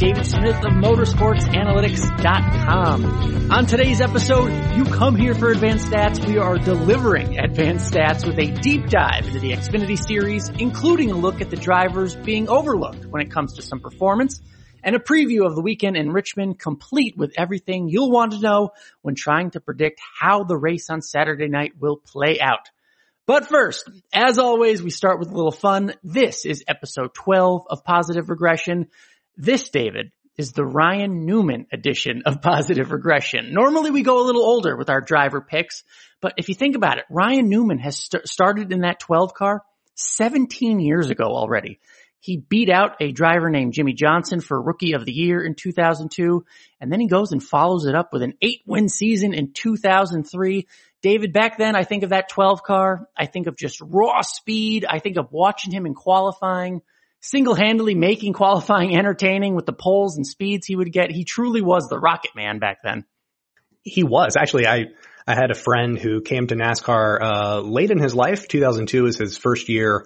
David 0.00 0.26
Smith 0.26 0.56
of 0.56 0.72
motorsportsanalytics.com. 0.72 3.52
On 3.52 3.66
today's 3.66 4.00
episode, 4.00 4.50
you 4.74 4.86
come 4.86 5.14
here 5.14 5.34
for 5.34 5.50
advanced 5.50 5.88
stats. 5.88 6.26
We 6.26 6.38
are 6.38 6.56
delivering 6.56 7.38
advanced 7.38 7.92
stats 7.92 8.26
with 8.26 8.38
a 8.38 8.46
deep 8.62 8.86
dive 8.86 9.26
into 9.26 9.40
the 9.40 9.52
Xfinity 9.52 10.02
series, 10.02 10.48
including 10.48 11.10
a 11.10 11.14
look 11.14 11.42
at 11.42 11.50
the 11.50 11.56
drivers 11.56 12.16
being 12.16 12.48
overlooked 12.48 13.04
when 13.04 13.20
it 13.20 13.30
comes 13.30 13.56
to 13.56 13.62
some 13.62 13.80
performance 13.80 14.40
and 14.82 14.96
a 14.96 14.98
preview 14.98 15.44
of 15.44 15.54
the 15.54 15.60
weekend 15.60 15.98
in 15.98 16.12
Richmond 16.12 16.58
complete 16.58 17.18
with 17.18 17.34
everything 17.36 17.90
you'll 17.90 18.10
want 18.10 18.32
to 18.32 18.40
know 18.40 18.70
when 19.02 19.14
trying 19.14 19.50
to 19.50 19.60
predict 19.60 20.00
how 20.18 20.44
the 20.44 20.56
race 20.56 20.88
on 20.88 21.02
Saturday 21.02 21.48
night 21.48 21.72
will 21.78 21.98
play 21.98 22.40
out. 22.40 22.70
But 23.26 23.46
first, 23.46 23.88
as 24.12 24.38
always, 24.38 24.82
we 24.82 24.90
start 24.90 25.20
with 25.20 25.28
a 25.28 25.34
little 25.34 25.52
fun. 25.52 25.92
This 26.02 26.46
is 26.46 26.64
episode 26.66 27.14
12 27.14 27.66
of 27.68 27.84
Positive 27.84 28.28
Regression. 28.28 28.88
This, 29.42 29.70
David, 29.70 30.12
is 30.36 30.52
the 30.52 30.66
Ryan 30.66 31.24
Newman 31.24 31.66
edition 31.72 32.24
of 32.26 32.42
Positive 32.42 32.92
Regression. 32.92 33.54
Normally 33.54 33.90
we 33.90 34.02
go 34.02 34.22
a 34.22 34.26
little 34.26 34.42
older 34.42 34.76
with 34.76 34.90
our 34.90 35.00
driver 35.00 35.40
picks, 35.40 35.82
but 36.20 36.34
if 36.36 36.50
you 36.50 36.54
think 36.54 36.76
about 36.76 36.98
it, 36.98 37.04
Ryan 37.08 37.48
Newman 37.48 37.78
has 37.78 37.96
st- 37.96 38.28
started 38.28 38.70
in 38.70 38.80
that 38.80 39.00
12 39.00 39.32
car 39.32 39.62
17 39.94 40.78
years 40.78 41.08
ago 41.08 41.24
already. 41.24 41.80
He 42.18 42.36
beat 42.36 42.68
out 42.68 43.00
a 43.00 43.12
driver 43.12 43.48
named 43.48 43.72
Jimmie 43.72 43.94
Johnson 43.94 44.42
for 44.42 44.60
Rookie 44.60 44.92
of 44.92 45.06
the 45.06 45.12
Year 45.12 45.42
in 45.42 45.54
2002, 45.54 46.44
and 46.78 46.92
then 46.92 47.00
he 47.00 47.08
goes 47.08 47.32
and 47.32 47.42
follows 47.42 47.86
it 47.86 47.94
up 47.94 48.12
with 48.12 48.20
an 48.20 48.34
eight 48.42 48.60
win 48.66 48.90
season 48.90 49.32
in 49.32 49.54
2003. 49.54 50.66
David, 51.00 51.32
back 51.32 51.56
then, 51.56 51.74
I 51.74 51.84
think 51.84 52.02
of 52.02 52.10
that 52.10 52.28
12 52.28 52.62
car. 52.62 53.08
I 53.16 53.24
think 53.24 53.46
of 53.46 53.56
just 53.56 53.80
raw 53.80 54.20
speed. 54.20 54.84
I 54.86 54.98
think 54.98 55.16
of 55.16 55.32
watching 55.32 55.72
him 55.72 55.86
in 55.86 55.94
qualifying, 55.94 56.82
single-handedly 57.20 57.94
making 57.94 58.32
qualifying 58.40 58.96
entertaining 58.96 59.54
with 59.54 59.66
the 59.66 59.72
poles 59.72 60.16
and 60.16 60.26
speeds 60.26 60.66
he 60.66 60.76
would 60.76 60.92
get. 60.92 61.10
He 61.10 61.24
truly 61.24 61.62
was 61.62 61.88
the 61.88 61.98
rocket 61.98 62.32
man 62.34 62.58
back 62.58 62.78
then. 62.82 63.04
He 63.82 64.02
was 64.02 64.36
actually, 64.36 64.66
I, 64.66 64.86
I 65.26 65.34
had 65.34 65.50
a 65.50 65.54
friend 65.54 65.98
who 65.98 66.20
came 66.20 66.46
to 66.48 66.54
NASCAR, 66.54 67.18
uh, 67.20 67.60
late 67.60 67.90
in 67.90 67.98
his 67.98 68.14
life. 68.14 68.46
2002 68.48 69.04
was 69.04 69.16
his 69.16 69.38
first 69.38 69.68
year 69.68 70.04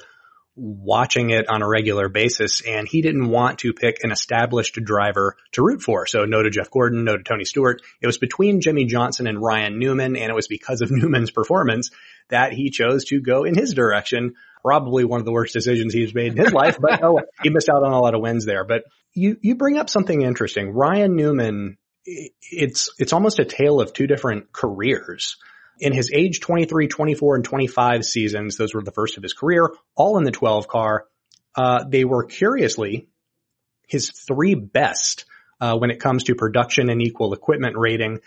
watching 0.57 1.31
it 1.31 1.49
on 1.49 1.63
a 1.63 1.69
regular 1.69 2.09
basis 2.09 2.61
and 2.61 2.87
he 2.87 3.03
didn't 3.03 3.29
want 3.29 3.59
to 3.59 3.73
pick 3.73 3.97
an 4.03 4.13
established 4.13 4.75
driver 4.85 5.37
to 5.53 5.63
root 5.63 5.83
for. 5.83 6.07
So 6.07 6.25
no 6.25 6.43
to 6.43 6.51
Jeff 6.51 6.71
Gordon, 6.71 7.05
no 7.05 7.17
to 7.17 7.23
Tony 7.25 7.45
Stewart. 7.45 7.83
It 8.01 8.07
was 8.07 8.19
between 8.19 8.61
Jimmie 8.61 8.85
Johnson 8.85 9.27
and 9.27 9.43
Ryan 9.43 9.79
Newman 9.79 10.17
and 10.17 10.31
it 10.31 10.35
was 10.35 10.47
because 10.47 10.81
of 10.81 10.91
Newman's 10.93 11.31
performance 11.31 11.91
that 12.29 12.53
he 12.53 12.71
chose 12.71 13.05
to 13.07 13.21
go 13.21 13.45
in 13.45 13.57
his 13.57 13.75
direction. 13.75 14.35
Probably 14.65 15.05
one 15.05 15.21
of 15.21 15.27
the 15.27 15.33
worst 15.33 15.53
decisions 15.53 15.93
he's 15.93 16.15
made 16.15 16.33
in 16.33 16.39
his 16.39 16.53
life, 16.53 16.79
but 16.81 17.03
oh, 17.03 17.21
he 17.43 17.51
missed 17.51 17.69
out 17.69 17.83
on 17.83 17.93
a 17.93 18.01
lot 18.01 18.15
of 18.15 18.23
wins 18.23 18.47
there. 18.47 18.65
But 18.65 18.85
you, 19.13 19.37
you 19.43 19.57
bring 19.57 19.77
up 19.77 19.91
something 19.91 20.23
interesting. 20.23 20.73
Ryan 20.73 21.17
Newman, 21.17 21.77
it's, 22.07 22.91
it's 22.99 23.13
almost 23.13 23.39
a 23.39 23.45
tale 23.45 23.81
of 23.81 23.93
two 23.93 24.07
different 24.07 24.53
careers. 24.53 25.37
In 25.81 25.93
his 25.93 26.11
age 26.15 26.41
23, 26.41 26.89
24, 26.89 27.35
and 27.37 27.45
25 27.45 28.05
seasons, 28.05 28.57
those 28.57 28.75
were 28.75 28.83
the 28.83 28.93
first 28.93 29.17
of 29.17 29.23
his 29.23 29.33
career, 29.33 29.69
all 29.95 30.19
in 30.19 30.25
the 30.25 30.31
12 30.31 30.69
car. 30.69 31.07
Uh, 31.55 31.85
they 31.85 32.05
were 32.05 32.25
curiously 32.25 33.09
his 33.87 34.11
three 34.11 34.55
best 34.55 35.27
uh, 35.61 35.77
when 35.77 35.91
it 35.91 36.01
comes 36.01 36.25
to 36.25 36.35
production 36.35 36.91
and 36.91 37.03
equal 37.03 37.33
equipment 37.33 37.77
rating. 37.77 38.21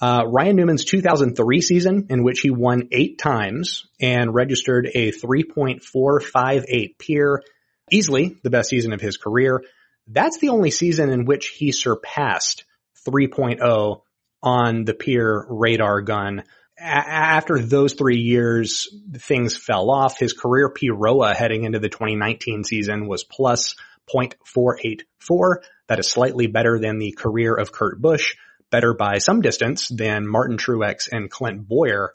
Uh, 0.00 0.24
Ryan 0.26 0.56
Newman's 0.56 0.84
2003 0.84 1.60
season, 1.60 2.06
in 2.10 2.22
which 2.22 2.40
he 2.40 2.50
won 2.50 2.88
eight 2.92 3.18
times 3.18 3.86
and 4.00 4.34
registered 4.34 4.90
a 4.92 5.12
3.458 5.12 6.98
PEER, 6.98 7.42
easily 7.90 8.36
the 8.42 8.50
best 8.50 8.68
season 8.68 8.92
of 8.92 9.00
his 9.00 9.16
career. 9.16 9.62
That's 10.06 10.38
the 10.38 10.50
only 10.50 10.70
season 10.70 11.10
in 11.10 11.24
which 11.24 11.48
he 11.48 11.72
surpassed 11.72 12.64
3.0 13.08 14.02
on 14.42 14.84
the 14.84 14.94
PEER 14.94 15.46
radar 15.48 16.02
gun 16.02 16.44
after 16.78 17.58
those 17.58 17.94
three 17.94 18.18
years, 18.18 18.88
things 19.14 19.56
fell 19.56 19.90
off. 19.90 20.18
His 20.18 20.32
career 20.32 20.68
PROA 20.68 21.34
heading 21.34 21.64
into 21.64 21.78
the 21.78 21.88
2019 21.88 22.64
season 22.64 23.08
was 23.08 23.24
plus 23.24 23.76
0.484. 24.14 25.56
That 25.88 25.98
is 25.98 26.08
slightly 26.08 26.46
better 26.46 26.78
than 26.78 26.98
the 26.98 27.12
career 27.12 27.54
of 27.54 27.72
Kurt 27.72 28.00
Busch, 28.00 28.34
better 28.70 28.94
by 28.94 29.18
some 29.18 29.40
distance 29.40 29.88
than 29.88 30.26
Martin 30.26 30.56
Truex 30.56 31.08
and 31.10 31.30
Clint 31.30 31.68
Bowyer. 31.68 32.12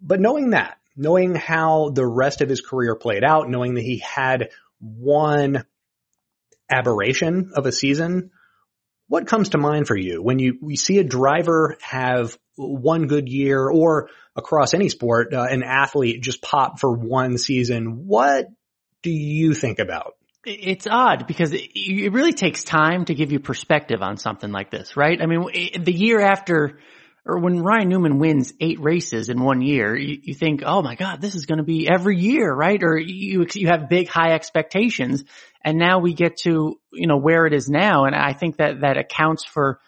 But 0.00 0.20
knowing 0.20 0.50
that, 0.50 0.78
knowing 0.96 1.34
how 1.34 1.90
the 1.90 2.06
rest 2.06 2.40
of 2.40 2.48
his 2.48 2.60
career 2.60 2.94
played 2.94 3.24
out, 3.24 3.48
knowing 3.48 3.74
that 3.74 3.82
he 3.82 3.98
had 3.98 4.50
one 4.78 5.64
aberration 6.70 7.52
of 7.54 7.66
a 7.66 7.72
season, 7.72 8.30
what 9.08 9.26
comes 9.26 9.50
to 9.50 9.58
mind 9.58 9.86
for 9.86 9.96
you 9.96 10.22
when 10.22 10.38
you, 10.38 10.58
you 10.62 10.76
see 10.76 10.98
a 10.98 11.04
driver 11.04 11.76
have 11.80 12.38
one 12.56 13.06
good 13.06 13.28
year 13.28 13.68
or 13.68 14.08
across 14.36 14.74
any 14.74 14.88
sport, 14.88 15.32
uh, 15.32 15.46
an 15.48 15.62
athlete 15.62 16.22
just 16.22 16.42
pop 16.42 16.78
for 16.78 16.92
one 16.92 17.38
season. 17.38 18.06
What 18.06 18.46
do 19.02 19.10
you 19.10 19.54
think 19.54 19.78
about? 19.78 20.14
It's 20.46 20.86
odd 20.86 21.26
because 21.26 21.52
it 21.54 22.12
really 22.12 22.32
takes 22.32 22.64
time 22.64 23.06
to 23.06 23.14
give 23.14 23.32
you 23.32 23.40
perspective 23.40 24.02
on 24.02 24.16
something 24.16 24.52
like 24.52 24.70
this, 24.70 24.96
right? 24.96 25.20
I 25.20 25.26
mean, 25.26 25.46
the 25.82 25.92
year 25.92 26.20
after 26.20 26.78
or 27.26 27.38
when 27.38 27.62
Ryan 27.62 27.88
Newman 27.88 28.18
wins 28.18 28.52
eight 28.60 28.80
races 28.80 29.30
in 29.30 29.42
one 29.42 29.62
year, 29.62 29.96
you, 29.96 30.18
you 30.22 30.34
think, 30.34 30.62
oh 30.64 30.82
my 30.82 30.94
God, 30.94 31.22
this 31.22 31.34
is 31.34 31.46
going 31.46 31.58
to 31.58 31.64
be 31.64 31.88
every 31.88 32.18
year, 32.18 32.52
right? 32.52 32.82
Or 32.82 32.98
you, 32.98 33.46
you 33.54 33.68
have 33.68 33.88
big 33.88 34.08
high 34.08 34.32
expectations 34.32 35.24
and 35.64 35.78
now 35.78 36.00
we 36.00 36.12
get 36.12 36.36
to, 36.38 36.78
you 36.92 37.06
know, 37.06 37.16
where 37.16 37.46
it 37.46 37.54
is 37.54 37.68
now. 37.68 38.04
And 38.04 38.14
I 38.14 38.34
think 38.34 38.58
that 38.58 38.82
that 38.82 38.98
accounts 38.98 39.44
for 39.44 39.80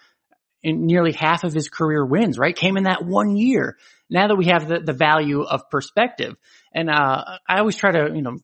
nearly 0.65 1.13
half 1.13 1.45
of 1.45 1.53
his 1.53 1.69
career 1.69 2.05
wins, 2.05 2.39
right? 2.39 2.57
Came 2.57 2.79
in 2.79 2.85
that 2.85 3.05
one 3.05 3.37
year. 3.37 3.77
Now 4.09 4.29
that 4.29 4.37
we 4.37 4.47
have 4.47 4.67
the, 4.67 4.81
the 4.81 4.95
value 4.95 5.43
of 5.43 5.69
perspective 5.69 6.37
and, 6.73 6.89
uh, 6.89 7.23
I 7.47 7.59
always 7.59 7.77
try 7.77 7.93
to, 7.93 8.15
you 8.15 8.23
know, 8.23 8.39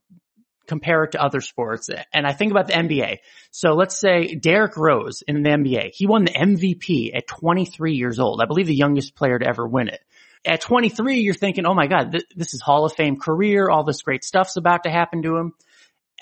compare 0.67 1.05
it 1.05 1.13
to 1.13 1.23
other 1.23 1.41
sports. 1.41 1.91
And 2.13 2.27
I 2.27 2.33
think 2.33 2.53
about 2.53 2.67
the 2.67 2.75
NBA. 2.75 3.19
So 3.51 3.75
let's 3.75 3.99
say 3.99 4.35
Derrick 4.35 4.77
Rose 4.77 5.23
in 5.27 5.43
the 5.43 5.51
NBA, 5.51 5.91
he 5.95 6.07
won 6.07 6.25
the 6.25 6.33
MVP 6.33 7.15
at 7.15 7.27
23 7.27 7.95
years 7.95 8.19
old. 8.19 8.41
I 8.41 8.47
believe 8.47 8.67
the 8.67 8.75
youngest 8.75 9.15
player 9.15 9.39
to 9.39 9.47
ever 9.47 9.67
win 9.67 9.89
it. 9.89 10.01
At 10.45 10.61
23, 10.61 11.21
you're 11.21 11.35
thinking, 11.35 11.67
oh 11.67 11.75
my 11.75 11.87
God, 11.87 12.13
th- 12.13 12.25
this 12.35 12.53
is 12.53 12.61
Hall 12.61 12.85
of 12.85 12.95
Fame 12.95 13.17
career. 13.17 13.69
All 13.69 13.85
this 13.85 14.03
great 14.03 14.25
stuff's 14.25 14.57
about 14.57 14.85
to 14.85 14.91
happen 14.91 15.23
to 15.23 15.37
him. 15.37 15.53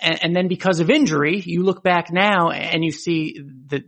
And, 0.00 0.24
and 0.24 0.36
then 0.36 0.48
because 0.48 0.80
of 0.80 0.90
injury, 0.90 1.40
you 1.40 1.62
look 1.62 1.82
back 1.82 2.12
now 2.12 2.50
and 2.50 2.84
you 2.84 2.90
see 2.90 3.40
the, 3.40 3.84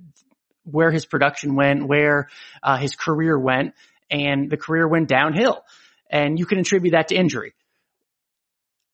where 0.65 0.91
his 0.91 1.05
production 1.05 1.55
went, 1.55 1.87
where 1.87 2.29
uh, 2.63 2.79
his 2.79 2.95
career 2.95 3.39
went, 3.39 3.75
and 4.11 4.51
the 4.51 4.57
career 4.57 4.89
went 4.89 5.09
downhill. 5.09 5.65
And 6.11 6.39
you 6.39 6.47
can 6.47 6.59
attribute 6.59 6.93
that 6.93 7.09
to 7.09 7.15
injury. 7.15 7.55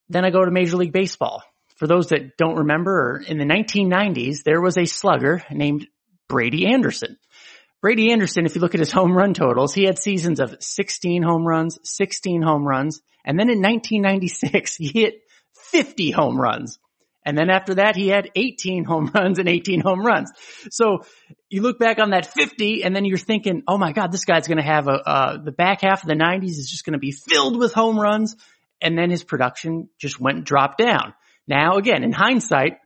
Then 0.09 0.25
I 0.25 0.31
go 0.31 0.43
to 0.43 0.51
Major 0.51 0.77
League 0.77 0.93
Baseball. 0.93 1.43
For 1.79 1.87
those 1.87 2.07
that 2.07 2.35
don't 2.35 2.57
remember, 2.57 3.23
in 3.25 3.37
the 3.37 3.45
1990s, 3.45 4.43
there 4.43 4.61
was 4.61 4.77
a 4.77 4.83
slugger 4.83 5.41
named 5.49 5.87
Brady 6.27 6.67
Anderson. 6.67 7.17
Brady 7.81 8.11
Anderson, 8.11 8.45
if 8.45 8.53
you 8.53 8.59
look 8.59 8.75
at 8.75 8.81
his 8.81 8.91
home 8.91 9.15
run 9.15 9.33
totals, 9.33 9.73
he 9.73 9.85
had 9.85 9.97
seasons 9.97 10.41
of 10.41 10.57
16 10.59 11.23
home 11.23 11.47
runs, 11.47 11.79
16 11.83 12.41
home 12.41 12.67
runs, 12.67 13.01
and 13.23 13.39
then 13.39 13.49
in 13.49 13.61
1996, 13.61 14.75
he 14.75 14.87
hit 14.87 15.21
50 15.71 16.11
home 16.11 16.37
runs. 16.37 16.79
And 17.25 17.37
then 17.37 17.49
after 17.49 17.75
that, 17.75 17.95
he 17.95 18.09
had 18.09 18.29
18 18.35 18.83
home 18.83 19.09
runs 19.15 19.39
and 19.39 19.47
18 19.47 19.79
home 19.79 20.05
runs. 20.05 20.31
So 20.71 21.05
you 21.49 21.61
look 21.61 21.79
back 21.79 21.97
on 21.97 22.09
that 22.09 22.25
50 22.25 22.83
and 22.83 22.93
then 22.93 23.05
you're 23.05 23.17
thinking, 23.17 23.63
oh 23.69 23.77
my 23.77 23.93
God, 23.93 24.11
this 24.11 24.25
guy's 24.25 24.47
going 24.47 24.57
to 24.57 24.63
have 24.63 24.89
a, 24.89 25.09
uh, 25.09 25.37
the 25.41 25.53
back 25.53 25.79
half 25.81 26.03
of 26.03 26.09
the 26.09 26.15
90s 26.15 26.57
is 26.57 26.69
just 26.69 26.83
going 26.83 26.93
to 26.93 26.99
be 26.99 27.11
filled 27.11 27.57
with 27.57 27.73
home 27.73 27.97
runs 27.97 28.35
and 28.81 28.97
then 28.97 29.09
his 29.09 29.23
production 29.23 29.87
just 29.97 30.19
went 30.19 30.43
dropped 30.43 30.77
down. 30.77 31.13
Now 31.49 31.77
again, 31.77 32.03
in 32.03 32.13
hindsight, 32.13 32.77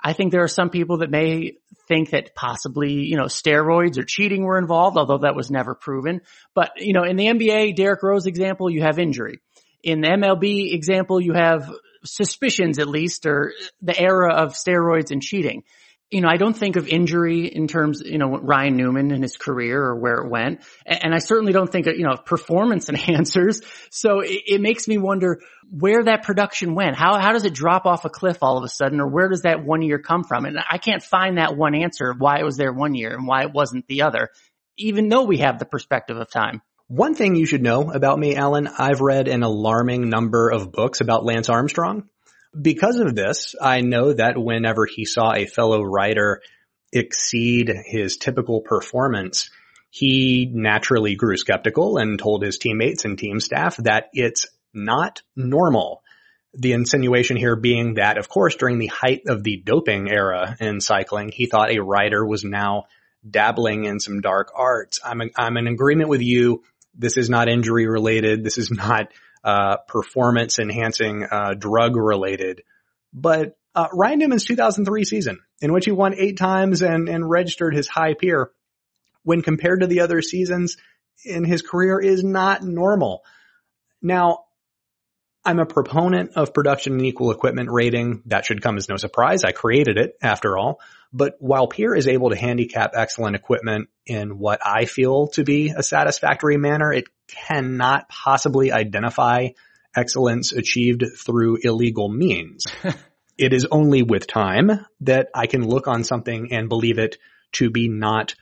I 0.00 0.12
think 0.12 0.32
there 0.32 0.42
are 0.42 0.48
some 0.48 0.70
people 0.70 0.98
that 0.98 1.10
may 1.10 1.58
think 1.86 2.10
that 2.10 2.34
possibly, 2.34 2.92
you 2.92 3.16
know, 3.16 3.24
steroids 3.24 3.96
or 3.96 4.04
cheating 4.04 4.42
were 4.42 4.58
involved, 4.58 4.98
although 4.98 5.18
that 5.18 5.36
was 5.36 5.50
never 5.50 5.74
proven. 5.74 6.20
But, 6.54 6.72
you 6.76 6.92
know, 6.92 7.04
in 7.04 7.16
the 7.16 7.26
NBA, 7.26 7.76
Derrick 7.76 8.02
Rose 8.02 8.26
example, 8.26 8.70
you 8.70 8.82
have 8.82 8.98
injury. 8.98 9.40
In 9.82 10.00
the 10.00 10.08
MLB 10.08 10.74
example, 10.74 11.20
you 11.20 11.32
have 11.32 11.72
suspicions 12.04 12.78
at 12.78 12.88
least, 12.88 13.24
or 13.24 13.52
the 13.82 13.98
era 13.98 14.34
of 14.34 14.52
steroids 14.54 15.10
and 15.10 15.22
cheating 15.22 15.62
you 16.10 16.22
know, 16.22 16.28
I 16.28 16.38
don't 16.38 16.56
think 16.56 16.76
of 16.76 16.88
injury 16.88 17.46
in 17.46 17.68
terms, 17.68 18.00
you 18.04 18.16
know, 18.16 18.38
Ryan 18.38 18.76
Newman 18.76 19.10
and 19.10 19.22
his 19.22 19.36
career 19.36 19.82
or 19.82 19.96
where 19.96 20.14
it 20.14 20.30
went. 20.30 20.62
And 20.86 21.14
I 21.14 21.18
certainly 21.18 21.52
don't 21.52 21.70
think, 21.70 21.86
of 21.86 21.96
you 21.96 22.04
know, 22.04 22.16
performance 22.16 22.86
enhancers. 22.90 23.62
So 23.90 24.20
it, 24.20 24.42
it, 24.46 24.60
makes 24.60 24.88
me 24.88 24.96
wonder 24.96 25.40
where 25.70 26.04
that 26.04 26.22
production 26.22 26.74
went. 26.74 26.96
How, 26.96 27.18
how 27.20 27.32
does 27.32 27.44
it 27.44 27.52
drop 27.52 27.84
off 27.84 28.06
a 28.06 28.10
cliff 28.10 28.38
all 28.40 28.56
of 28.56 28.64
a 28.64 28.68
sudden 28.68 29.00
or 29.00 29.08
where 29.08 29.28
does 29.28 29.42
that 29.42 29.64
one 29.64 29.82
year 29.82 29.98
come 29.98 30.24
from? 30.24 30.46
And 30.46 30.58
I 30.58 30.78
can't 30.78 31.02
find 31.02 31.36
that 31.36 31.56
one 31.56 31.74
answer 31.74 32.10
of 32.10 32.20
why 32.20 32.38
it 32.38 32.44
was 32.44 32.56
there 32.56 32.72
one 32.72 32.94
year 32.94 33.14
and 33.14 33.26
why 33.26 33.42
it 33.42 33.52
wasn't 33.52 33.86
the 33.86 34.02
other, 34.02 34.30
even 34.78 35.10
though 35.10 35.24
we 35.24 35.38
have 35.38 35.58
the 35.58 35.66
perspective 35.66 36.16
of 36.16 36.30
time. 36.30 36.62
One 36.86 37.14
thing 37.14 37.36
you 37.36 37.44
should 37.44 37.62
know 37.62 37.90
about 37.90 38.18
me, 38.18 38.34
Alan, 38.34 38.66
I've 38.66 39.02
read 39.02 39.28
an 39.28 39.42
alarming 39.42 40.08
number 40.08 40.48
of 40.48 40.72
books 40.72 41.02
about 41.02 41.22
Lance 41.22 41.50
Armstrong. 41.50 42.08
Because 42.60 42.96
of 42.96 43.14
this, 43.14 43.54
I 43.60 43.80
know 43.80 44.12
that 44.12 44.36
whenever 44.36 44.86
he 44.86 45.04
saw 45.04 45.32
a 45.32 45.46
fellow 45.46 45.82
rider 45.82 46.42
exceed 46.92 47.70
his 47.84 48.16
typical 48.16 48.62
performance, 48.62 49.50
he 49.90 50.50
naturally 50.52 51.14
grew 51.14 51.36
skeptical 51.36 51.98
and 51.98 52.18
told 52.18 52.42
his 52.42 52.58
teammates 52.58 53.04
and 53.04 53.18
team 53.18 53.40
staff 53.40 53.76
that 53.78 54.08
it's 54.12 54.46
not 54.74 55.22
normal. 55.36 56.02
The 56.54 56.72
insinuation 56.72 57.36
here 57.36 57.56
being 57.56 57.94
that, 57.94 58.18
of 58.18 58.28
course, 58.28 58.56
during 58.56 58.78
the 58.78 58.88
height 58.88 59.22
of 59.26 59.44
the 59.44 59.62
doping 59.64 60.10
era 60.10 60.56
in 60.60 60.80
cycling, 60.80 61.30
he 61.32 61.46
thought 61.46 61.70
a 61.70 61.82
rider 61.82 62.26
was 62.26 62.44
now 62.44 62.84
dabbling 63.28 63.84
in 63.84 64.00
some 64.00 64.20
dark 64.20 64.50
arts. 64.54 65.00
I'm, 65.04 65.20
I'm 65.36 65.56
in 65.56 65.66
agreement 65.66 66.08
with 66.08 66.22
you 66.22 66.62
this 66.98 67.16
is 67.16 67.30
not 67.30 67.48
injury 67.48 67.86
related. 67.86 68.42
This 68.44 68.58
is 68.58 68.70
not 68.70 69.08
uh, 69.44 69.78
performance 69.88 70.58
enhancing 70.58 71.24
uh, 71.24 71.54
drug 71.54 71.96
related. 71.96 72.62
But 73.12 73.56
uh, 73.74 73.88
Ryan 73.92 74.18
Newman's 74.18 74.44
2003 74.44 75.04
season, 75.04 75.40
in 75.60 75.72
which 75.72 75.84
he 75.84 75.92
won 75.92 76.14
eight 76.14 76.36
times 76.36 76.82
and, 76.82 77.08
and 77.08 77.28
registered 77.28 77.74
his 77.74 77.88
high 77.88 78.14
PEER, 78.14 78.50
when 79.22 79.42
compared 79.42 79.80
to 79.80 79.86
the 79.86 80.00
other 80.00 80.22
seasons 80.22 80.76
in 81.24 81.44
his 81.44 81.62
career, 81.62 82.00
is 82.00 82.24
not 82.24 82.62
normal. 82.62 83.22
Now, 84.00 84.44
I'm 85.48 85.60
a 85.60 85.64
proponent 85.64 86.32
of 86.36 86.52
production 86.52 86.92
and 86.92 87.06
equal 87.06 87.30
equipment 87.30 87.70
rating. 87.70 88.20
That 88.26 88.44
should 88.44 88.60
come 88.60 88.76
as 88.76 88.90
no 88.90 88.98
surprise. 88.98 89.44
I 89.44 89.52
created 89.52 89.96
it 89.96 90.18
after 90.20 90.58
all. 90.58 90.78
But 91.10 91.36
while 91.38 91.68
PEER 91.68 91.94
is 91.94 92.06
able 92.06 92.28
to 92.28 92.36
handicap 92.36 92.90
excellent 92.94 93.34
equipment 93.34 93.88
in 94.04 94.38
what 94.38 94.60
I 94.62 94.84
feel 94.84 95.28
to 95.28 95.44
be 95.44 95.72
a 95.74 95.82
satisfactory 95.82 96.58
manner, 96.58 96.92
it 96.92 97.06
cannot 97.28 98.10
possibly 98.10 98.72
identify 98.72 99.48
excellence 99.96 100.52
achieved 100.52 101.02
through 101.24 101.60
illegal 101.62 102.10
means. 102.10 102.66
it 103.38 103.54
is 103.54 103.66
only 103.70 104.02
with 104.02 104.26
time 104.26 104.84
that 105.00 105.28
I 105.34 105.46
can 105.46 105.66
look 105.66 105.88
on 105.88 106.04
something 106.04 106.52
and 106.52 106.68
believe 106.68 106.98
it 106.98 107.16
to 107.52 107.70
be 107.70 107.88
not 107.88 108.34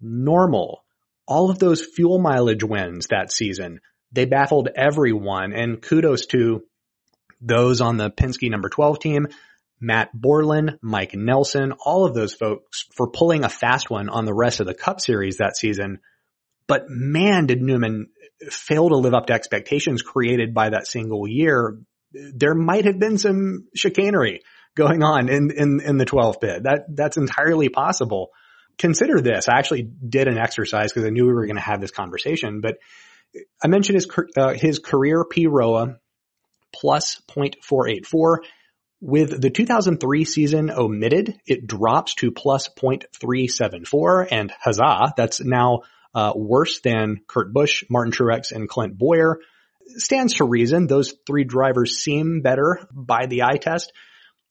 normal. 0.00 0.82
All 1.26 1.50
of 1.50 1.58
those 1.58 1.84
fuel 1.84 2.18
mileage 2.18 2.64
wins 2.64 3.08
that 3.08 3.30
season, 3.30 3.80
they 4.14 4.24
baffled 4.24 4.68
everyone 4.74 5.52
and 5.52 5.82
kudos 5.82 6.26
to 6.26 6.62
those 7.40 7.80
on 7.80 7.96
the 7.96 8.10
Penske 8.10 8.50
number 8.50 8.68
12 8.68 9.00
team, 9.00 9.26
Matt 9.80 10.10
Borland, 10.14 10.78
Mike 10.80 11.14
Nelson, 11.14 11.72
all 11.72 12.06
of 12.06 12.14
those 12.14 12.32
folks 12.32 12.86
for 12.94 13.10
pulling 13.10 13.44
a 13.44 13.48
fast 13.48 13.90
one 13.90 14.08
on 14.08 14.24
the 14.24 14.32
rest 14.32 14.60
of 14.60 14.66
the 14.66 14.74
cup 14.74 15.00
series 15.00 15.38
that 15.38 15.56
season. 15.56 15.98
But 16.66 16.88
man, 16.88 17.46
did 17.46 17.60
Newman 17.60 18.08
fail 18.50 18.88
to 18.88 18.96
live 18.96 19.14
up 19.14 19.26
to 19.26 19.32
expectations 19.32 20.02
created 20.02 20.54
by 20.54 20.70
that 20.70 20.86
single 20.86 21.28
year. 21.28 21.78
There 22.12 22.54
might 22.54 22.84
have 22.84 22.98
been 22.98 23.18
some 23.18 23.66
chicanery 23.74 24.42
going 24.74 25.02
on 25.02 25.28
in, 25.28 25.50
in, 25.50 25.80
in 25.80 25.98
the 25.98 26.04
12 26.04 26.40
pit. 26.40 26.62
That, 26.62 26.86
that's 26.88 27.16
entirely 27.16 27.68
possible. 27.68 28.30
Consider 28.78 29.20
this. 29.20 29.48
I 29.48 29.58
actually 29.58 29.82
did 29.82 30.28
an 30.28 30.38
exercise 30.38 30.92
because 30.92 31.06
I 31.06 31.10
knew 31.10 31.26
we 31.26 31.32
were 31.32 31.46
going 31.46 31.56
to 31.56 31.62
have 31.62 31.80
this 31.80 31.90
conversation, 31.90 32.60
but 32.60 32.78
I 33.62 33.68
mentioned 33.68 33.96
his, 33.96 34.08
uh, 34.36 34.54
his 34.54 34.78
career 34.78 35.24
PROA 35.24 35.98
plus 36.72 37.20
0.484. 37.28 38.38
With 39.00 39.40
the 39.40 39.50
2003 39.50 40.24
season 40.24 40.70
omitted, 40.70 41.38
it 41.46 41.66
drops 41.66 42.14
to 42.16 42.30
plus 42.30 42.68
0.374 42.68 44.28
and 44.30 44.50
huzzah, 44.50 45.12
that's 45.16 45.40
now 45.40 45.80
uh, 46.14 46.32
worse 46.34 46.80
than 46.80 47.20
Kurt 47.26 47.52
Busch, 47.52 47.84
Martin 47.90 48.12
Truex, 48.12 48.52
and 48.52 48.68
Clint 48.68 48.96
Bowyer. 48.96 49.40
Stands 49.96 50.34
to 50.34 50.44
reason 50.44 50.86
those 50.86 51.14
three 51.26 51.44
drivers 51.44 51.98
seem 51.98 52.40
better 52.40 52.88
by 52.90 53.26
the 53.26 53.42
eye 53.42 53.58
test. 53.58 53.92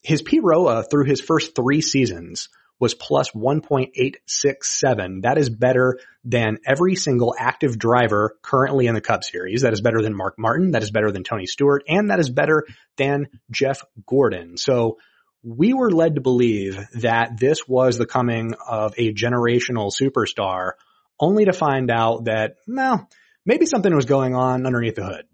His 0.01 0.21
PROA 0.21 0.83
through 0.83 1.05
his 1.05 1.21
first 1.21 1.55
three 1.55 1.81
seasons 1.81 2.49
was 2.79 2.93
plus 2.93 3.31
1.867. 3.31 5.21
That 5.21 5.37
is 5.37 5.49
better 5.49 5.99
than 6.23 6.57
every 6.65 6.95
single 6.95 7.33
active 7.37 7.77
driver 7.77 8.37
currently 8.41 8.87
in 8.87 8.95
the 8.95 9.01
Cup 9.01 9.23
Series. 9.23 9.61
That 9.61 9.73
is 9.73 9.81
better 9.81 10.01
than 10.01 10.15
Mark 10.15 10.37
Martin. 10.37 10.71
That 10.71 10.83
is 10.83 10.91
better 10.91 11.11
than 11.11 11.23
Tony 11.23 11.45
Stewart. 11.45 11.83
And 11.87 12.09
that 12.09 12.19
is 12.19 12.29
better 12.29 12.65
than 12.97 13.27
Jeff 13.51 13.83
Gordon. 14.05 14.57
So 14.57 14.97
we 15.43 15.73
were 15.73 15.91
led 15.91 16.15
to 16.15 16.21
believe 16.21 16.79
that 16.95 17.37
this 17.37 17.67
was 17.67 17.97
the 17.97 18.05
coming 18.05 18.53
of 18.67 18.93
a 18.97 19.13
generational 19.13 19.91
superstar 19.91 20.71
only 21.19 21.45
to 21.45 21.53
find 21.53 21.91
out 21.91 22.25
that, 22.25 22.55
well, 22.67 23.09
maybe 23.45 23.65
something 23.65 23.93
was 23.93 24.05
going 24.05 24.35
on 24.35 24.65
underneath 24.65 24.95
the 24.95 25.05
hood. 25.05 25.25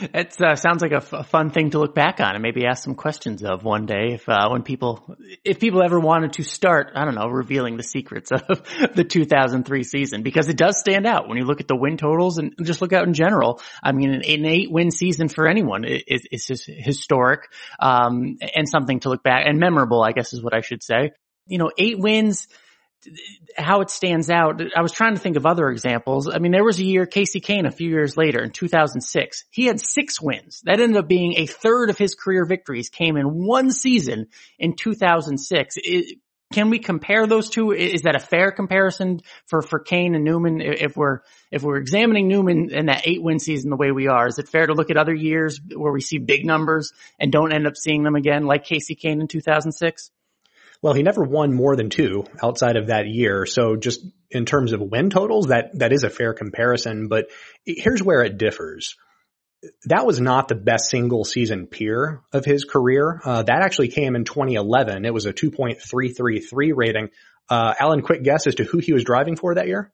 It 0.00 0.40
uh, 0.40 0.56
sounds 0.56 0.82
like 0.82 0.92
a, 0.92 0.96
f- 0.96 1.12
a 1.12 1.24
fun 1.24 1.50
thing 1.50 1.70
to 1.70 1.78
look 1.78 1.94
back 1.94 2.20
on 2.20 2.34
and 2.34 2.42
maybe 2.42 2.66
ask 2.66 2.84
some 2.84 2.94
questions 2.94 3.42
of 3.42 3.64
one 3.64 3.86
day 3.86 4.14
if 4.14 4.28
uh, 4.28 4.48
when 4.50 4.62
people 4.62 5.16
if 5.44 5.58
people 5.58 5.82
ever 5.82 5.98
wanted 5.98 6.34
to 6.34 6.44
start 6.44 6.92
I 6.94 7.04
don't 7.04 7.14
know 7.14 7.28
revealing 7.28 7.76
the 7.76 7.82
secrets 7.82 8.30
of 8.32 8.62
the 8.94 9.04
2003 9.04 9.82
season 9.82 10.22
because 10.22 10.48
it 10.48 10.56
does 10.56 10.78
stand 10.78 11.06
out 11.06 11.28
when 11.28 11.38
you 11.38 11.44
look 11.44 11.60
at 11.60 11.68
the 11.68 11.76
win 11.76 11.96
totals 11.96 12.38
and 12.38 12.54
just 12.62 12.80
look 12.80 12.92
out 12.92 13.06
in 13.06 13.14
general. 13.14 13.60
I 13.82 13.92
mean, 13.92 14.10
an, 14.10 14.22
an 14.22 14.44
eight 14.46 14.70
win 14.70 14.90
season 14.90 15.28
for 15.28 15.46
anyone 15.46 15.84
is 15.84 16.26
is 16.30 16.46
just 16.46 16.66
historic 16.66 17.50
um, 17.78 18.38
and 18.54 18.68
something 18.68 19.00
to 19.00 19.08
look 19.08 19.22
back 19.22 19.44
and 19.46 19.58
memorable. 19.58 20.02
I 20.02 20.12
guess 20.12 20.32
is 20.32 20.42
what 20.42 20.54
I 20.54 20.60
should 20.60 20.82
say. 20.82 21.12
You 21.46 21.58
know, 21.58 21.70
eight 21.78 21.98
wins 21.98 22.46
how 23.56 23.80
it 23.80 23.90
stands 23.90 24.30
out. 24.30 24.60
I 24.76 24.82
was 24.82 24.92
trying 24.92 25.14
to 25.14 25.20
think 25.20 25.36
of 25.36 25.46
other 25.46 25.68
examples. 25.68 26.28
I 26.28 26.38
mean, 26.38 26.52
there 26.52 26.64
was 26.64 26.78
a 26.78 26.84
year, 26.84 27.06
Kasey 27.06 27.40
Kahne, 27.40 27.66
a 27.66 27.70
few 27.70 27.88
years 27.88 28.16
later 28.16 28.42
in 28.42 28.50
2006, 28.50 29.44
he 29.50 29.66
had 29.66 29.80
six 29.80 30.20
wins. 30.20 30.60
That 30.64 30.80
ended 30.80 30.96
up 30.96 31.08
being 31.08 31.34
a 31.36 31.46
third 31.46 31.90
of 31.90 31.98
his 31.98 32.14
career 32.14 32.44
victories 32.44 32.88
came 32.88 33.16
in 33.16 33.44
one 33.46 33.70
season 33.70 34.28
in 34.58 34.74
2006. 34.74 35.76
It, 35.78 36.18
can 36.52 36.70
we 36.70 36.78
compare 36.78 37.26
those 37.26 37.50
two? 37.50 37.72
Is 37.72 38.02
that 38.02 38.16
a 38.16 38.20
fair 38.20 38.52
comparison 38.52 39.20
for, 39.46 39.60
for 39.60 39.80
Kahne 39.80 40.14
and 40.14 40.24
Newman? 40.24 40.62
If 40.62 40.96
we're, 40.96 41.20
if 41.50 41.62
we're 41.62 41.76
examining 41.76 42.26
Newman 42.26 42.70
in 42.70 42.86
that 42.86 43.06
eight 43.06 43.22
win 43.22 43.38
season 43.38 43.68
the 43.68 43.76
way 43.76 43.92
we 43.92 44.08
are, 44.08 44.26
is 44.26 44.38
it 44.38 44.48
fair 44.48 44.66
to 44.66 44.72
look 44.72 44.90
at 44.90 44.96
other 44.96 45.14
years 45.14 45.60
where 45.76 45.92
we 45.92 46.00
see 46.00 46.16
big 46.16 46.46
numbers 46.46 46.92
and 47.18 47.30
don't 47.30 47.52
end 47.52 47.66
up 47.66 47.76
seeing 47.76 48.02
them 48.02 48.14
again 48.14 48.46
like 48.46 48.64
Kasey 48.64 48.98
Kahne 48.98 49.20
in 49.20 49.28
2006? 49.28 50.10
Well, 50.80 50.94
he 50.94 51.02
never 51.02 51.24
won 51.24 51.52
more 51.52 51.74
than 51.74 51.90
two 51.90 52.24
outside 52.42 52.76
of 52.76 52.86
that 52.86 53.08
year. 53.08 53.46
So 53.46 53.76
just 53.76 54.00
in 54.30 54.44
terms 54.44 54.72
of 54.72 54.80
win 54.80 55.10
totals, 55.10 55.46
that, 55.46 55.78
that 55.78 55.92
is 55.92 56.04
a 56.04 56.10
fair 56.10 56.34
comparison, 56.34 57.08
but 57.08 57.26
here's 57.64 58.02
where 58.02 58.22
it 58.22 58.38
differs. 58.38 58.94
That 59.86 60.06
was 60.06 60.20
not 60.20 60.46
the 60.46 60.54
best 60.54 60.88
single 60.88 61.24
season 61.24 61.66
PEER 61.66 62.22
of 62.32 62.44
his 62.44 62.64
career. 62.64 63.20
Uh, 63.24 63.42
that 63.42 63.62
actually 63.62 63.88
came 63.88 64.14
in 64.14 64.24
2011. 64.24 65.04
It 65.04 65.12
was 65.12 65.26
a 65.26 65.32
2.333 65.32 66.72
rating. 66.76 67.08
Uh, 67.50 67.74
Alan, 67.80 68.02
quick 68.02 68.22
guess 68.22 68.46
as 68.46 68.56
to 68.56 68.64
who 68.64 68.78
he 68.78 68.92
was 68.92 69.02
driving 69.02 69.34
for 69.34 69.56
that 69.56 69.66
year? 69.66 69.92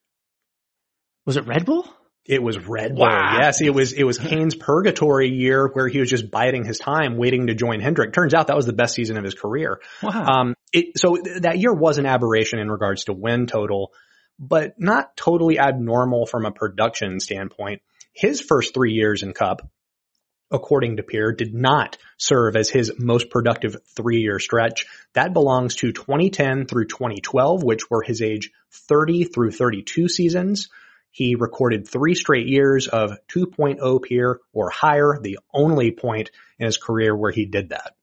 Was 1.24 1.38
it 1.38 1.46
Red 1.46 1.64
Bull? 1.64 1.88
It 2.26 2.42
was 2.42 2.58
Red 2.58 2.94
Bull. 2.94 3.04
Wow. 3.04 3.36
Yes, 3.38 3.60
it 3.60 3.74
was, 3.74 3.92
it 3.92 4.04
was 4.04 4.18
Kahne's 4.18 4.54
purgatory 4.54 5.28
year 5.28 5.68
where 5.68 5.88
he 5.88 6.00
was 6.00 6.08
just 6.08 6.30
biding 6.30 6.64
his 6.64 6.78
time 6.78 7.18
waiting 7.18 7.48
to 7.48 7.54
join 7.54 7.80
Hendrick. 7.80 8.14
Turns 8.14 8.32
out 8.32 8.46
that 8.46 8.56
was 8.56 8.64
the 8.64 8.72
best 8.72 8.94
season 8.94 9.18
of 9.18 9.24
his 9.24 9.34
career. 9.34 9.80
Wow. 10.02 10.24
Um, 10.24 10.54
it, 10.72 10.98
so 10.98 11.18
that 11.40 11.58
year 11.58 11.74
was 11.74 11.98
an 11.98 12.06
aberration 12.06 12.60
in 12.60 12.70
regards 12.70 13.04
to 13.04 13.12
win 13.12 13.46
total, 13.46 13.92
but 14.38 14.74
not 14.78 15.16
totally 15.16 15.58
abnormal 15.58 16.24
from 16.24 16.46
a 16.46 16.50
production 16.50 17.20
standpoint. 17.20 17.82
His 18.14 18.40
first 18.40 18.72
three 18.72 18.92
years 18.92 19.22
in 19.22 19.34
Cup, 19.34 19.68
according 20.50 20.96
to 20.96 21.02
PEER, 21.02 21.32
did 21.32 21.52
not 21.52 21.98
serve 22.16 22.56
as 22.56 22.70
his 22.70 22.92
most 22.98 23.28
productive 23.28 23.76
three 23.96 24.20
year 24.20 24.38
stretch. 24.38 24.86
That 25.12 25.34
belongs 25.34 25.74
to 25.76 25.92
2010 25.92 26.66
through 26.66 26.86
2012, 26.86 27.62
which 27.62 27.90
were 27.90 28.02
his 28.02 28.22
age 28.22 28.50
30 28.88 29.24
through 29.24 29.50
32 29.50 30.08
seasons. 30.08 30.68
He 31.14 31.36
recorded 31.36 31.86
three 31.86 32.16
straight 32.16 32.48
years 32.48 32.88
of 32.88 33.12
2.0 33.28 34.02
PEER 34.02 34.40
or 34.52 34.68
higher, 34.68 35.16
the 35.22 35.38
only 35.52 35.92
point 35.92 36.32
in 36.58 36.66
his 36.66 36.76
career 36.76 37.14
where 37.14 37.30
he 37.30 37.46
did 37.46 37.68
that. 37.68 37.94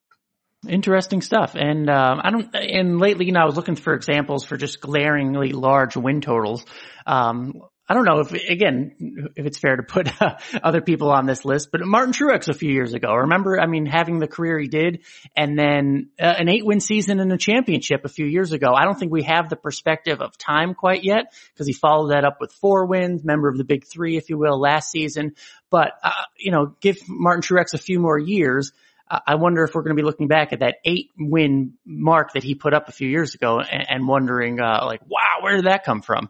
Interesting 0.65 1.21
stuff. 1.21 1.55
And, 1.55 1.89
um, 1.89 2.21
I 2.23 2.29
don't, 2.31 2.55
and 2.55 3.01
lately, 3.01 3.25
you 3.25 3.33
know, 3.33 3.41
I 3.41 3.45
was 3.45 3.57
looking 3.57 3.75
for 3.75 3.93
examples 3.95 4.45
for 4.45 4.55
just 4.55 4.79
glaringly 4.79 5.51
large 5.51 5.97
win 5.97 6.21
totals. 6.21 6.63
Um, 7.05 7.61
I 7.91 7.93
don't 7.93 8.05
know 8.05 8.19
if, 8.21 8.31
again, 8.31 9.31
if 9.35 9.45
it's 9.45 9.57
fair 9.57 9.75
to 9.75 9.83
put 9.83 10.21
uh, 10.21 10.37
other 10.63 10.79
people 10.79 11.11
on 11.11 11.25
this 11.25 11.43
list, 11.43 11.73
but 11.73 11.81
Martin 11.83 12.13
Truex 12.13 12.47
a 12.47 12.53
few 12.53 12.71
years 12.71 12.93
ago, 12.93 13.13
remember, 13.13 13.59
I 13.59 13.67
mean, 13.67 13.85
having 13.85 14.19
the 14.19 14.29
career 14.29 14.57
he 14.57 14.69
did 14.69 15.03
and 15.35 15.59
then 15.59 16.09
uh, 16.17 16.23
an 16.23 16.47
eight 16.47 16.65
win 16.65 16.79
season 16.79 17.19
and 17.19 17.33
a 17.33 17.37
championship 17.37 18.05
a 18.05 18.07
few 18.07 18.25
years 18.25 18.53
ago. 18.53 18.73
I 18.73 18.85
don't 18.85 18.97
think 18.97 19.11
we 19.11 19.23
have 19.23 19.49
the 19.49 19.57
perspective 19.57 20.21
of 20.21 20.37
time 20.37 20.73
quite 20.73 21.03
yet 21.03 21.33
because 21.53 21.67
he 21.67 21.73
followed 21.73 22.11
that 22.11 22.23
up 22.23 22.37
with 22.39 22.53
four 22.53 22.85
wins, 22.85 23.25
member 23.25 23.49
of 23.49 23.57
the 23.57 23.65
big 23.65 23.85
three, 23.85 24.15
if 24.15 24.29
you 24.29 24.37
will, 24.37 24.57
last 24.57 24.89
season. 24.89 25.35
But, 25.69 25.91
uh, 26.01 26.11
you 26.37 26.53
know, 26.53 26.73
give 26.79 26.97
Martin 27.09 27.41
Truex 27.41 27.73
a 27.73 27.77
few 27.77 27.99
more 27.99 28.17
years. 28.17 28.71
I 29.09 29.35
wonder 29.35 29.65
if 29.65 29.75
we're 29.75 29.81
going 29.83 29.97
to 29.97 30.01
be 30.01 30.05
looking 30.05 30.29
back 30.29 30.53
at 30.53 30.59
that 30.59 30.77
eight 30.85 31.09
win 31.19 31.73
mark 31.85 32.35
that 32.35 32.43
he 32.43 32.55
put 32.55 32.73
up 32.73 32.87
a 32.87 32.93
few 32.93 33.09
years 33.09 33.35
ago 33.35 33.59
and, 33.59 33.85
and 33.89 34.07
wondering, 34.07 34.61
uh, 34.61 34.85
like, 34.85 35.01
wow, 35.05 35.39
where 35.41 35.57
did 35.57 35.65
that 35.65 35.83
come 35.83 36.01
from? 36.01 36.29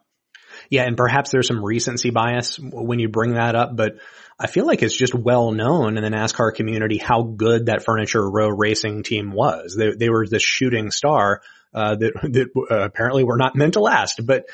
Yeah, 0.70 0.84
and 0.84 0.98
perhaps 0.98 1.32
there's 1.32 1.48
some 1.48 1.64
recency 1.64 2.10
bias 2.10 2.58
when 2.60 3.00
you 3.00 3.10
bring 3.10 3.34
that 3.34 3.56
up, 3.56 3.76
but 3.76 3.98
I 4.40 4.48
feel 4.48 4.66
like 4.66 4.82
it's 4.82 4.96
just 4.96 5.14
well 5.14 5.52
known 5.52 5.98
in 5.98 6.04
the 6.04 6.10
NASCAR 6.10 6.56
community 6.56 6.98
how 6.98 7.22
good 7.22 7.68
that 7.68 7.84
Furniture 7.84 8.28
Row 8.28 8.50
racing 8.50 9.04
team 9.04 9.32
was. 9.32 9.76
They, 9.78 9.92
they 9.92 10.10
were 10.10 10.26
the 10.26 10.40
shooting 10.40 10.92
star 10.92 11.42
uh, 11.74 11.96
that, 11.96 12.14
that 12.24 12.48
uh, 12.70 12.84
apparently 12.84 13.24
were 13.24 13.38
not 13.38 13.56
meant 13.56 13.74
to 13.74 13.82
last, 13.82 14.26
but 14.26 14.46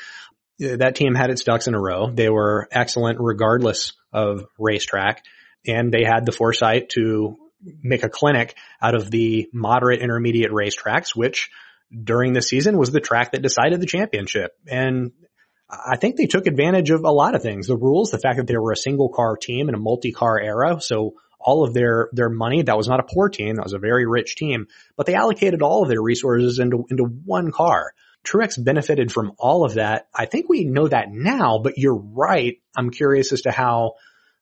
uh, 0.62 0.76
that 0.76 0.94
team 0.94 1.14
had 1.14 1.30
its 1.30 1.44
ducks 1.44 1.68
in 1.68 1.74
a 1.74 1.80
row. 1.80 2.10
They 2.10 2.28
were 2.28 2.68
excellent 2.70 3.18
regardless 3.20 3.94
of 4.12 4.44
racetrack, 4.58 5.24
and 5.66 5.92
they 5.92 6.04
had 6.04 6.26
the 6.26 6.32
foresight 6.32 6.90
to 6.90 7.36
make 7.82 8.04
a 8.04 8.08
clinic 8.08 8.56
out 8.80 8.94
of 8.94 9.10
the 9.10 9.48
moderate 9.52 10.00
intermediate 10.00 10.52
racetracks, 10.52 11.16
which 11.16 11.50
during 11.90 12.32
the 12.32 12.42
season 12.42 12.76
was 12.76 12.90
the 12.90 13.00
track 13.00 13.32
that 13.32 13.42
decided 13.42 13.80
the 13.80 13.86
championship. 13.86 14.52
And 14.66 15.12
I 15.70 15.96
think 15.96 16.16
they 16.16 16.26
took 16.26 16.46
advantage 16.46 16.90
of 16.90 17.04
a 17.04 17.10
lot 17.10 17.34
of 17.34 17.42
things. 17.42 17.66
The 17.66 17.76
rules, 17.76 18.10
the 18.10 18.18
fact 18.18 18.38
that 18.38 18.46
they 18.46 18.56
were 18.56 18.72
a 18.72 18.76
single 18.76 19.10
car 19.10 19.36
team 19.36 19.68
in 19.68 19.74
a 19.74 19.78
multi-car 19.78 20.40
era. 20.40 20.80
So 20.80 21.14
all 21.38 21.64
of 21.64 21.74
their, 21.74 22.08
their 22.12 22.30
money, 22.30 22.62
that 22.62 22.76
was 22.76 22.88
not 22.88 23.00
a 23.00 23.04
poor 23.04 23.28
team. 23.28 23.56
That 23.56 23.64
was 23.64 23.74
a 23.74 23.78
very 23.78 24.06
rich 24.06 24.36
team, 24.36 24.68
but 24.96 25.06
they 25.06 25.14
allocated 25.14 25.62
all 25.62 25.82
of 25.82 25.88
their 25.88 26.02
resources 26.02 26.58
into, 26.58 26.86
into 26.90 27.04
one 27.04 27.52
car. 27.52 27.92
Truex 28.24 28.62
benefited 28.62 29.12
from 29.12 29.32
all 29.38 29.64
of 29.64 29.74
that. 29.74 30.08
I 30.14 30.26
think 30.26 30.48
we 30.48 30.64
know 30.64 30.88
that 30.88 31.10
now, 31.10 31.58
but 31.58 31.78
you're 31.78 31.94
right. 31.94 32.60
I'm 32.76 32.90
curious 32.90 33.32
as 33.32 33.42
to 33.42 33.50
how 33.50 33.94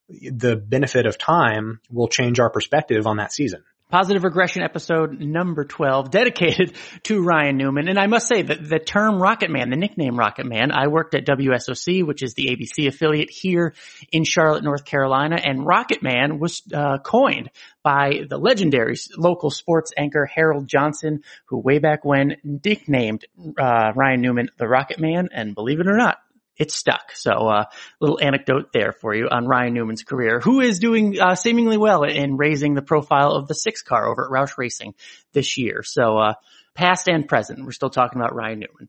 the 0.08 0.56
benefit 0.56 1.06
of 1.06 1.18
time 1.18 1.80
will 1.90 2.08
change 2.08 2.40
our 2.40 2.50
perspective 2.50 3.06
on 3.06 3.18
that 3.18 3.32
season. 3.32 3.64
Positive 3.88 4.24
regression 4.24 4.62
episode 4.62 5.20
number 5.20 5.64
12 5.64 6.10
dedicated 6.10 6.72
to 7.04 7.22
Ryan 7.22 7.56
Newman. 7.56 7.86
And 7.86 8.00
I 8.00 8.08
must 8.08 8.26
say 8.26 8.42
that 8.42 8.68
the 8.68 8.80
term 8.80 9.22
Rocket 9.22 9.48
Man, 9.48 9.70
the 9.70 9.76
nickname 9.76 10.18
Rocket 10.18 10.44
Man, 10.44 10.72
I 10.72 10.88
worked 10.88 11.14
at 11.14 11.24
WSOC, 11.24 12.04
which 12.04 12.24
is 12.24 12.34
the 12.34 12.48
ABC 12.48 12.88
affiliate 12.88 13.30
here 13.30 13.74
in 14.10 14.24
Charlotte, 14.24 14.64
North 14.64 14.84
Carolina. 14.84 15.36
And 15.36 15.64
Rocket 15.64 16.02
Man 16.02 16.40
was 16.40 16.62
uh, 16.74 16.98
coined 16.98 17.48
by 17.84 18.24
the 18.28 18.38
legendary 18.38 18.96
local 19.16 19.50
sports 19.50 19.92
anchor 19.96 20.26
Harold 20.26 20.66
Johnson, 20.66 21.22
who 21.44 21.60
way 21.60 21.78
back 21.78 22.04
when 22.04 22.38
nicknamed 22.42 23.24
uh, 23.56 23.92
Ryan 23.94 24.20
Newman 24.20 24.48
the 24.58 24.66
Rocket 24.66 24.98
Man. 24.98 25.28
And 25.32 25.54
believe 25.54 25.78
it 25.78 25.86
or 25.86 25.96
not, 25.96 26.18
it 26.56 26.70
stuck. 26.70 27.12
So, 27.14 27.30
uh, 27.30 27.64
little 28.00 28.18
anecdote 28.20 28.72
there 28.72 28.92
for 28.92 29.14
you 29.14 29.28
on 29.30 29.46
Ryan 29.46 29.74
Newman's 29.74 30.02
career, 30.02 30.40
who 30.40 30.60
is 30.60 30.78
doing 30.78 31.20
uh, 31.20 31.34
seemingly 31.34 31.76
well 31.76 32.02
in 32.02 32.36
raising 32.36 32.74
the 32.74 32.82
profile 32.82 33.32
of 33.32 33.48
the 33.48 33.54
six 33.54 33.82
car 33.82 34.08
over 34.08 34.24
at 34.24 34.30
Roush 34.30 34.56
Racing 34.58 34.94
this 35.32 35.58
year. 35.58 35.82
So, 35.82 36.18
uh, 36.18 36.34
past 36.74 37.08
and 37.08 37.28
present, 37.28 37.64
we're 37.64 37.72
still 37.72 37.90
talking 37.90 38.20
about 38.20 38.34
Ryan 38.34 38.60
Newman. 38.60 38.88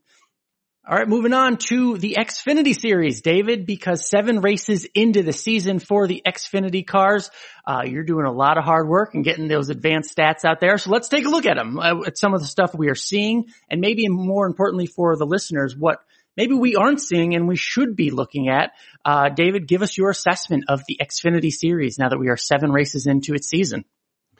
All 0.90 0.96
right, 0.96 1.06
moving 1.06 1.34
on 1.34 1.58
to 1.68 1.98
the 1.98 2.16
Xfinity 2.18 2.74
series, 2.74 3.20
David, 3.20 3.66
because 3.66 4.08
seven 4.08 4.40
races 4.40 4.86
into 4.94 5.22
the 5.22 5.34
season 5.34 5.80
for 5.80 6.06
the 6.06 6.22
Xfinity 6.26 6.86
cars, 6.86 7.30
uh, 7.66 7.82
you're 7.84 8.04
doing 8.04 8.24
a 8.24 8.32
lot 8.32 8.56
of 8.56 8.64
hard 8.64 8.88
work 8.88 9.12
and 9.12 9.22
getting 9.22 9.48
those 9.48 9.68
advanced 9.68 10.16
stats 10.16 10.46
out 10.46 10.60
there. 10.60 10.78
So 10.78 10.88
let's 10.88 11.08
take 11.08 11.26
a 11.26 11.28
look 11.28 11.44
at 11.44 11.58
them, 11.58 11.78
uh, 11.78 12.06
at 12.06 12.16
some 12.16 12.32
of 12.32 12.40
the 12.40 12.46
stuff 12.46 12.74
we 12.74 12.88
are 12.88 12.94
seeing, 12.94 13.48
and 13.68 13.82
maybe 13.82 14.08
more 14.08 14.46
importantly 14.46 14.86
for 14.86 15.14
the 15.18 15.26
listeners, 15.26 15.76
what 15.76 15.98
maybe 16.38 16.54
we 16.54 16.76
aren't 16.76 17.02
seeing 17.02 17.34
and 17.34 17.46
we 17.46 17.56
should 17.56 17.96
be 17.96 18.10
looking 18.10 18.48
at. 18.48 18.70
Uh, 19.04 19.28
David, 19.28 19.66
give 19.66 19.82
us 19.82 19.98
your 19.98 20.08
assessment 20.08 20.64
of 20.68 20.82
the 20.86 20.98
Xfinity 21.02 21.50
series 21.50 21.98
now 21.98 22.08
that 22.08 22.18
we 22.18 22.28
are 22.28 22.36
seven 22.36 22.70
races 22.70 23.06
into 23.06 23.34
its 23.34 23.48
season. 23.48 23.84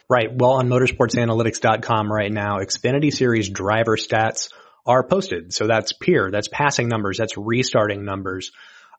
Right. 0.08 0.30
Well, 0.32 0.52
on 0.52 0.68
motorsportsanalytics.com 0.68 2.10
right 2.10 2.32
now, 2.32 2.60
Xfinity 2.60 3.12
series 3.12 3.50
driver 3.50 3.96
stats 3.96 4.50
are 4.86 5.02
posted. 5.02 5.52
So 5.52 5.66
that's 5.66 5.92
peer, 5.92 6.30
that's 6.30 6.48
passing 6.48 6.88
numbers, 6.88 7.18
that's 7.18 7.36
restarting 7.36 8.04
numbers. 8.04 8.52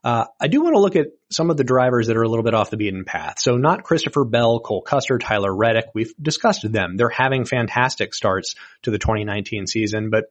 Uh, 0.04 0.26
I 0.40 0.46
do 0.46 0.62
want 0.62 0.74
to 0.74 0.80
look 0.80 0.96
at 0.96 1.08
some 1.30 1.50
of 1.50 1.56
the 1.56 1.64
drivers 1.64 2.06
that 2.06 2.16
are 2.16 2.22
a 2.22 2.28
little 2.28 2.44
bit 2.44 2.54
off 2.54 2.70
the 2.70 2.76
beaten 2.76 3.04
path. 3.04 3.38
So 3.38 3.56
not 3.56 3.82
Christopher 3.82 4.24
Bell, 4.24 4.60
Cole 4.60 4.82
Custer, 4.82 5.18
Tyler 5.18 5.54
Reddick. 5.54 5.86
We've 5.94 6.14
discussed 6.20 6.70
them. 6.70 6.96
They're 6.96 7.10
having 7.10 7.44
fantastic 7.44 8.14
starts 8.14 8.54
to 8.82 8.90
the 8.90 8.98
2019 8.98 9.66
season, 9.66 10.10
but 10.10 10.26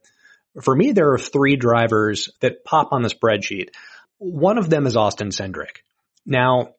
for 0.61 0.75
me, 0.75 0.91
there 0.91 1.13
are 1.13 1.19
three 1.19 1.55
drivers 1.55 2.29
that 2.41 2.63
pop 2.63 2.89
on 2.91 3.01
the 3.01 3.09
spreadsheet. 3.09 3.69
One 4.17 4.57
of 4.57 4.69
them 4.69 4.85
is 4.85 4.95
Austin 4.95 5.29
Cindric. 5.29 5.77
Now, 6.25 6.75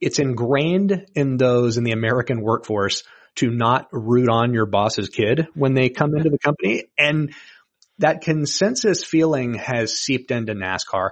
it's 0.00 0.18
ingrained 0.18 1.06
in 1.14 1.36
those 1.36 1.76
in 1.76 1.84
the 1.84 1.92
American 1.92 2.40
workforce 2.40 3.04
to 3.36 3.50
not 3.50 3.88
root 3.92 4.28
on 4.28 4.54
your 4.54 4.66
boss's 4.66 5.08
kid 5.08 5.48
when 5.54 5.74
they 5.74 5.88
come 5.88 6.14
into 6.16 6.30
the 6.30 6.38
company. 6.38 6.84
And 6.96 7.34
that 7.98 8.22
consensus 8.22 9.04
feeling 9.04 9.54
has 9.54 9.98
seeped 9.98 10.30
into 10.30 10.54
NASCAR. 10.54 11.10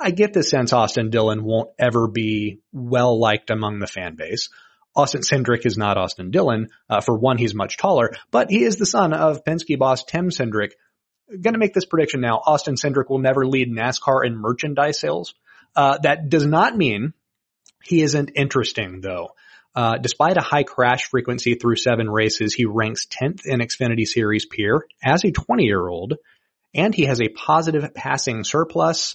I 0.00 0.10
get 0.10 0.32
the 0.32 0.42
sense 0.42 0.72
Austin 0.72 1.10
Dillon 1.10 1.44
won't 1.44 1.70
ever 1.78 2.08
be 2.08 2.60
well 2.72 3.18
liked 3.18 3.50
among 3.50 3.78
the 3.78 3.86
fan 3.86 4.16
base. 4.16 4.48
Austin 4.96 5.20
Cindric 5.22 5.66
is 5.66 5.76
not 5.76 5.98
Austin 5.98 6.30
Dillon. 6.30 6.68
Uh, 6.88 7.00
for 7.00 7.16
one, 7.16 7.38
he's 7.38 7.54
much 7.54 7.76
taller, 7.76 8.10
but 8.30 8.50
he 8.50 8.64
is 8.64 8.76
the 8.76 8.86
son 8.86 9.12
of 9.12 9.44
Penske 9.44 9.78
boss 9.78 10.04
Tim 10.04 10.30
Cindric, 10.30 10.72
going 11.30 11.54
to 11.54 11.58
make 11.58 11.74
this 11.74 11.84
prediction 11.84 12.20
now. 12.20 12.40
Austin 12.44 12.74
Cindric 12.74 13.08
will 13.08 13.18
never 13.18 13.46
lead 13.46 13.70
NASCAR 13.70 14.26
in 14.26 14.36
merchandise 14.36 15.00
sales. 15.00 15.34
Uh, 15.74 15.98
that 16.02 16.28
does 16.28 16.46
not 16.46 16.76
mean 16.76 17.12
he 17.82 18.02
isn't 18.02 18.32
interesting 18.34 19.00
though. 19.00 19.30
Uh, 19.74 19.98
despite 19.98 20.36
a 20.36 20.42
high 20.42 20.64
crash 20.64 21.04
frequency 21.04 21.54
through 21.54 21.76
seven 21.76 22.10
races, 22.10 22.52
he 22.52 22.64
ranks 22.64 23.06
10th 23.06 23.46
in 23.46 23.60
Xfinity 23.60 24.06
Series 24.06 24.44
peer 24.44 24.84
as 25.02 25.24
a 25.24 25.30
20 25.30 25.64
year 25.64 25.86
old, 25.86 26.14
and 26.74 26.92
he 26.92 27.04
has 27.04 27.20
a 27.20 27.28
positive 27.28 27.94
passing 27.94 28.42
surplus, 28.42 29.14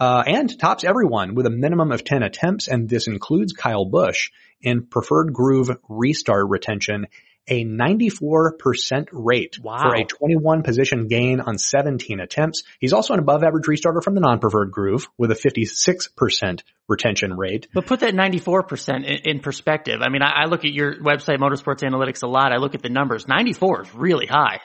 uh, 0.00 0.22
and 0.26 0.58
tops 0.58 0.84
everyone 0.84 1.34
with 1.34 1.46
a 1.46 1.50
minimum 1.50 1.90
of 1.90 2.04
10 2.04 2.22
attempts, 2.22 2.68
and 2.68 2.86
this 2.88 3.06
includes 3.06 3.54
Kyle 3.54 3.86
Busch 3.86 4.30
in 4.60 4.86
preferred 4.86 5.32
groove 5.32 5.70
restart 5.88 6.48
retention 6.48 7.06
a 7.48 7.64
94% 7.64 9.08
rate 9.12 9.58
wow. 9.58 9.78
for 9.82 9.94
a 9.94 10.04
21 10.04 10.62
position 10.62 11.08
gain 11.08 11.40
on 11.40 11.58
17 11.58 12.20
attempts. 12.20 12.62
He's 12.78 12.92
also 12.92 13.14
an 13.14 13.20
above 13.20 13.42
average 13.42 13.66
restarter 13.66 14.02
from 14.02 14.14
the 14.14 14.20
non-preferred 14.20 14.70
groove 14.70 15.08
with 15.18 15.30
a 15.30 15.34
56% 15.34 16.62
retention 16.88 17.36
rate. 17.36 17.68
But 17.72 17.86
put 17.86 18.00
that 18.00 18.14
94% 18.14 19.04
in, 19.04 19.04
in 19.04 19.40
perspective. 19.40 20.00
I 20.02 20.08
mean, 20.08 20.22
I, 20.22 20.42
I 20.42 20.44
look 20.46 20.64
at 20.64 20.72
your 20.72 20.96
website, 20.96 21.38
Motorsports 21.38 21.82
Analytics 21.82 22.22
a 22.22 22.26
lot. 22.26 22.52
I 22.52 22.56
look 22.56 22.74
at 22.74 22.82
the 22.82 22.90
numbers. 22.90 23.28
94 23.28 23.82
is 23.82 23.94
really 23.94 24.26
high. 24.26 24.60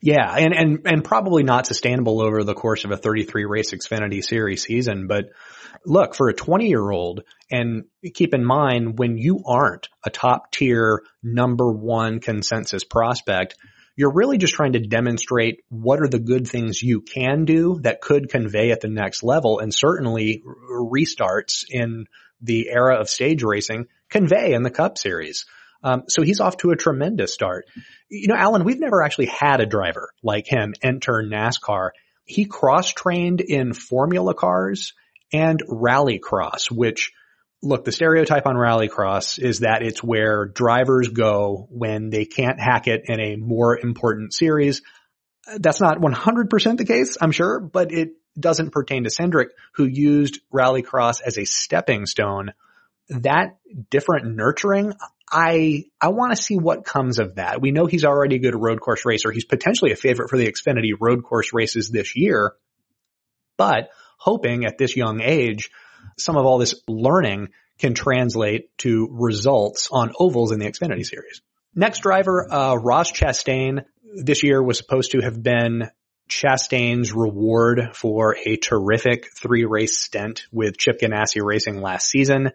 Yeah, 0.00 0.34
and, 0.36 0.54
and, 0.54 0.78
and 0.84 1.04
probably 1.04 1.42
not 1.42 1.66
sustainable 1.66 2.20
over 2.20 2.44
the 2.44 2.54
course 2.54 2.84
of 2.84 2.90
a 2.90 2.96
33 2.96 3.44
race 3.44 3.72
Xfinity 3.72 4.22
series 4.22 4.62
season, 4.62 5.06
but 5.06 5.30
look, 5.84 6.14
for 6.14 6.28
a 6.28 6.34
20 6.34 6.68
year 6.68 6.90
old, 6.90 7.22
and 7.50 7.84
keep 8.14 8.34
in 8.34 8.44
mind 8.44 8.98
when 8.98 9.16
you 9.16 9.42
aren't 9.46 9.88
a 10.04 10.10
top 10.10 10.52
tier 10.52 11.02
number 11.22 11.70
one 11.70 12.20
consensus 12.20 12.84
prospect, 12.84 13.56
you're 13.96 14.12
really 14.12 14.36
just 14.36 14.54
trying 14.54 14.74
to 14.74 14.80
demonstrate 14.80 15.64
what 15.70 16.00
are 16.00 16.08
the 16.08 16.18
good 16.18 16.46
things 16.46 16.82
you 16.82 17.00
can 17.00 17.46
do 17.46 17.80
that 17.82 18.02
could 18.02 18.28
convey 18.28 18.70
at 18.70 18.82
the 18.82 18.88
next 18.88 19.22
level 19.22 19.58
and 19.58 19.74
certainly 19.74 20.42
restarts 20.70 21.64
in 21.68 22.06
the 22.42 22.68
era 22.68 22.96
of 23.00 23.08
stage 23.08 23.42
racing 23.42 23.86
convey 24.10 24.52
in 24.52 24.62
the 24.62 24.70
cup 24.70 24.98
series. 24.98 25.46
Um, 25.82 26.04
so 26.08 26.22
he's 26.22 26.40
off 26.40 26.56
to 26.58 26.70
a 26.70 26.76
tremendous 26.76 27.32
start. 27.32 27.66
You 28.08 28.28
know, 28.28 28.36
Alan, 28.36 28.64
we've 28.64 28.80
never 28.80 29.02
actually 29.02 29.26
had 29.26 29.60
a 29.60 29.66
driver 29.66 30.10
like 30.22 30.46
him 30.46 30.74
enter 30.82 31.22
NASCAR. 31.24 31.90
He 32.24 32.44
cross 32.44 32.90
trained 32.92 33.40
in 33.40 33.72
formula 33.72 34.34
cars 34.34 34.94
and 35.32 35.62
rallycross, 35.68 36.70
which 36.70 37.12
look, 37.62 37.84
the 37.84 37.92
stereotype 37.92 38.46
on 38.46 38.56
rallycross 38.56 39.38
is 39.38 39.60
that 39.60 39.82
it's 39.82 40.02
where 40.02 40.46
drivers 40.46 41.08
go 41.08 41.66
when 41.70 42.10
they 42.10 42.24
can't 42.24 42.60
hack 42.60 42.86
it 42.86 43.04
in 43.06 43.20
a 43.20 43.36
more 43.36 43.78
important 43.78 44.32
series. 44.32 44.82
That's 45.58 45.80
not 45.80 45.98
100% 45.98 46.76
the 46.76 46.84
case, 46.84 47.16
I'm 47.20 47.32
sure, 47.32 47.60
but 47.60 47.92
it 47.92 48.10
doesn't 48.38 48.72
pertain 48.72 49.04
to 49.04 49.10
Cindric, 49.10 49.48
who 49.74 49.84
used 49.84 50.40
rallycross 50.52 51.20
as 51.24 51.38
a 51.38 51.44
stepping 51.44 52.06
stone. 52.06 52.52
That 53.08 53.56
different 53.90 54.34
nurturing, 54.34 54.92
I, 55.30 55.84
I 56.00 56.08
want 56.08 56.36
to 56.36 56.42
see 56.42 56.56
what 56.56 56.84
comes 56.84 57.18
of 57.18 57.36
that. 57.36 57.60
We 57.60 57.72
know 57.72 57.86
he's 57.86 58.04
already 58.04 58.36
a 58.36 58.40
good 58.40 58.54
road 58.54 58.80
course 58.80 59.04
racer. 59.04 59.32
He's 59.32 59.44
potentially 59.44 59.92
a 59.92 59.96
favorite 59.96 60.30
for 60.30 60.38
the 60.38 60.46
Xfinity 60.46 60.92
road 60.98 61.24
course 61.24 61.52
races 61.52 61.90
this 61.90 62.16
year, 62.16 62.54
but 63.56 63.90
hoping 64.18 64.64
at 64.64 64.78
this 64.78 64.96
young 64.96 65.20
age, 65.20 65.70
some 66.18 66.36
of 66.36 66.46
all 66.46 66.58
this 66.58 66.80
learning 66.86 67.48
can 67.78 67.94
translate 67.94 68.76
to 68.78 69.08
results 69.10 69.88
on 69.90 70.12
ovals 70.18 70.52
in 70.52 70.60
the 70.60 70.66
Xfinity 70.66 71.04
series. 71.04 71.42
Next 71.74 72.00
driver, 72.00 72.46
uh, 72.50 72.74
Ross 72.76 73.12
Chastain 73.12 73.84
this 74.14 74.42
year 74.42 74.62
was 74.62 74.78
supposed 74.78 75.10
to 75.12 75.20
have 75.20 75.42
been 75.42 75.90
Chastain's 76.28 77.12
reward 77.12 77.90
for 77.92 78.36
a 78.44 78.56
terrific 78.56 79.28
three 79.36 79.64
race 79.64 79.98
stint 79.98 80.46
with 80.50 80.78
Chip 80.78 81.00
Ganassi 81.00 81.44
Racing 81.44 81.80
last 81.80 82.08
season. 82.08 82.52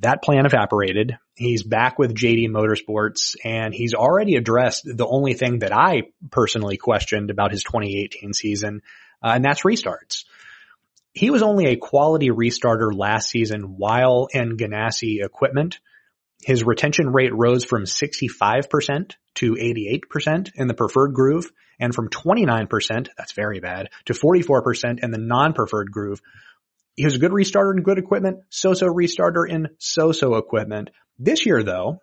That 0.00 0.22
plan 0.22 0.46
evaporated. 0.46 1.18
He's 1.34 1.62
back 1.62 1.98
with 1.98 2.14
JD 2.14 2.48
Motorsports 2.48 3.36
and 3.44 3.74
he's 3.74 3.94
already 3.94 4.36
addressed 4.36 4.84
the 4.84 5.06
only 5.06 5.34
thing 5.34 5.60
that 5.60 5.72
I 5.72 6.02
personally 6.30 6.76
questioned 6.76 7.30
about 7.30 7.52
his 7.52 7.64
2018 7.64 8.32
season, 8.32 8.82
uh, 9.22 9.32
and 9.34 9.44
that's 9.44 9.62
restarts 9.62 10.24
He 11.12 11.30
was 11.30 11.42
only 11.42 11.66
a 11.66 11.76
quality 11.76 12.30
restarter 12.30 12.96
last 12.96 13.28
season 13.28 13.76
while 13.76 14.28
in 14.32 14.56
Ganassi 14.56 15.24
equipment. 15.24 15.78
His 16.42 16.64
retention 16.64 17.12
rate 17.12 17.34
rose 17.34 17.64
from 17.64 17.84
65% 17.84 19.14
to 19.34 19.52
88% 19.54 20.50
in 20.56 20.66
the 20.66 20.74
preferred 20.74 21.14
groove 21.14 21.52
and 21.78 21.94
from 21.94 22.08
29%, 22.08 23.08
that's 23.16 23.32
very 23.32 23.60
bad, 23.60 23.88
to 24.04 24.12
44% 24.12 25.02
in 25.02 25.10
the 25.10 25.18
non-preferred 25.18 25.90
groove. 25.90 26.20
He 26.94 27.04
was 27.04 27.16
a 27.16 27.18
good 27.18 27.32
restarter 27.32 27.76
in 27.76 27.82
good 27.82 27.98
equipment, 27.98 28.40
so-so 28.50 28.86
restarter 28.86 29.48
in 29.48 29.68
so-so 29.78 30.36
equipment. 30.36 30.90
This 31.18 31.46
year 31.46 31.62
though, 31.62 31.98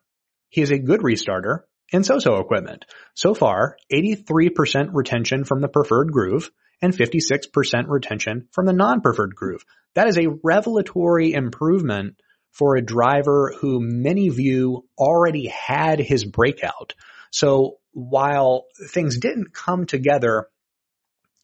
he 0.49 0.61
is 0.61 0.71
a 0.71 0.79
good 0.79 1.01
restarter 1.01 1.59
in 1.91 2.03
so-so 2.03 2.37
equipment. 2.37 2.85
So 3.13 3.33
far, 3.33 3.77
83% 3.93 4.89
retention 4.93 5.43
from 5.43 5.61
the 5.61 5.67
preferred 5.67 6.11
groove 6.11 6.51
and 6.81 6.95
56% 6.95 7.85
retention 7.87 8.47
from 8.51 8.65
the 8.65 8.73
non-preferred 8.73 9.35
groove. 9.35 9.63
That 9.95 10.07
is 10.07 10.17
a 10.17 10.29
revelatory 10.43 11.33
improvement 11.33 12.15
for 12.51 12.75
a 12.75 12.81
driver 12.81 13.53
who 13.59 13.79
many 13.81 14.29
view 14.29 14.87
already 14.97 15.47
had 15.47 15.99
his 15.99 16.25
breakout. 16.25 16.93
So 17.31 17.77
while 17.91 18.65
things 18.89 19.17
didn't 19.17 19.53
come 19.53 19.85
together 19.85 20.47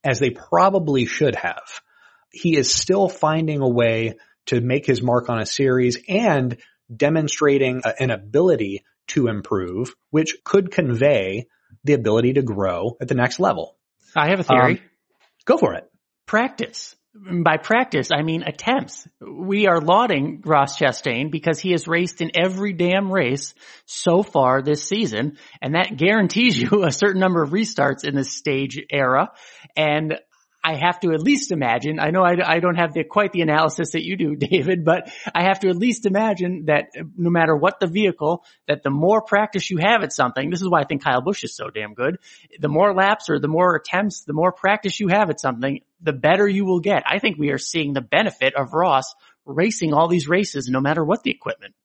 as 0.03 0.19
they 0.19 0.29
probably 0.29 1.05
should 1.05 1.35
have, 1.35 1.81
he 2.35 2.57
is 2.57 2.73
still 2.73 3.07
finding 3.07 3.61
a 3.61 3.69
way 3.69 4.15
to 4.47 4.59
make 4.59 4.85
his 4.85 5.01
mark 5.01 5.29
on 5.29 5.39
a 5.39 5.45
series 5.45 5.97
and 6.07 6.57
demonstrating 6.93 7.81
an 7.99 8.11
ability 8.11 8.83
to 9.07 9.27
improve, 9.27 9.95
which 10.11 10.37
could 10.43 10.71
convey 10.71 11.47
the 11.83 11.93
ability 11.93 12.33
to 12.33 12.41
grow 12.41 12.97
at 12.99 13.07
the 13.07 13.15
next 13.15 13.39
level. 13.39 13.77
I 14.15 14.29
have 14.29 14.39
a 14.39 14.43
theory. 14.43 14.73
Um, 14.73 14.79
go 15.45 15.57
for 15.57 15.75
it. 15.75 15.89
Practice. 16.25 16.95
By 17.13 17.55
practice, 17.55 18.09
I 18.11 18.23
mean 18.23 18.43
attempts. 18.43 19.07
We 19.21 19.67
are 19.67 19.79
lauding 19.79 20.41
Ross 20.45 20.77
Chastain 20.77 21.31
because 21.31 21.59
he 21.61 21.71
has 21.71 21.87
raced 21.87 22.19
in 22.19 22.31
every 22.35 22.73
damn 22.73 23.09
race 23.09 23.53
so 23.85 24.21
far 24.21 24.61
this 24.61 24.83
season, 24.83 25.37
and 25.61 25.75
that 25.75 25.95
guarantees 25.95 26.59
you 26.61 26.83
a 26.83 26.91
certain 26.91 27.21
number 27.21 27.41
of 27.41 27.51
restarts 27.51 28.03
in 28.03 28.15
this 28.15 28.33
stage 28.33 28.77
era. 28.91 29.31
And 29.77 30.19
I 30.65 30.73
have 30.73 30.99
to 31.01 31.13
at 31.13 31.21
least 31.21 31.51
imagine, 31.51 31.99
I 31.99 32.09
know 32.09 32.23
I, 32.23 32.37
I 32.43 32.59
don't 32.59 32.75
have 32.75 32.91
the, 32.91 33.03
quite 33.03 33.31
the 33.31 33.41
analysis 33.41 33.91
that 33.91 34.03
you 34.03 34.17
do, 34.17 34.35
David, 34.47 34.83
but 34.83 35.11
I 35.33 35.43
have 35.43 35.59
to 35.59 35.69
at 35.69 35.75
least 35.75 36.07
imagine 36.07 36.65
that 36.65 36.85
uh, 36.99 37.03
no 37.15 37.29
matter 37.29 37.55
what 37.55 37.79
the 37.79 37.85
vehicle, 37.85 38.43
that 38.67 38.81
the 38.81 38.89
more 38.89 39.21
practice 39.21 39.69
you 39.69 39.77
have 39.77 40.01
at 40.01 40.11
something, 40.11 40.49
this 40.49 40.63
is 40.63 40.67
why 40.67 40.81
I 40.81 40.85
think 40.85 41.03
Kyle 41.03 41.21
Busch 41.21 41.43
is 41.43 41.55
so 41.55 41.69
damn 41.69 41.93
good, 41.93 42.17
the 42.59 42.67
more 42.67 42.95
laps 42.95 43.29
or 43.29 43.39
the 43.39 43.47
more 43.47 43.75
attempts, 43.75 44.23
the 44.23 44.33
more 44.33 44.51
practice 44.51 44.99
you 44.99 45.09
have 45.09 45.29
at 45.29 45.39
something, 45.39 45.81
the 46.01 46.13
better 46.13 46.47
you 46.47 46.65
will 46.65 46.79
get. 46.79 47.03
I 47.05 47.19
think 47.19 47.37
we 47.37 47.51
are 47.51 47.59
seeing 47.59 47.93
the 47.93 48.01
benefit 48.01 48.55
of 48.55 48.73
Ross 48.73 49.13
racing 49.45 49.93
all 49.93 50.07
these 50.07 50.27
races 50.27 50.67
no 50.67 50.81
matter 50.81 51.05
what 51.05 51.21
the 51.21 51.29
equipment. 51.29 51.75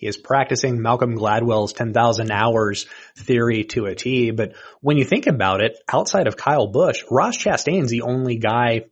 He 0.00 0.06
is 0.06 0.16
practicing 0.16 0.80
Malcolm 0.80 1.14
Gladwell's 1.14 1.74
10,000 1.74 2.30
hours 2.30 2.86
theory 3.18 3.64
to 3.64 3.84
a 3.84 3.94
T. 3.94 4.30
But 4.30 4.54
when 4.80 4.96
you 4.96 5.04
think 5.04 5.26
about 5.26 5.60
it, 5.60 5.76
outside 5.86 6.26
of 6.26 6.38
Kyle 6.38 6.68
Busch, 6.68 7.04
Ross 7.10 7.36
Chastain's 7.36 7.90
the 7.90 8.00
only 8.00 8.38
guy 8.38 8.86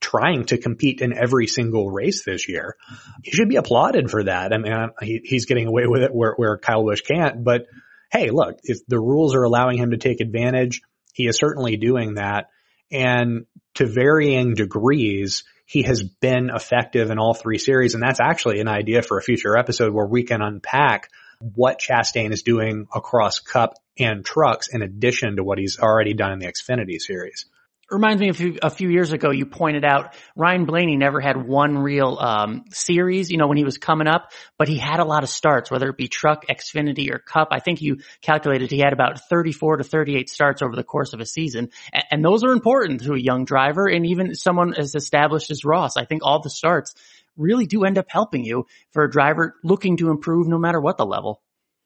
trying 0.00 0.44
to 0.44 0.58
compete 0.58 1.00
in 1.00 1.12
every 1.12 1.48
single 1.48 1.90
race 1.90 2.24
this 2.24 2.48
year. 2.48 2.76
He 3.24 3.32
should 3.32 3.48
be 3.48 3.56
applauded 3.56 4.12
for 4.12 4.22
that. 4.22 4.52
I 4.52 4.58
mean, 4.58 4.90
he, 5.02 5.22
he's 5.24 5.46
getting 5.46 5.66
away 5.66 5.88
with 5.88 6.02
it 6.02 6.14
where, 6.14 6.34
where 6.36 6.56
Kyle 6.56 6.84
Busch 6.84 7.00
can't. 7.00 7.42
But 7.42 7.66
hey, 8.12 8.30
look, 8.30 8.60
if 8.62 8.78
the 8.86 9.00
rules 9.00 9.34
are 9.34 9.42
allowing 9.42 9.76
him 9.76 9.90
to 9.90 9.96
take 9.96 10.20
advantage, 10.20 10.82
he 11.14 11.26
is 11.26 11.36
certainly 11.36 11.76
doing 11.76 12.14
that. 12.14 12.50
And 12.92 13.46
to 13.74 13.86
varying 13.86 14.54
degrees, 14.54 15.42
he 15.64 15.82
has 15.82 16.02
been 16.02 16.50
effective 16.54 17.10
in 17.10 17.18
all 17.18 17.34
three 17.34 17.58
series. 17.58 17.94
And 17.94 18.02
that's 18.02 18.20
actually 18.20 18.60
an 18.60 18.68
idea 18.68 19.02
for 19.02 19.18
a 19.18 19.22
future 19.22 19.56
episode 19.56 19.92
where 19.92 20.06
we 20.06 20.24
can 20.24 20.42
unpack 20.42 21.10
what 21.38 21.80
Chastain 21.80 22.32
is 22.32 22.42
doing 22.42 22.86
across 22.94 23.38
cup 23.38 23.74
and 23.98 24.24
trucks 24.24 24.68
in 24.72 24.82
addition 24.82 25.36
to 25.36 25.44
what 25.44 25.58
he's 25.58 25.78
already 25.78 26.14
done 26.14 26.32
in 26.32 26.38
the 26.38 26.46
Xfinity 26.46 26.98
series 26.98 27.46
reminds 27.90 28.20
me 28.20 28.28
a 28.28 28.34
few, 28.34 28.58
a 28.62 28.70
few, 28.70 28.88
years 28.88 29.12
ago, 29.12 29.30
you 29.30 29.46
pointed 29.46 29.84
out 29.84 30.14
Ryan 30.36 30.64
Blaney 30.64 30.96
never 30.96 31.20
had 31.20 31.36
one 31.36 31.78
real 31.78 32.18
um, 32.18 32.64
series, 32.70 33.30
you 33.30 33.38
know, 33.38 33.46
when 33.46 33.56
he 33.56 33.64
was 33.64 33.78
coming 33.78 34.06
up, 34.06 34.32
but 34.58 34.68
he 34.68 34.78
had 34.78 35.00
a 35.00 35.04
lot 35.04 35.22
of 35.22 35.28
starts, 35.28 35.70
whether 35.70 35.88
it 35.88 35.96
be 35.96 36.08
truck, 36.08 36.46
Xfinity, 36.46 37.10
or 37.10 37.18
Cup. 37.18 37.48
I 37.50 37.60
think 37.60 37.82
you 37.82 37.98
calculated 38.22 38.70
he 38.70 38.78
had 38.78 38.92
about 38.92 39.20
34 39.28 39.78
to 39.78 39.84
38 39.84 40.28
starts 40.28 40.62
over 40.62 40.76
the 40.76 40.84
course 40.84 41.12
of 41.12 41.20
a 41.20 41.26
season, 41.26 41.70
and, 41.92 42.04
and 42.10 42.24
those 42.24 42.44
are 42.44 42.52
important 42.52 43.02
to 43.02 43.14
a 43.14 43.18
young 43.18 43.44
driver, 43.44 43.86
and 43.86 44.06
even 44.06 44.34
someone 44.34 44.74
as 44.74 44.94
established 44.94 45.50
as 45.50 45.64
Ross. 45.64 45.96
I 45.96 46.04
think 46.04 46.22
all 46.24 46.40
the 46.40 46.50
starts 46.50 46.94
really 47.36 47.66
do 47.66 47.84
end 47.84 47.98
up 47.98 48.06
helping 48.08 48.44
you 48.44 48.66
for 48.92 49.04
a 49.04 49.10
driver 49.10 49.54
looking 49.62 49.96
to 49.98 50.10
improve 50.10 50.46
no 50.46 50.58
matter 50.58 50.80
what 50.80 50.96
the 50.96 51.06
level. 51.06 51.40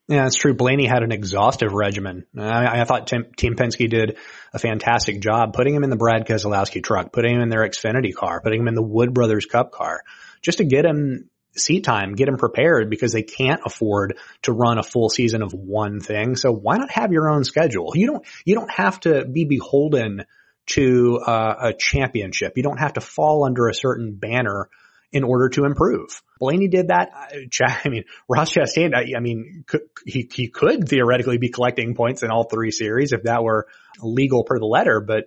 Yeah, 0.08 0.26
it's 0.26 0.36
true. 0.36 0.54
Blaney 0.54 0.86
had 0.86 1.02
an 1.02 1.12
exhaustive 1.12 1.74
regimen. 1.74 2.24
I, 2.36 2.80
I 2.80 2.84
thought 2.84 3.06
Tim, 3.08 3.26
Team 3.36 3.56
Penske 3.56 3.90
did 3.90 4.16
a 4.54 4.58
fantastic 4.58 5.20
job 5.20 5.52
putting 5.52 5.74
him 5.74 5.84
in 5.84 5.90
the 5.90 5.96
Brad 5.96 6.26
Keselowski 6.26 6.82
truck, 6.82 7.12
putting 7.12 7.34
him 7.34 7.42
in 7.42 7.50
their 7.50 7.68
Xfinity 7.68 8.14
car, 8.14 8.40
putting 8.40 8.62
him 8.62 8.68
in 8.68 8.74
the 8.74 8.82
Wood 8.82 9.12
Brothers 9.12 9.44
Cup 9.44 9.70
car, 9.70 10.02
just 10.40 10.58
to 10.58 10.64
get 10.64 10.86
him 10.86 11.28
seat 11.54 11.84
time, 11.84 12.14
get 12.14 12.28
him 12.28 12.38
prepared 12.38 12.88
because 12.88 13.12
they 13.12 13.22
can't 13.22 13.60
afford 13.66 14.16
to 14.42 14.52
run 14.52 14.78
a 14.78 14.82
full 14.82 15.10
season 15.10 15.42
of 15.42 15.52
one 15.52 16.00
thing. 16.00 16.36
So 16.36 16.52
why 16.52 16.78
not 16.78 16.90
have 16.90 17.12
your 17.12 17.28
own 17.28 17.44
schedule? 17.44 17.92
You 17.94 18.06
don't, 18.06 18.26
you 18.46 18.54
don't 18.54 18.70
have 18.70 19.00
to 19.00 19.26
be 19.26 19.44
beholden 19.44 20.24
to 20.68 21.18
uh, 21.26 21.54
a 21.60 21.72
championship. 21.74 22.54
You 22.56 22.62
don't 22.62 22.80
have 22.80 22.94
to 22.94 23.02
fall 23.02 23.44
under 23.44 23.68
a 23.68 23.74
certain 23.74 24.14
banner 24.14 24.70
in 25.12 25.24
order 25.24 25.48
to 25.48 25.64
improve. 25.64 26.22
Blaney 26.38 26.68
did 26.68 26.88
that. 26.88 27.10
I 27.14 27.88
mean, 27.88 28.04
Ross 28.28 28.52
Chastain, 28.52 28.92
I 28.94 29.20
mean, 29.20 29.64
he, 30.04 30.28
he 30.32 30.48
could 30.48 30.88
theoretically 30.88 31.38
be 31.38 31.48
collecting 31.48 31.94
points 31.94 32.22
in 32.22 32.30
all 32.30 32.44
three 32.44 32.70
series 32.70 33.12
if 33.12 33.22
that 33.24 33.42
were 33.42 33.66
legal 34.00 34.44
per 34.44 34.58
the 34.58 34.66
letter, 34.66 35.00
but 35.00 35.24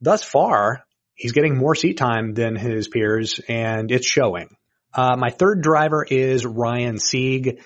thus 0.00 0.22
far, 0.22 0.84
he's 1.14 1.32
getting 1.32 1.56
more 1.56 1.74
seat 1.74 1.96
time 1.96 2.34
than 2.34 2.56
his 2.56 2.88
peers 2.88 3.40
and 3.48 3.90
it's 3.90 4.06
showing. 4.06 4.56
Uh, 4.94 5.16
my 5.16 5.30
third 5.30 5.62
driver 5.62 6.04
is 6.08 6.44
Ryan 6.44 6.98
Sieg. 6.98 7.60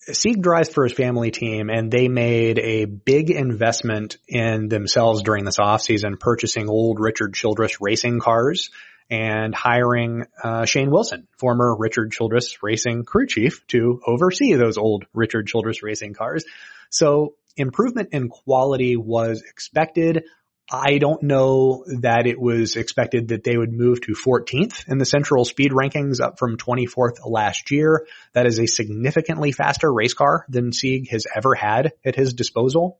Sieg 0.00 0.40
drives 0.40 0.68
for 0.68 0.84
his 0.84 0.92
family 0.92 1.30
team 1.30 1.68
and 1.68 1.90
they 1.90 2.08
made 2.08 2.58
a 2.58 2.84
big 2.84 3.30
investment 3.30 4.16
in 4.28 4.68
themselves 4.68 5.22
during 5.22 5.44
this 5.44 5.58
offseason, 5.58 6.18
purchasing 6.18 6.68
old 6.68 6.98
Richard 7.00 7.34
Childress 7.34 7.80
racing 7.80 8.20
cars 8.20 8.70
and 9.08 9.54
hiring 9.54 10.24
uh, 10.42 10.64
Shane 10.64 10.90
Wilson, 10.90 11.28
former 11.38 11.76
Richard 11.76 12.12
Childress 12.12 12.62
Racing 12.62 13.04
crew 13.04 13.26
chief, 13.26 13.66
to 13.68 14.00
oversee 14.06 14.54
those 14.54 14.78
old 14.78 15.06
Richard 15.14 15.46
Childress 15.46 15.82
Racing 15.82 16.14
cars. 16.14 16.44
So 16.90 17.34
improvement 17.56 18.10
in 18.12 18.28
quality 18.28 18.96
was 18.96 19.42
expected. 19.42 20.24
I 20.70 20.98
don't 20.98 21.22
know 21.22 21.84
that 22.00 22.26
it 22.26 22.40
was 22.40 22.74
expected 22.74 23.28
that 23.28 23.44
they 23.44 23.56
would 23.56 23.72
move 23.72 24.00
to 24.02 24.12
14th 24.14 24.88
in 24.88 24.98
the 24.98 25.04
central 25.04 25.44
speed 25.44 25.70
rankings 25.70 26.20
up 26.20 26.40
from 26.40 26.56
24th 26.56 27.18
last 27.24 27.70
year. 27.70 28.06
That 28.32 28.46
is 28.46 28.58
a 28.58 28.66
significantly 28.66 29.52
faster 29.52 29.92
race 29.92 30.14
car 30.14 30.44
than 30.48 30.72
Sieg 30.72 31.08
has 31.10 31.24
ever 31.34 31.54
had 31.54 31.92
at 32.04 32.16
his 32.16 32.34
disposal. 32.34 32.98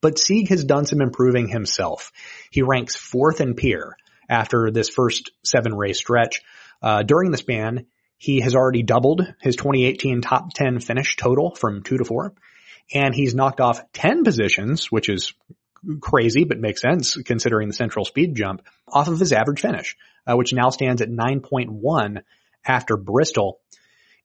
But 0.00 0.18
Sieg 0.18 0.48
has 0.48 0.64
done 0.64 0.86
some 0.86 1.00
improving 1.00 1.48
himself. 1.48 2.10
He 2.50 2.62
ranks 2.62 2.96
fourth 2.96 3.40
in 3.40 3.54
Peer 3.54 3.96
after 4.28 4.70
this 4.70 4.88
first 4.88 5.30
seven 5.44 5.74
race 5.74 5.98
stretch. 5.98 6.42
Uh, 6.82 7.02
during 7.02 7.30
the 7.30 7.38
span, 7.38 7.86
he 8.18 8.40
has 8.40 8.54
already 8.54 8.82
doubled 8.82 9.22
his 9.40 9.56
2018 9.56 10.20
top 10.20 10.52
10 10.54 10.80
finish 10.80 11.16
total 11.16 11.54
from 11.54 11.82
two 11.82 11.98
to 11.98 12.04
four. 12.04 12.34
And 12.94 13.14
he's 13.14 13.34
knocked 13.34 13.60
off 13.60 13.92
10 13.92 14.24
positions, 14.24 14.90
which 14.92 15.08
is 15.08 15.34
crazy, 16.00 16.44
but 16.44 16.58
makes 16.58 16.80
sense 16.80 17.16
considering 17.16 17.68
the 17.68 17.74
central 17.74 18.04
speed 18.04 18.34
jump 18.34 18.62
off 18.88 19.08
of 19.08 19.18
his 19.18 19.32
average 19.32 19.60
finish, 19.60 19.96
uh, 20.26 20.36
which 20.36 20.52
now 20.52 20.70
stands 20.70 21.02
at 21.02 21.10
9.1 21.10 22.22
after 22.64 22.96
Bristol. 22.96 23.60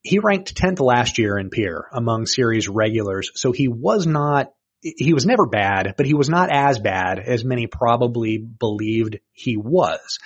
He 0.01 0.19
ranked 0.19 0.55
10th 0.55 0.79
last 0.79 1.17
year 1.17 1.37
in 1.37 1.49
Peer 1.49 1.85
among 1.91 2.25
series 2.25 2.67
regulars, 2.67 3.31
so 3.35 3.51
he 3.51 3.67
was 3.67 4.07
not 4.07 4.51
he 4.81 5.13
was 5.13 5.25
never 5.25 5.45
bad, 5.45 5.93
but 5.97 6.05
he 6.05 6.13
was 6.13 6.29
not 6.29 6.49
as 6.51 6.79
bad 6.79 7.19
as 7.19 7.43
many 7.43 7.67
probably 7.67 8.37
believed 8.37 9.19
he 9.31 9.57
was. 9.57 10.19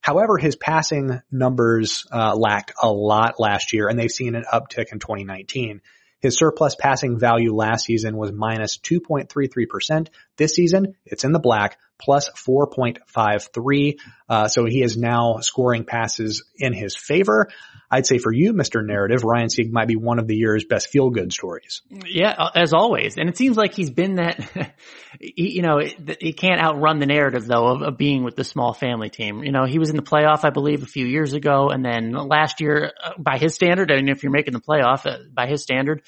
However, 0.00 0.36
his 0.36 0.54
passing 0.54 1.22
numbers 1.30 2.04
uh, 2.12 2.34
lacked 2.36 2.72
a 2.82 2.90
lot 2.90 3.40
last 3.40 3.72
year, 3.72 3.88
and 3.88 3.98
they've 3.98 4.10
seen 4.10 4.34
an 4.34 4.44
uptick 4.52 4.92
in 4.92 4.98
2019. 4.98 5.80
His 6.20 6.36
surplus 6.36 6.74
passing 6.74 7.18
value 7.18 7.54
last 7.54 7.86
season 7.86 8.16
was 8.16 8.30
minus 8.30 8.78
2.33%. 8.78 10.08
This 10.36 10.54
season, 10.54 10.94
it's 11.04 11.24
in 11.24 11.32
the 11.32 11.38
black, 11.38 11.78
plus 11.98 12.28
4.53. 12.30 13.98
Uh, 14.28 14.48
so 14.48 14.64
he 14.64 14.82
is 14.82 14.96
now 14.96 15.38
scoring 15.40 15.84
passes 15.84 16.44
in 16.56 16.72
his 16.72 16.96
favor. 16.96 17.48
I'd 17.90 18.06
say 18.06 18.18
for 18.18 18.32
you, 18.32 18.52
Mr. 18.52 18.84
Narrative, 18.84 19.22
Ryan 19.22 19.48
Sieg 19.48 19.72
might 19.72 19.86
be 19.86 19.94
one 19.94 20.18
of 20.18 20.26
the 20.26 20.34
year's 20.34 20.64
best 20.64 20.88
feel 20.88 21.10
good 21.10 21.32
stories. 21.32 21.82
Yeah, 22.06 22.34
uh, 22.36 22.50
as 22.54 22.72
always. 22.72 23.16
And 23.16 23.28
it 23.28 23.36
seems 23.36 23.56
like 23.56 23.74
he's 23.74 23.90
been 23.90 24.16
that, 24.16 24.74
you 25.20 25.62
know, 25.62 25.80
he 26.20 26.32
can't 26.32 26.60
outrun 26.60 26.98
the 26.98 27.06
narrative 27.06 27.46
though 27.46 27.68
of, 27.68 27.82
of, 27.82 27.96
being 27.96 28.24
with 28.24 28.34
the 28.34 28.42
small 28.42 28.72
family 28.72 29.10
team. 29.10 29.44
You 29.44 29.52
know, 29.52 29.64
he 29.64 29.78
was 29.78 29.90
in 29.90 29.96
the 29.96 30.02
playoff, 30.02 30.44
I 30.44 30.50
believe, 30.50 30.82
a 30.82 30.86
few 30.86 31.06
years 31.06 31.34
ago. 31.34 31.68
And 31.68 31.84
then 31.84 32.12
last 32.12 32.60
year, 32.60 32.92
uh, 33.02 33.12
by 33.18 33.38
his 33.38 33.54
standard, 33.54 33.92
I 33.92 33.96
mean, 33.96 34.08
if 34.08 34.24
you're 34.24 34.32
making 34.32 34.54
the 34.54 34.60
playoff, 34.60 35.06
uh, 35.06 35.18
by 35.32 35.46
his 35.46 35.62
standard, 35.62 36.02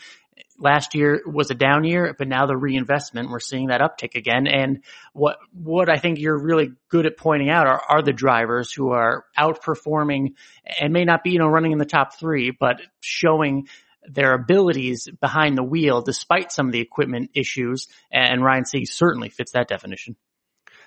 last 0.58 0.94
year 0.94 1.22
was 1.26 1.50
a 1.50 1.54
down 1.54 1.84
year, 1.84 2.14
but 2.18 2.28
now 2.28 2.46
the 2.46 2.56
reinvestment, 2.56 3.30
we're 3.30 3.40
seeing 3.40 3.68
that 3.68 3.80
uptick 3.80 4.14
again. 4.14 4.46
And 4.46 4.82
what, 5.12 5.38
what 5.52 5.88
I 5.88 5.98
think 5.98 6.18
you're 6.18 6.38
really 6.38 6.72
good 6.88 7.06
at 7.06 7.16
pointing 7.16 7.50
out 7.50 7.66
are, 7.66 7.82
are 7.88 8.02
the 8.02 8.12
drivers 8.12 8.72
who 8.72 8.90
are 8.90 9.24
outperforming 9.38 10.34
and 10.80 10.92
may 10.92 11.04
not 11.04 11.22
be, 11.22 11.30
you 11.30 11.38
know, 11.38 11.48
running 11.48 11.72
in 11.72 11.78
the 11.78 11.84
top 11.84 12.18
three, 12.18 12.50
but 12.50 12.80
showing 13.00 13.68
their 14.08 14.34
abilities 14.34 15.08
behind 15.20 15.56
the 15.56 15.64
wheel 15.64 16.00
despite 16.00 16.52
some 16.52 16.66
of 16.66 16.72
the 16.72 16.80
equipment 16.80 17.30
issues. 17.34 17.88
And 18.10 18.42
Ryan 18.42 18.64
Sieg 18.64 18.88
certainly 18.88 19.30
fits 19.30 19.52
that 19.52 19.68
definition. 19.68 20.16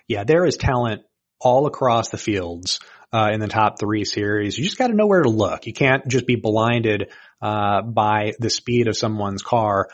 Yeah, 0.08 0.24
there 0.24 0.46
is 0.46 0.58
talent 0.58 1.04
all 1.40 1.66
across 1.66 2.10
the 2.10 2.18
fields 2.18 2.80
uh, 3.14 3.30
in 3.32 3.40
the 3.40 3.48
top 3.48 3.80
three 3.80 4.06
series. 4.06 4.58
You 4.58 4.64
just 4.64 4.78
got 4.78 4.88
to 4.88 4.96
know 4.96 5.08
where 5.08 5.24
to 5.24 5.30
look. 5.30 5.66
You 5.66 5.74
can't 5.74 6.08
just 6.08 6.28
be 6.28 6.36
blinded 6.36 7.12
uh, 7.42 7.82
by 7.82 8.34
the 8.40 8.50
speed 8.50 8.88
of 8.88 8.98
someone's 8.98 9.42
car. 9.42 9.90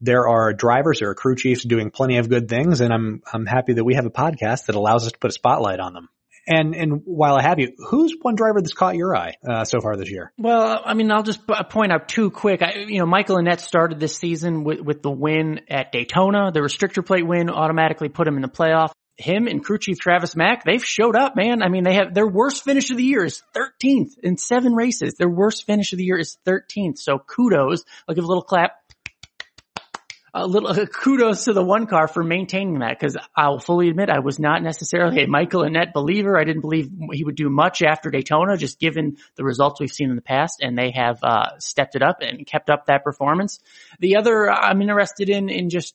There 0.00 0.28
are 0.28 0.52
drivers, 0.52 1.00
there 1.00 1.10
are 1.10 1.14
crew 1.14 1.34
chiefs 1.34 1.64
doing 1.64 1.90
plenty 1.90 2.18
of 2.18 2.28
good 2.28 2.48
things, 2.48 2.80
and 2.80 2.92
I'm 2.92 3.22
I'm 3.32 3.46
happy 3.46 3.72
that 3.72 3.84
we 3.84 3.94
have 3.94 4.06
a 4.06 4.10
podcast 4.10 4.66
that 4.66 4.76
allows 4.76 5.06
us 5.06 5.12
to 5.12 5.18
put 5.18 5.30
a 5.30 5.34
spotlight 5.34 5.80
on 5.80 5.92
them. 5.92 6.08
And 6.46 6.74
and 6.74 7.02
while 7.04 7.36
I 7.36 7.42
have 7.42 7.58
you, 7.58 7.72
who's 7.76 8.14
one 8.22 8.36
driver 8.36 8.60
that's 8.60 8.74
caught 8.74 8.94
your 8.94 9.14
eye 9.14 9.34
uh, 9.46 9.64
so 9.64 9.80
far 9.80 9.96
this 9.96 10.08
year? 10.08 10.32
Well, 10.38 10.80
I 10.84 10.94
mean, 10.94 11.10
I'll 11.10 11.24
just 11.24 11.40
point 11.46 11.92
out 11.92 12.08
two 12.08 12.30
quick. 12.30 12.62
I, 12.62 12.84
you 12.86 13.00
know, 13.00 13.06
Michael 13.06 13.38
Annett 13.38 13.60
started 13.60 13.98
this 13.98 14.16
season 14.16 14.62
with 14.62 14.80
with 14.80 15.02
the 15.02 15.10
win 15.10 15.62
at 15.68 15.90
Daytona. 15.90 16.52
The 16.52 16.60
restrictor 16.60 17.04
plate 17.04 17.26
win 17.26 17.50
automatically 17.50 18.08
put 18.08 18.28
him 18.28 18.36
in 18.36 18.42
the 18.42 18.48
playoff 18.48 18.92
him 19.18 19.48
and 19.48 19.64
crew 19.64 19.78
chief 19.78 19.98
Travis 19.98 20.36
Mack, 20.36 20.64
they've 20.64 20.84
showed 20.84 21.16
up, 21.16 21.34
man. 21.34 21.60
I 21.60 21.68
mean, 21.68 21.82
they 21.82 21.94
have 21.94 22.14
their 22.14 22.28
worst 22.28 22.64
finish 22.64 22.90
of 22.90 22.96
the 22.96 23.04
year 23.04 23.24
is 23.24 23.42
13th 23.54 24.12
in 24.22 24.38
seven 24.38 24.74
races. 24.74 25.14
Their 25.14 25.28
worst 25.28 25.66
finish 25.66 25.92
of 25.92 25.98
the 25.98 26.04
year 26.04 26.18
is 26.18 26.38
13th. 26.46 26.98
So 26.98 27.18
kudos. 27.18 27.84
I'll 28.08 28.14
give 28.14 28.24
a 28.24 28.28
little 28.28 28.44
clap. 28.44 28.76
A 30.32 30.46
little 30.46 30.68
uh, 30.68 30.86
kudos 31.02 31.46
to 31.46 31.52
the 31.52 31.64
one 31.64 31.86
car 31.86 32.06
for 32.06 32.22
maintaining 32.22 32.78
that 32.78 32.96
because 32.98 33.16
I'll 33.34 33.58
fully 33.58 33.88
admit 33.88 34.08
I 34.08 34.20
was 34.20 34.38
not 34.38 34.62
necessarily 34.62 35.24
a 35.24 35.26
Michael 35.26 35.62
Annett 35.62 35.92
believer. 35.92 36.38
I 36.38 36.44
didn't 36.44 36.60
believe 36.60 36.88
he 37.12 37.24
would 37.24 37.34
do 37.34 37.48
much 37.48 37.82
after 37.82 38.10
Daytona, 38.10 38.56
just 38.56 38.78
given 38.78 39.16
the 39.34 39.42
results 39.42 39.80
we've 39.80 39.90
seen 39.90 40.10
in 40.10 40.16
the 40.16 40.22
past, 40.22 40.60
and 40.62 40.78
they 40.78 40.92
have 40.92 41.18
uh, 41.24 41.58
stepped 41.58 41.96
it 41.96 42.02
up 42.02 42.18
and 42.20 42.46
kept 42.46 42.70
up 42.70 42.86
that 42.86 43.02
performance. 43.02 43.58
The 43.98 44.16
other 44.16 44.48
I'm 44.48 44.80
interested 44.80 45.28
in 45.28 45.48
in 45.48 45.70
just 45.70 45.94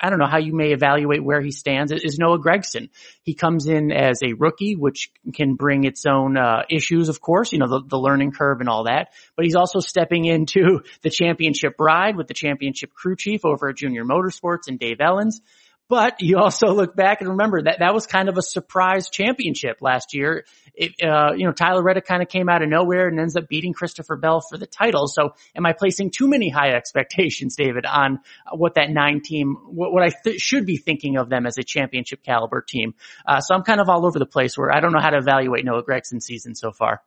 I 0.00 0.10
don't 0.10 0.18
know 0.18 0.28
how 0.28 0.38
you 0.38 0.54
may 0.54 0.72
evaluate 0.72 1.24
where 1.24 1.40
he 1.40 1.50
stands 1.50 1.90
is 1.92 2.18
Noah 2.18 2.38
Gragson. 2.38 2.90
He 3.22 3.34
comes 3.34 3.66
in 3.66 3.90
as 3.90 4.20
a 4.22 4.34
rookie, 4.34 4.74
which 4.74 5.10
can 5.34 5.54
bring 5.54 5.84
its 5.84 6.04
own 6.06 6.36
uh, 6.36 6.62
issues, 6.70 7.08
of 7.08 7.20
course, 7.20 7.52
you 7.52 7.58
know, 7.58 7.68
the, 7.68 7.82
the 7.86 7.98
learning 7.98 8.32
curve 8.32 8.60
and 8.60 8.68
all 8.68 8.84
that. 8.84 9.08
But 9.36 9.44
he's 9.44 9.56
also 9.56 9.80
stepping 9.80 10.24
into 10.24 10.80
the 11.02 11.10
championship 11.10 11.74
ride 11.78 12.16
with 12.16 12.28
the 12.28 12.34
championship 12.34 12.94
crew 12.94 13.16
chief 13.16 13.44
over 13.44 13.70
at 13.70 13.76
Junior 13.76 14.04
Motorsports 14.04 14.68
and 14.68 14.78
Dave 14.78 14.98
Elenz. 14.98 15.40
But 15.88 16.20
you 16.20 16.36
also 16.36 16.68
look 16.68 16.94
back 16.94 17.22
and 17.22 17.30
remember 17.30 17.62
that 17.62 17.78
that 17.78 17.94
was 17.94 18.06
kind 18.06 18.28
of 18.28 18.36
a 18.36 18.42
surprise 18.42 19.08
championship 19.08 19.78
last 19.80 20.14
year. 20.14 20.44
It, 20.80 20.92
uh, 21.02 21.32
you 21.36 21.44
know, 21.44 21.50
Tyler 21.50 21.82
Reddick 21.82 22.06
kind 22.06 22.22
of 22.22 22.28
came 22.28 22.48
out 22.48 22.62
of 22.62 22.68
nowhere 22.68 23.08
and 23.08 23.18
ends 23.18 23.34
up 23.34 23.48
beating 23.48 23.72
Christopher 23.72 24.16
Bell 24.16 24.40
for 24.40 24.56
the 24.56 24.66
title. 24.66 25.08
So 25.08 25.34
am 25.56 25.66
I 25.66 25.72
placing 25.72 26.12
too 26.12 26.28
many 26.28 26.50
high 26.50 26.70
expectations, 26.74 27.56
David, 27.56 27.84
on 27.84 28.20
what 28.52 28.74
that 28.74 28.88
nine 28.90 29.20
team, 29.20 29.56
what, 29.66 29.92
what 29.92 30.04
I 30.04 30.10
th- 30.10 30.40
should 30.40 30.66
be 30.66 30.76
thinking 30.76 31.16
of 31.16 31.28
them 31.28 31.46
as 31.46 31.58
a 31.58 31.64
championship 31.64 32.22
caliber 32.22 32.64
team? 32.66 32.94
Uh, 33.26 33.40
so 33.40 33.56
I'm 33.56 33.64
kind 33.64 33.80
of 33.80 33.88
all 33.88 34.06
over 34.06 34.20
the 34.20 34.26
place 34.26 34.56
where 34.56 34.72
I 34.72 34.78
don't 34.78 34.92
know 34.92 35.00
how 35.00 35.10
to 35.10 35.18
evaluate 35.18 35.64
Noah 35.64 35.82
Gragson's 35.82 36.24
season 36.24 36.54
so 36.54 36.70
far. 36.70 37.02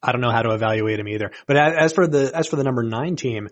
I 0.00 0.12
don't 0.12 0.20
know 0.20 0.30
how 0.30 0.42
to 0.42 0.54
evaluate 0.54 1.00
him 1.00 1.08
either. 1.08 1.32
But 1.48 1.56
as 1.56 1.92
for 1.92 2.06
the, 2.06 2.30
as 2.32 2.46
for 2.46 2.54
the 2.54 2.62
number 2.62 2.84
nine 2.84 3.16
team, 3.16 3.48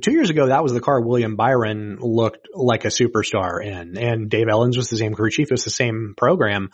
two 0.00 0.12
years 0.12 0.30
ago, 0.30 0.46
that 0.46 0.62
was 0.62 0.72
the 0.72 0.80
car 0.80 1.02
William 1.02 1.36
Byron 1.36 1.98
looked 2.00 2.48
like 2.54 2.86
a 2.86 2.88
superstar 2.88 3.62
in, 3.62 3.98
and 3.98 4.30
Dave 4.30 4.46
Elenz 4.46 4.78
was 4.78 4.88
the 4.88 4.96
same 4.96 5.12
crew 5.12 5.30
chief. 5.30 5.48
It 5.48 5.52
was 5.52 5.64
the 5.64 5.70
same 5.70 6.14
program. 6.16 6.70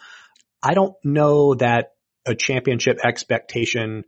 I 0.63 0.75
don't 0.75 0.95
know 1.05 1.55
that 1.55 1.96
a 2.27 2.35
championship 2.35 2.99
expectation 3.05 4.05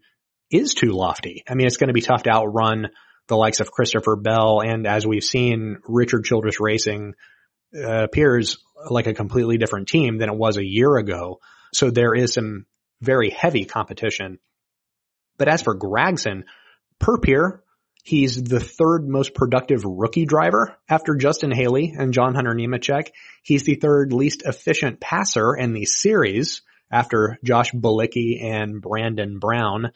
is 0.51 0.75
too 0.75 0.93
lofty. 0.93 1.45
I 1.49 1.55
mean, 1.55 1.67
it's 1.67 1.77
going 1.77 1.89
to 1.89 1.95
be 1.95 2.01
tough 2.01 2.25
to 2.25 2.31
outrun 2.31 2.89
the 3.29 3.37
likes 3.37 3.61
of 3.61 3.71
Christopher 3.71 4.17
Bell, 4.17 4.61
and 4.61 4.87
as 4.87 5.07
we've 5.07 5.25
seen, 5.25 5.79
Richard 5.87 6.25
Childress 6.25 6.61
Racing 6.61 7.15
uh, 7.77 8.05
appears 8.05 8.57
like 8.89 9.07
a 9.07 9.15
completely 9.15 9.59
different 9.59 9.89
team 9.89 10.19
than 10.19 10.31
it 10.31 10.37
was 10.37 10.57
a 10.57 10.65
year 10.65 10.97
ago. 10.97 11.41
So 11.75 11.91
there 11.91 12.15
is 12.15 12.33
some 12.33 12.65
very 13.03 13.31
heavy 13.31 13.67
competition. 13.67 14.39
But 15.37 15.49
as 15.49 15.63
for 15.63 15.79
Gragson, 15.79 16.45
per 16.99 17.19
Peer, 17.19 17.63
He's 18.09 18.43
the 18.43 18.59
third 18.59 19.07
most 19.07 19.35
productive 19.35 19.85
rookie 19.85 20.25
driver 20.25 20.75
after 20.89 21.15
Justin 21.15 21.51
Haley 21.51 21.95
and 21.95 22.15
John 22.15 22.35
Hunter 22.35 22.55
Nemechek. 22.55 23.09
He's 23.43 23.65
the 23.65 23.75
third 23.75 24.15
least 24.15 24.45
efficient 24.47 24.99
passer 24.99 25.55
in 25.55 25.75
the 25.75 25.85
series 25.85 26.63
after 26.91 27.39
Josh 27.45 27.73
Bilicki 27.73 28.43
and 28.43 28.81
Brandon 28.81 29.39
Brown. 29.39 29.93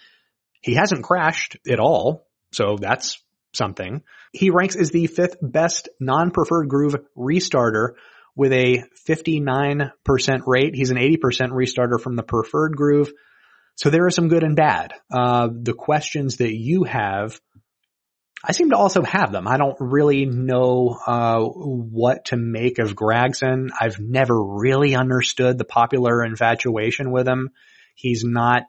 He 0.61 0.75
hasn't 0.75 1.05
crashed 1.05 1.57
at 1.69 1.81
all, 1.81 2.27
so 2.53 2.77
that's 2.81 3.23
something. 3.53 4.03
He 4.33 4.51
ranks 4.51 4.77
as 4.77 4.91
the 4.91 5.07
fifth 5.07 5.37
best 5.43 5.89
non-preferred 6.01 6.69
groove 6.69 6.97
restarter 7.17 7.95
with 8.35 8.53
a 8.53 8.85
59% 9.07 9.91
rate. 10.47 10.75
He's 10.75 10.91
an 10.91 10.97
80% 10.97 11.19
restarter 11.51 12.01
from 12.01 12.17
the 12.17 12.23
preferred 12.23 12.77
groove. 12.77 13.13
So 13.77 13.91
there 13.91 14.07
is 14.07 14.15
some 14.15 14.29
good 14.29 14.43
and 14.43 14.57
bad. 14.57 14.95
Uh, 15.11 15.49
the 15.53 15.75
questions 15.75 16.37
that 16.37 16.55
you 16.55 16.85
have 16.85 17.41
I 18.45 18.53
seem 18.53 18.71
to 18.71 18.77
also 18.77 19.03
have 19.03 19.31
them. 19.31 19.47
I 19.47 19.57
don't 19.57 19.77
really 19.79 20.27
know 20.27 20.99
uh, 21.07 21.41
what 21.45 22.27
to 22.27 22.37
make 22.37 22.79
of 22.81 22.97
Gragson. 22.97 23.69
I've 23.79 24.01
never 24.01 24.35
really 24.43 24.97
understood 24.97 25.59
the 25.59 25.65
popular 25.65 26.25
infatuation 26.25 27.13
with 27.13 27.29
him. 27.29 27.51
He's 27.95 28.25
not 28.25 28.65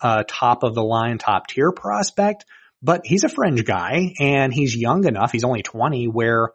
a 0.00 0.24
top 0.24 0.62
of 0.62 0.74
the 0.74 0.82
line, 0.82 1.18
top 1.18 1.46
tier 1.46 1.72
prospect, 1.72 2.46
but 2.82 3.02
he's 3.04 3.24
a 3.24 3.28
fringe 3.28 3.64
guy 3.64 4.14
and 4.18 4.52
he's 4.52 4.74
young 4.74 5.06
enough. 5.06 5.30
He's 5.30 5.44
only 5.44 5.62
20 5.62 6.06
where 6.06 6.50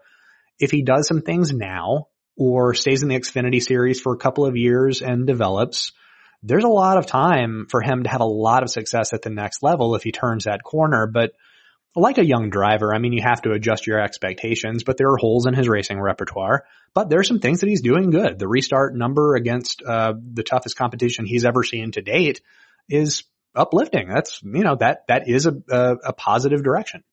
if 0.59 0.71
he 0.71 0.81
does 0.81 1.07
some 1.07 1.21
things 1.21 1.53
now 1.53 2.07
or 2.35 2.73
stays 2.73 3.03
in 3.03 3.09
the 3.09 3.19
Xfinity 3.19 3.61
series 3.61 4.01
for 4.01 4.13
a 4.13 4.17
couple 4.17 4.45
of 4.45 4.57
years 4.57 5.01
and 5.01 5.27
develops, 5.27 5.91
there's 6.41 6.63
a 6.63 6.69
lot 6.69 6.97
of 6.97 7.05
time 7.05 7.67
for 7.69 7.81
him 7.81 8.03
to 8.03 8.09
have 8.09 8.21
a 8.21 8.25
lot 8.25 8.63
of 8.63 8.69
success 8.69 9.13
at 9.13 9.21
the 9.21 9.29
next 9.29 9.61
level 9.61 9.95
if 9.95 10.03
he 10.03 10.11
turns 10.11 10.45
that 10.45 10.63
corner. 10.63 11.07
But 11.07 11.31
like 11.97 12.17
a 12.19 12.25
young 12.25 12.49
driver, 12.49 12.93
I 12.93 12.99
mean, 12.99 13.11
you 13.11 13.23
have 13.23 13.41
to 13.41 13.51
adjust 13.51 13.87
your 13.87 13.99
expectations, 13.99 14.83
but 14.83 14.97
there 14.97 15.09
are 15.09 15.17
holes 15.17 15.47
in 15.47 15.53
his 15.53 15.67
racing 15.67 15.99
repertoire. 15.99 16.65
But 16.93 17.09
there 17.09 17.19
are 17.19 17.23
some 17.23 17.39
things 17.39 17.61
that 17.61 17.69
he's 17.69 17.81
doing 17.81 18.11
good. 18.11 18.39
The 18.39 18.47
restart 18.47 18.95
number 18.95 19.35
against 19.35 19.81
uh, 19.81 20.13
the 20.33 20.43
toughest 20.43 20.77
competition 20.77 21.25
he's 21.25 21.43
ever 21.43 21.63
seen 21.63 21.91
to 21.91 22.01
date 22.01 22.41
is 22.87 23.23
uplifting. 23.55 24.07
That's 24.07 24.41
you 24.43 24.63
know 24.63 24.75
that 24.75 25.07
that 25.07 25.27
is 25.27 25.47
a, 25.47 25.55
a, 25.69 25.95
a 26.05 26.13
positive 26.13 26.63
direction. 26.63 27.03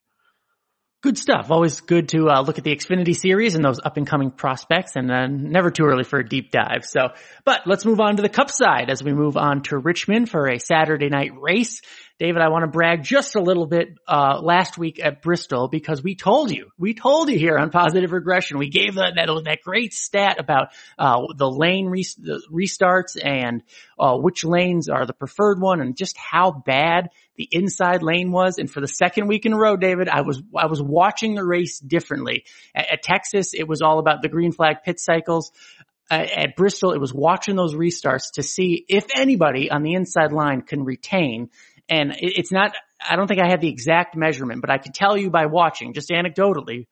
Good 1.03 1.19
stuff. 1.19 1.51
Always 1.51 1.83
good 1.83 2.09
to 2.11 2.31
uh, 2.31 2.41
look 2.41 2.57
at 2.57 2.65
the 2.65 2.75
Xfinity 2.75 3.15
series 3.15 3.55
and 3.55 3.63
those 3.63 3.79
up 3.85 3.99
and 3.99 4.07
coming 4.07 4.31
prospects 4.31 4.97
and 4.97 5.11
uh, 5.11 5.27
never 5.27 5.71
too 5.71 5.85
early 5.85 6.05
for 6.05 6.19
a 6.19 6.27
deep 6.27 6.51
dive. 6.51 6.87
So, 6.87 7.09
but 7.45 7.67
let's 7.67 7.85
move 7.85 8.01
on 8.01 8.17
to 8.17 8.23
the 8.23 8.31
cup 8.31 8.51
side 8.51 8.89
as 8.89 9.03
we 9.03 9.13
move 9.13 9.37
on 9.37 9.65
to 9.65 9.77
Richmond 9.77 10.31
for 10.31 10.49
a 10.49 10.59
Saturday 10.59 11.11
night 11.11 11.33
race. 11.39 11.83
David, 12.21 12.43
I 12.43 12.49
want 12.49 12.63
to 12.63 12.69
brag 12.69 13.03
just 13.03 13.35
a 13.35 13.41
little 13.41 13.67
bit 13.67 13.99
uh, 14.07 14.39
last 14.41 14.79
week 14.79 15.05
at 15.05 15.21
Bristol 15.21 15.67
because 15.67 16.01
we 16.01 16.15
told 16.15 16.53
you, 16.53 16.71
we 16.79 16.95
told 16.95 17.29
you 17.29 17.37
here 17.37 17.59
on 17.59 17.71
positive 17.71 18.13
regression. 18.13 18.59
We 18.59 18.69
gave 18.69 18.95
that 18.95 19.15
that, 19.17 19.27
that 19.47 19.59
great 19.65 19.93
stat 19.93 20.37
about 20.39 20.69
uh, 20.97 21.23
the 21.37 21.51
lane 21.51 21.91
the 21.91 22.41
restarts 22.53 23.17
and 23.21 23.65
uh, 23.99 24.17
which 24.17 24.45
lanes 24.45 24.89
are 24.89 25.07
the 25.07 25.13
preferred 25.13 25.61
one, 25.61 25.81
and 25.81 25.97
just 25.97 26.17
how 26.17 26.53
bad 26.53 27.09
the 27.35 27.49
inside 27.51 28.05
lane 28.05 28.31
was. 28.31 28.59
And 28.59 28.71
for 28.71 28.81
the 28.81 28.87
second 28.87 29.27
week 29.27 29.45
in 29.45 29.53
a 29.53 29.59
row, 29.59 29.77
David, 29.77 30.09
I 30.09 30.21
was 30.21 30.41
I 30.57 30.67
was 30.67 30.81
watching 30.81 31.35
the 31.35 31.45
race 31.45 31.81
differently. 31.81 32.45
At, 32.77 32.93
at 32.93 33.03
Texas, 33.03 33.55
it 33.55 33.67
was 33.67 33.83
all 33.83 33.99
about 33.99 34.23
the 34.23 34.29
green 34.29 34.53
flag 34.53 34.85
pit 34.85 35.01
cycles. 35.01 35.51
at 36.09 36.55
Bristol, 36.55 36.93
it 36.93 37.01
was 37.01 37.13
watching 37.13 37.57
those 37.57 37.75
restarts 37.75 38.35
to 38.35 38.45
see 38.45 38.85
if 38.89 39.07
anybody 39.17 39.69
on 39.69 39.83
the 39.83 39.95
inside 39.95 40.33
line 40.33 40.63
can 40.63 40.85
retain 40.85 41.51
and 41.89 42.15
it's 42.19 42.53
not, 42.53 42.75
I 43.07 43.17
don't 43.17 43.27
think 43.27 43.41
I 43.41 43.49
had 43.49 43.61
the 43.61 43.69
exact 43.69 44.17
measurement, 44.17 44.61
but 44.61 44.71
I 44.71 44.79
could 44.79 44.95
tell 44.95 45.17
you 45.17 45.31
by 45.31 45.47
watching, 45.47 45.93
just 45.93 46.11
anecdotally, 46.11 46.87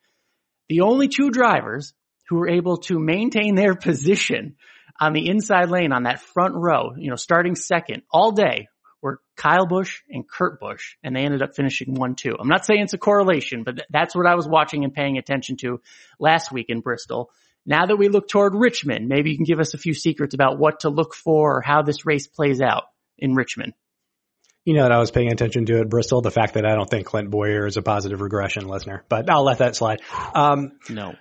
the 0.69 0.81
only 0.81 1.07
two 1.07 1.29
drivers 1.29 1.93
who 2.29 2.37
were 2.37 2.49
able 2.49 2.77
to 2.77 2.99
maintain 2.99 3.55
their 3.55 3.75
position 3.89 4.55
on 4.99 5.13
the 5.13 5.27
inside 5.27 5.69
lane 5.69 5.91
on 5.91 6.03
that 6.03 6.21
front 6.21 6.55
row, 6.55 6.93
you 6.95 7.09
know, 7.09 7.15
starting 7.15 7.55
second 7.55 8.03
all 8.11 8.31
day 8.31 8.67
were 9.01 9.19
Kyle 9.35 9.65
Busch 9.65 10.01
and 10.09 10.27
Kurt 10.27 10.59
Busch, 10.59 10.95
and 11.03 11.15
they 11.15 11.21
ended 11.21 11.41
up 11.41 11.55
finishing 11.55 11.93
one, 11.93 12.15
two. 12.15 12.35
I'm 12.39 12.47
not 12.47 12.65
saying 12.65 12.81
it's 12.81 12.93
a 12.93 12.99
correlation, 12.99 13.63
but 13.63 13.85
that's 13.89 14.15
what 14.15 14.27
I 14.27 14.35
was 14.35 14.47
watching 14.47 14.83
and 14.83 14.93
paying 14.93 15.17
attention 15.17 15.57
to 15.57 15.81
last 16.19 16.51
week 16.51 16.67
in 16.69 16.79
Bristol. 16.79 17.31
Now 17.65 17.85
that 17.85 17.97
we 17.97 18.07
look 18.07 18.29
toward 18.29 18.53
Richmond, 18.55 19.07
maybe 19.07 19.31
you 19.31 19.35
can 19.35 19.45
give 19.45 19.59
us 19.59 19.73
a 19.73 19.77
few 19.77 19.93
secrets 19.93 20.33
about 20.33 20.59
what 20.59 20.81
to 20.81 20.89
look 20.89 21.13
for 21.13 21.57
or 21.57 21.61
how 21.61 21.81
this 21.81 22.05
race 22.05 22.27
plays 22.27 22.61
out 22.61 22.83
in 23.17 23.35
Richmond. 23.35 23.73
You 24.65 24.75
know 24.75 24.83
that 24.83 24.91
I 24.91 24.99
was 24.99 25.11
paying 25.11 25.31
attention 25.31 25.65
to 25.65 25.79
at 25.81 25.89
Bristol? 25.89 26.21
The 26.21 26.31
fact 26.31 26.53
that 26.53 26.65
I 26.65 26.75
don't 26.75 26.89
think 26.89 27.05
Clint 27.05 27.29
Bowyer 27.29 27.65
is 27.67 27.75
a 27.75 27.81
positive 27.81 28.21
regression 28.21 28.67
listener, 28.67 29.03
but 29.09 29.29
I'll 29.29 29.43
let 29.43 29.57
that 29.57 29.75
slide. 29.75 30.01
Um, 30.33 30.73
no. 30.89 31.15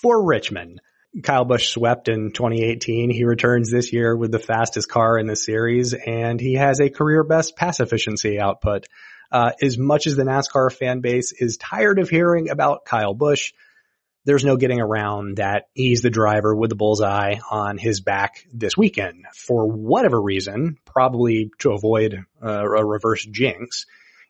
For 0.00 0.24
Richmond, 0.24 0.80
Kyle 1.22 1.44
Busch 1.44 1.68
swept 1.70 2.08
in 2.08 2.32
2018. 2.32 3.10
He 3.10 3.24
returns 3.24 3.70
this 3.70 3.92
year 3.92 4.16
with 4.16 4.30
the 4.30 4.38
fastest 4.38 4.88
car 4.88 5.18
in 5.18 5.26
the 5.26 5.36
series 5.36 5.92
and 5.94 6.40
he 6.40 6.54
has 6.54 6.80
a 6.80 6.90
career 6.90 7.24
best 7.24 7.56
pass 7.56 7.80
efficiency 7.80 8.38
output. 8.38 8.86
Uh, 9.30 9.52
as 9.60 9.76
much 9.76 10.06
as 10.06 10.16
the 10.16 10.22
NASCAR 10.22 10.72
fan 10.72 11.00
base 11.00 11.32
is 11.32 11.58
tired 11.58 11.98
of 11.98 12.08
hearing 12.08 12.48
about 12.48 12.84
Kyle 12.86 13.12
Busch, 13.12 13.52
there's 14.24 14.44
no 14.44 14.56
getting 14.56 14.80
around 14.80 15.36
that 15.36 15.68
he's 15.72 16.02
the 16.02 16.10
driver 16.10 16.54
with 16.54 16.70
the 16.70 16.76
bullseye 16.76 17.36
on 17.50 17.78
his 17.78 18.00
back 18.00 18.46
this 18.52 18.76
weekend. 18.76 19.24
For 19.34 19.66
whatever 19.66 20.20
reason, 20.20 20.78
probably 20.84 21.50
to 21.60 21.72
avoid 21.72 22.24
uh, 22.42 22.48
a 22.48 22.84
reverse 22.84 23.24
jinx, 23.24 23.86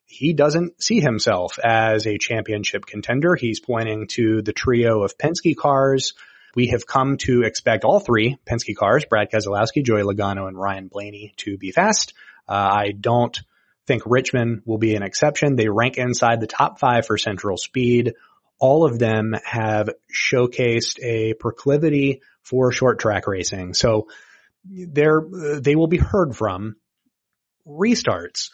he 0.06 0.32
doesn't 0.32 0.82
see 0.82 1.00
himself 1.00 1.58
as 1.62 2.06
a 2.06 2.18
championship 2.18 2.86
contender. 2.86 3.34
He's 3.34 3.60
pointing 3.60 4.06
to 4.12 4.40
the 4.42 4.52
trio 4.52 5.02
of 5.02 5.18
Penske 5.18 5.56
cars. 5.56 6.14
We 6.54 6.68
have 6.68 6.86
come 6.86 7.18
to 7.18 7.42
expect 7.42 7.84
all 7.84 8.00
three 8.00 8.38
Penske 8.46 8.74
cars, 8.74 9.04
Brad 9.04 9.30
Keselowski, 9.30 9.84
Joey 9.84 10.02
Logano, 10.02 10.48
and 10.48 10.58
Ryan 10.58 10.88
Blaney 10.88 11.34
to 11.38 11.58
be 11.58 11.72
fast. 11.72 12.14
Uh, 12.48 12.52
I 12.52 12.92
don't 12.98 13.38
think 13.86 14.02
Richmond 14.06 14.62
will 14.64 14.78
be 14.78 14.94
an 14.94 15.02
exception. 15.02 15.56
They 15.56 15.68
rank 15.68 15.98
inside 15.98 16.40
the 16.40 16.46
top 16.46 16.78
five 16.78 17.06
for 17.06 17.18
central 17.18 17.56
speed 17.56 18.14
all 18.58 18.84
of 18.84 18.98
them 18.98 19.34
have 19.44 19.90
showcased 20.12 20.98
a 21.02 21.34
proclivity 21.34 22.22
for 22.42 22.72
short 22.72 22.98
track 22.98 23.26
racing. 23.26 23.74
So 23.74 24.08
they're, 24.64 25.22
they 25.60 25.76
will 25.76 25.86
be 25.86 25.98
heard 25.98 26.36
from 26.36 26.76
restarts. 27.66 28.50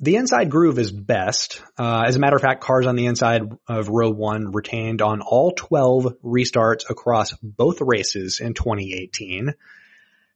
The 0.00 0.16
inside 0.16 0.50
groove 0.50 0.78
is 0.78 0.92
best. 0.92 1.60
Uh, 1.76 2.04
as 2.06 2.14
a 2.14 2.20
matter 2.20 2.36
of 2.36 2.42
fact, 2.42 2.62
cars 2.62 2.86
on 2.86 2.94
the 2.94 3.06
inside 3.06 3.42
of 3.66 3.88
row 3.88 4.10
one 4.10 4.52
retained 4.52 5.02
on 5.02 5.22
all 5.22 5.52
12 5.52 6.18
restarts 6.22 6.88
across 6.88 7.32
both 7.42 7.80
races 7.80 8.38
in 8.40 8.54
2018. 8.54 9.54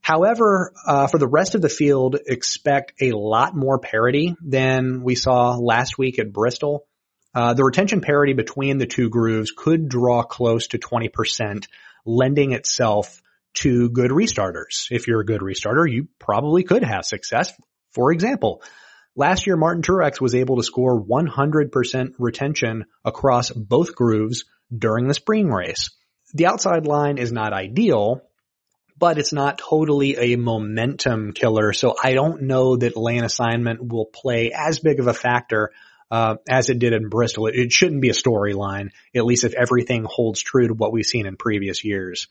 However, 0.01 0.73
uh, 0.85 1.07
for 1.07 1.19
the 1.19 1.29
rest 1.29 1.55
of 1.55 1.63
the 1.63 1.69
field, 1.69 2.17
expect 2.27 2.95
a 3.01 3.13
lot 3.13 3.55
more 3.55 3.79
parity 3.79 4.35
than 4.43 5.05
we 5.05 5.15
saw 5.15 5.57
last 5.57 5.97
week 5.97 6.19
at 6.19 6.33
Bristol. 6.33 6.85
Uh, 7.35 7.55
the 7.55 7.65
retention 7.65 8.01
parity 8.01 8.35
between 8.35 8.79
the 8.79 8.87
two 8.87 9.09
grooves 9.09 9.53
could 9.57 9.89
draw 9.89 10.23
close 10.23 10.67
to 10.69 10.79
20%, 10.79 11.67
lending 12.05 12.53
itself 12.53 13.23
to 13.55 13.89
good 13.91 14.11
restarters. 14.11 14.87
If 14.91 15.07
you're 15.07 15.21
a 15.21 15.27
good 15.27 15.41
restarter, 15.41 15.91
you 15.91 16.09
probably 16.19 16.63
could 16.63 16.85
have 16.85 17.05
success. 17.05 17.53
For 17.93 18.13
example, 18.13 18.63
last 19.15 19.47
year 19.47 19.57
Martin 19.57 19.83
Truex 19.83 20.21
was 20.21 20.35
able 20.35 20.57
to 20.57 20.63
score 20.63 21.03
100% 21.03 22.15
retention 22.19 22.87
across 23.05 23.51
both 23.51 23.95
grooves 23.95 24.45
during 24.77 25.09
the 25.09 25.15
spring 25.15 25.49
race. 25.49 25.91
The 26.35 26.47
outside 26.47 26.87
line 26.87 27.19
is 27.19 27.33
not 27.33 27.53
ideal, 27.53 28.23
but 28.99 29.19
it's 29.19 29.33
not 29.33 29.59
totally 29.59 30.17
a 30.17 30.37
momentum 30.37 31.33
killer. 31.33 31.73
So 31.73 31.95
I 32.03 32.15
don't 32.15 32.43
know 32.43 32.77
that 32.77 32.97
lane 32.97 33.25
assignment 33.25 33.87
will 33.87 34.07
play 34.07 34.53
as 34.55 34.79
big 34.79 35.01
of 35.01 35.09
a 35.09 35.15
factor 35.15 35.73
uh, 36.13 36.37
as 36.47 36.69
it 36.69 36.79
did 36.79 36.93
in 36.93 37.09
Bristol. 37.09 37.47
It, 37.47 37.55
it 37.57 37.73
shouldn't 37.73 38.03
be 38.03 38.11
a 38.11 38.13
storyline, 38.13 38.91
at 39.17 39.25
least 39.25 39.45
if 39.45 39.55
everything 39.55 40.05
holds 40.05 40.43
true 40.43 40.69
to 40.69 40.75
what 40.75 40.93
we've 40.93 41.07
seen 41.07 41.25
in 41.25 41.37
previous 41.37 41.85
years. 41.85 42.29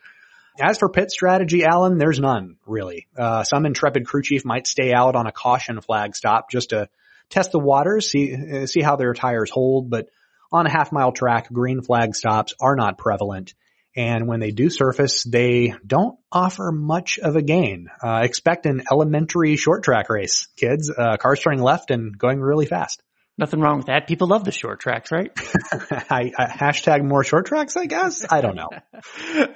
As 0.61 0.77
for 0.77 0.87
pit 0.87 1.09
strategy, 1.09 1.63
Alan, 1.65 1.97
there's 1.97 2.19
none 2.19 2.57
really. 2.67 3.07
Uh, 3.17 3.43
some 3.43 3.65
intrepid 3.65 4.05
crew 4.05 4.21
chief 4.21 4.45
might 4.45 4.67
stay 4.67 4.93
out 4.93 5.15
on 5.15 5.25
a 5.25 5.31
caution 5.31 5.81
flag 5.81 6.15
stop 6.15 6.51
just 6.51 6.69
to 6.69 6.89
test 7.31 7.53
the 7.53 7.59
waters, 7.59 8.11
see 8.11 8.35
uh, 8.35 8.67
see 8.67 8.81
how 8.81 8.97
their 8.97 9.15
tires 9.15 9.49
hold. 9.49 9.89
But 9.89 10.09
on 10.51 10.67
a 10.67 10.71
half 10.71 10.91
mile 10.91 11.11
track, 11.11 11.51
green 11.51 11.81
flag 11.81 12.13
stops 12.13 12.53
are 12.61 12.75
not 12.75 12.99
prevalent. 12.99 13.55
And 13.95 14.27
when 14.27 14.39
they 14.39 14.51
do 14.51 14.69
surface, 14.69 15.23
they 15.23 15.73
don't 15.85 16.19
offer 16.31 16.71
much 16.71 17.17
of 17.17 17.35
a 17.35 17.41
gain. 17.41 17.87
Uh, 18.01 18.21
expect 18.23 18.67
an 18.67 18.83
elementary 18.91 19.55
short 19.55 19.83
track 19.83 20.09
race, 20.09 20.47
kids. 20.55 20.91
Uh, 20.95 21.17
cars 21.17 21.39
turning 21.39 21.61
left 21.61 21.89
and 21.89 22.15
going 22.15 22.39
really 22.39 22.67
fast. 22.67 23.01
Nothing 23.37 23.61
wrong 23.61 23.77
with 23.77 23.85
that. 23.87 24.07
People 24.07 24.27
love 24.27 24.43
the 24.43 24.51
short 24.51 24.81
tracks, 24.81 25.11
right? 25.11 25.31
I, 25.71 26.31
I, 26.37 26.45
hashtag 26.47 27.03
more 27.03 27.23
short 27.23 27.45
tracks, 27.45 27.77
I 27.77 27.85
guess. 27.85 28.25
I 28.29 28.41
don't 28.41 28.55
know. 28.55 28.69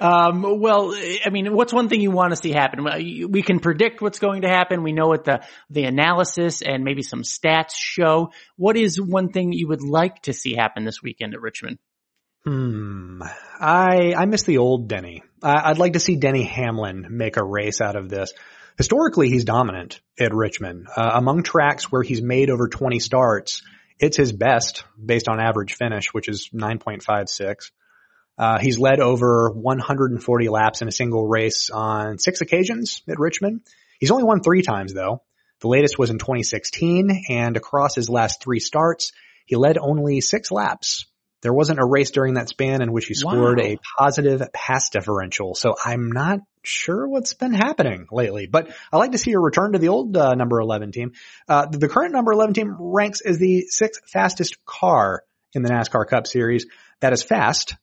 um, 0.00 0.60
well, 0.60 0.94
I 0.94 1.28
mean, 1.30 1.54
what's 1.54 1.72
one 1.72 1.88
thing 1.88 2.00
you 2.00 2.10
want 2.10 2.30
to 2.30 2.36
see 2.36 2.52
happen? 2.52 2.84
We 3.30 3.42
can 3.42 3.60
predict 3.60 4.00
what's 4.00 4.18
going 4.18 4.42
to 4.42 4.48
happen. 4.48 4.82
We 4.82 4.92
know 4.92 5.08
what 5.08 5.24
the 5.24 5.44
the 5.70 5.84
analysis 5.84 6.62
and 6.62 6.84
maybe 6.84 7.02
some 7.02 7.22
stats 7.22 7.74
show. 7.76 8.32
What 8.56 8.76
is 8.76 9.00
one 9.00 9.30
thing 9.30 9.52
you 9.52 9.68
would 9.68 9.82
like 9.82 10.22
to 10.22 10.32
see 10.32 10.54
happen 10.54 10.84
this 10.84 11.02
weekend 11.02 11.34
at 11.34 11.40
Richmond? 11.40 11.78
Hmm. 12.44 13.22
I 13.60 14.14
I 14.16 14.24
miss 14.26 14.44
the 14.44 14.58
old 14.58 14.88
Denny. 14.88 15.22
I, 15.42 15.70
I'd 15.70 15.78
like 15.78 15.92
to 15.92 16.00
see 16.00 16.16
Denny 16.16 16.44
Hamlin 16.44 17.06
make 17.10 17.36
a 17.36 17.44
race 17.44 17.80
out 17.80 17.96
of 17.96 18.08
this. 18.08 18.32
Historically, 18.76 19.30
he's 19.30 19.44
dominant 19.44 20.00
at 20.18 20.34
Richmond. 20.34 20.86
Uh, 20.94 21.10
among 21.14 21.42
tracks 21.42 21.90
where 21.90 22.02
he's 22.02 22.20
made 22.20 22.50
over 22.50 22.68
20 22.68 23.00
starts, 23.00 23.62
it's 23.98 24.16
his 24.16 24.32
best 24.32 24.84
based 25.02 25.28
on 25.28 25.40
average 25.40 25.74
finish, 25.74 26.12
which 26.12 26.28
is 26.28 26.50
9.56. 26.52 27.70
Uh, 28.38 28.58
he's 28.58 28.78
led 28.78 29.00
over 29.00 29.50
140 29.50 30.48
laps 30.50 30.82
in 30.82 30.88
a 30.88 30.92
single 30.92 31.26
race 31.26 31.70
on 31.70 32.18
six 32.18 32.42
occasions 32.42 33.02
at 33.08 33.18
Richmond. 33.18 33.62
He's 33.98 34.10
only 34.10 34.24
won 34.24 34.42
three 34.42 34.60
times 34.62 34.92
though. 34.92 35.22
The 35.60 35.68
latest 35.68 35.98
was 35.98 36.10
in 36.10 36.18
2016 36.18 37.24
and 37.30 37.56
across 37.56 37.94
his 37.94 38.10
last 38.10 38.42
three 38.42 38.60
starts, 38.60 39.12
he 39.46 39.56
led 39.56 39.78
only 39.78 40.20
six 40.20 40.50
laps. 40.50 41.06
There 41.40 41.52
wasn't 41.52 41.78
a 41.78 41.84
race 41.84 42.10
during 42.10 42.34
that 42.34 42.48
span 42.48 42.82
in 42.82 42.92
which 42.92 43.06
he 43.06 43.14
scored 43.14 43.58
wow. 43.58 43.64
a 43.64 43.78
positive 43.98 44.42
pass 44.52 44.90
differential. 44.90 45.54
So 45.54 45.74
I'm 45.82 46.10
not 46.10 46.40
sure 46.66 47.06
what's 47.08 47.34
been 47.34 47.54
happening 47.54 48.06
lately, 48.10 48.46
but 48.46 48.70
I 48.92 48.96
like 48.96 49.12
to 49.12 49.18
see 49.18 49.32
a 49.32 49.38
return 49.38 49.72
to 49.72 49.78
the 49.78 49.88
old 49.88 50.16
uh, 50.16 50.34
number 50.34 50.60
11 50.60 50.92
team. 50.92 51.12
Uh, 51.48 51.66
the 51.66 51.88
current 51.88 52.12
number 52.12 52.32
11 52.32 52.54
team 52.54 52.76
ranks 52.78 53.20
as 53.20 53.38
the 53.38 53.66
sixth 53.68 54.02
fastest 54.10 54.64
car 54.64 55.22
in 55.54 55.62
the 55.62 55.70
NASCAR 55.70 56.06
Cup 56.08 56.26
Series. 56.26 56.66
That 57.00 57.12
is 57.12 57.22
fast, 57.22 57.74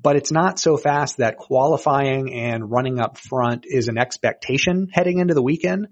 but 0.00 0.16
it's 0.16 0.32
not 0.32 0.58
so 0.58 0.76
fast 0.76 1.18
that 1.18 1.36
qualifying 1.36 2.32
and 2.32 2.70
running 2.70 3.00
up 3.00 3.18
front 3.18 3.64
is 3.66 3.88
an 3.88 3.98
expectation 3.98 4.88
heading 4.92 5.18
into 5.18 5.34
the 5.34 5.42
weekend. 5.42 5.88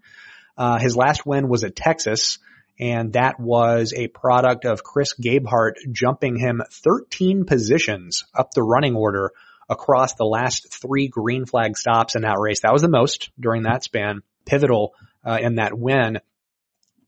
Uh, 0.57 0.79
his 0.79 0.96
last 0.96 1.24
win 1.24 1.48
was 1.48 1.64
at 1.64 1.76
Texas, 1.76 2.38
and 2.79 3.12
that 3.12 3.38
was 3.38 3.92
a 3.94 4.09
product 4.09 4.64
of 4.64 4.83
Chris 4.83 5.14
Gabehart 5.14 5.74
jumping 5.92 6.37
him 6.37 6.62
13 6.70 7.44
positions 7.44 8.24
up 8.35 8.53
the 8.53 8.62
running 8.62 8.96
order 8.96 9.33
across 9.70 10.14
the 10.14 10.24
last 10.26 10.74
three 10.74 11.06
green 11.06 11.46
flag 11.46 11.78
stops 11.78 12.16
in 12.16 12.22
that 12.22 12.38
race. 12.38 12.61
That 12.61 12.72
was 12.72 12.83
the 12.83 12.88
most 12.88 13.30
during 13.38 13.62
that 13.62 13.85
span, 13.85 14.22
pivotal 14.44 14.94
uh, 15.24 15.38
in 15.40 15.54
that 15.54 15.78
win. 15.78 16.20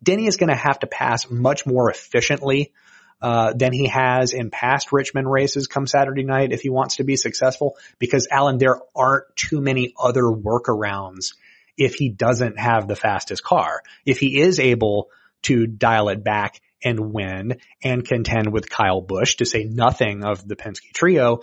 Denny 0.03 0.27
is 0.27 0.37
going 0.37 0.48
to 0.48 0.57
have 0.57 0.79
to 0.79 0.87
pass 0.87 1.29
much 1.29 1.66
more 1.66 1.90
efficiently 1.90 2.72
uh, 3.20 3.53
than 3.53 3.72
he 3.72 3.87
has 3.88 4.33
in 4.33 4.51
past 4.51 4.92
Richmond 4.92 5.31
races 5.31 5.66
come 5.66 5.87
Saturday 5.87 6.25
night 6.25 6.53
if 6.53 6.61
he 6.61 6.70
wants 6.70 6.96
to 6.96 7.05
be 7.05 7.16
successful 7.16 7.77
because 7.98 8.27
Alan, 8.31 8.59
there 8.59 8.81
aren't 8.96 9.25
too 9.37 9.61
many 9.61 9.94
other 10.01 10.22
workarounds 10.22 11.35
if 11.77 11.94
he 11.94 12.11
doesn't 12.11 12.59
have 12.59 12.88
the 12.88 12.96
fastest 12.96 13.42
car. 13.42 13.83
If 14.05 14.18
he 14.18 14.40
is 14.40 14.59
able 14.61 15.09
to 15.42 15.66
dial 15.66 16.09
it 16.09 16.22
back 16.22 16.61
and 16.85 17.12
win 17.12 17.59
and 17.83 18.05
contend 18.05 18.53
with 18.53 18.68
Kyle 18.68 19.01
Busch 19.01 19.37
to 19.37 19.46
say 19.46 19.64
nothing 19.64 20.25
of 20.25 20.46
the 20.46 20.57
Penske 20.57 20.92
trio, 20.92 21.40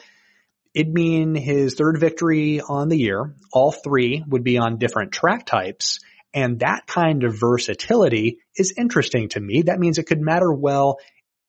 it'd 0.73 0.93
mean 0.93 1.36
his 1.36 1.75
third 1.75 1.99
victory 1.99 2.62
on 2.62 2.89
the 2.89 2.97
year. 2.97 3.36
All 3.51 3.71
three 3.71 4.23
would 4.27 4.43
be 4.43 4.58
on 4.58 4.77
different 4.77 5.12
track 5.12 5.45
types. 5.45 5.99
And 6.34 6.60
that 6.60 6.86
kind 6.86 7.23
of 7.23 7.39
versatility 7.39 8.39
is 8.55 8.73
interesting 8.77 9.29
to 9.29 9.39
me. 9.39 9.63
That 9.63 9.79
means 9.79 9.97
it 9.97 10.05
could 10.08 10.21
matter 10.21 10.51
well 10.51 10.97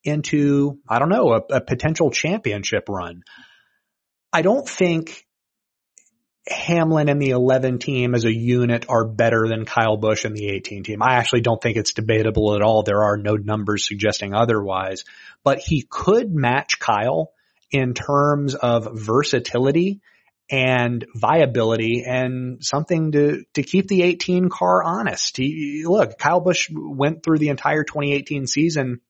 into, 0.04 0.78
I 0.88 0.98
don't 0.98 1.11
know, 1.11 1.33
a, 1.35 1.56
a 1.56 1.61
potential 1.61 2.11
championship 2.11 2.88
run. 2.88 3.22
I 4.33 4.40
don't 4.40 4.66
think 4.66 5.26
Hamlin 6.48 7.09
and 7.09 7.20
the 7.20 7.30
11 7.30 7.78
team 7.78 8.14
as 8.14 8.24
a 8.24 8.35
unit 8.35 8.87
are 8.88 9.06
better 9.06 9.46
than 9.46 9.66
Kyle 9.66 9.98
Busch 9.98 10.24
and 10.24 10.35
the 10.35 10.48
18 10.48 10.83
team. 10.83 11.02
I 11.02 11.16
actually 11.16 11.42
don't 11.42 11.61
think 11.61 11.76
it's 11.76 11.92
debatable 11.92 12.54
at 12.54 12.62
all. 12.62 12.83
There 12.83 13.04
are 13.04 13.18
no 13.18 13.37
numbers 13.37 13.87
suggesting 13.87 14.33
otherwise, 14.33 15.04
but 15.44 15.59
he 15.59 15.87
could 15.88 16.33
match 16.33 16.78
Kyle 16.78 17.33
in 17.70 17.94
terms 17.94 18.54
of 18.54 18.88
versatility 18.92 20.00
and 20.50 21.06
viability 21.14 22.04
and 22.06 22.64
something 22.64 23.12
to, 23.12 23.44
to 23.54 23.62
keep 23.62 23.87
the 23.87 24.02
18 24.02 24.48
car 24.48 24.83
honest. 24.83 25.37
He, 25.37 25.85
look, 25.87 26.18
Kyle 26.18 26.40
Busch 26.40 26.68
went 26.72 27.22
through 27.22 27.38
the 27.38 27.50
entire 27.50 27.85
2018 27.85 28.46
season 28.46 29.00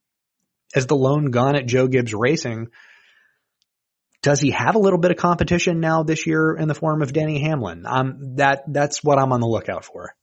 as 0.75 0.87
the 0.87 0.97
lone 0.97 1.31
gun 1.31 1.57
at 1.57 1.67
Joe 1.67 1.87
Gibbs 1.87 2.13
Racing. 2.13 2.69
Does 4.23 4.41
he 4.41 4.51
have 4.51 4.75
a 4.75 4.79
little 4.79 4.99
bit 4.99 5.13
of 5.13 5.17
competition 5.17 5.81
now 5.81 6.03
this 6.03 6.27
year 6.27 6.55
in 6.55 6.69
the 6.69 6.75
form 6.75 7.01
of 7.01 7.15
Denny 7.15 7.41
Hamlin? 7.41 7.85
Um, 7.87 8.37
that, 8.37 8.65
that's 8.69 9.03
what 9.03 9.19
I'm 9.19 9.33
on 9.33 9.41
the 9.41 9.49
lookout 9.49 9.87
for. 9.87 10.15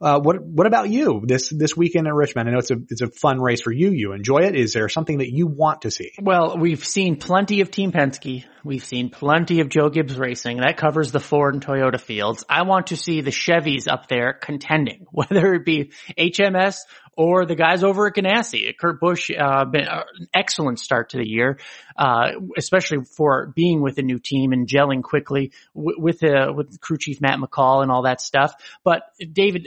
Uh, 0.00 0.20
what 0.20 0.42
what 0.42 0.66
about 0.66 0.90
you 0.90 1.22
this 1.24 1.48
this 1.48 1.76
weekend 1.76 2.06
in 2.06 2.12
Richmond? 2.12 2.48
I 2.48 2.52
know 2.52 2.58
it's 2.58 2.70
a 2.70 2.76
it's 2.90 3.00
a 3.00 3.08
fun 3.08 3.40
race 3.40 3.62
for 3.62 3.72
you. 3.72 3.90
You 3.90 4.12
enjoy 4.12 4.40
it. 4.40 4.54
Is 4.54 4.74
there 4.74 4.88
something 4.88 5.18
that 5.18 5.30
you 5.30 5.46
want 5.46 5.82
to 5.82 5.90
see? 5.90 6.12
Well, 6.20 6.58
we've 6.58 6.84
seen 6.84 7.16
plenty 7.16 7.62
of 7.62 7.70
Team 7.70 7.92
Penske. 7.92 8.44
We've 8.62 8.84
seen 8.84 9.10
plenty 9.10 9.60
of 9.60 9.68
Joe 9.68 9.88
Gibbs 9.88 10.18
Racing. 10.18 10.58
That 10.58 10.76
covers 10.76 11.12
the 11.12 11.20
Ford 11.20 11.54
and 11.54 11.64
Toyota 11.64 12.00
fields. 12.00 12.44
I 12.48 12.62
want 12.62 12.88
to 12.88 12.96
see 12.96 13.22
the 13.22 13.30
Chevys 13.30 13.88
up 13.90 14.08
there 14.08 14.34
contending, 14.34 15.06
whether 15.12 15.54
it 15.54 15.64
be 15.64 15.92
HMS 16.18 16.80
or 17.16 17.46
the 17.46 17.54
guys 17.54 17.82
over 17.82 18.06
at 18.06 18.14
Ganassi. 18.14 18.76
Kurt 18.76 19.00
Busch, 19.00 19.30
uh, 19.30 19.64
been 19.64 19.88
an 19.88 20.28
excellent 20.34 20.78
start 20.78 21.10
to 21.10 21.18
the 21.18 21.26
year, 21.26 21.58
uh, 21.96 22.32
especially 22.56 23.04
for 23.04 23.52
being 23.54 23.80
with 23.80 23.98
a 23.98 24.02
new 24.02 24.18
team 24.18 24.52
and 24.52 24.68
gelling 24.68 25.02
quickly 25.02 25.52
w- 25.74 25.98
with, 25.98 26.22
uh, 26.22 26.52
with 26.54 26.80
crew 26.80 26.98
chief 26.98 27.20
Matt 27.20 27.38
McCall 27.38 27.82
and 27.82 27.90
all 27.90 28.02
that 28.02 28.20
stuff. 28.20 28.54
But 28.84 29.02
David, 29.32 29.66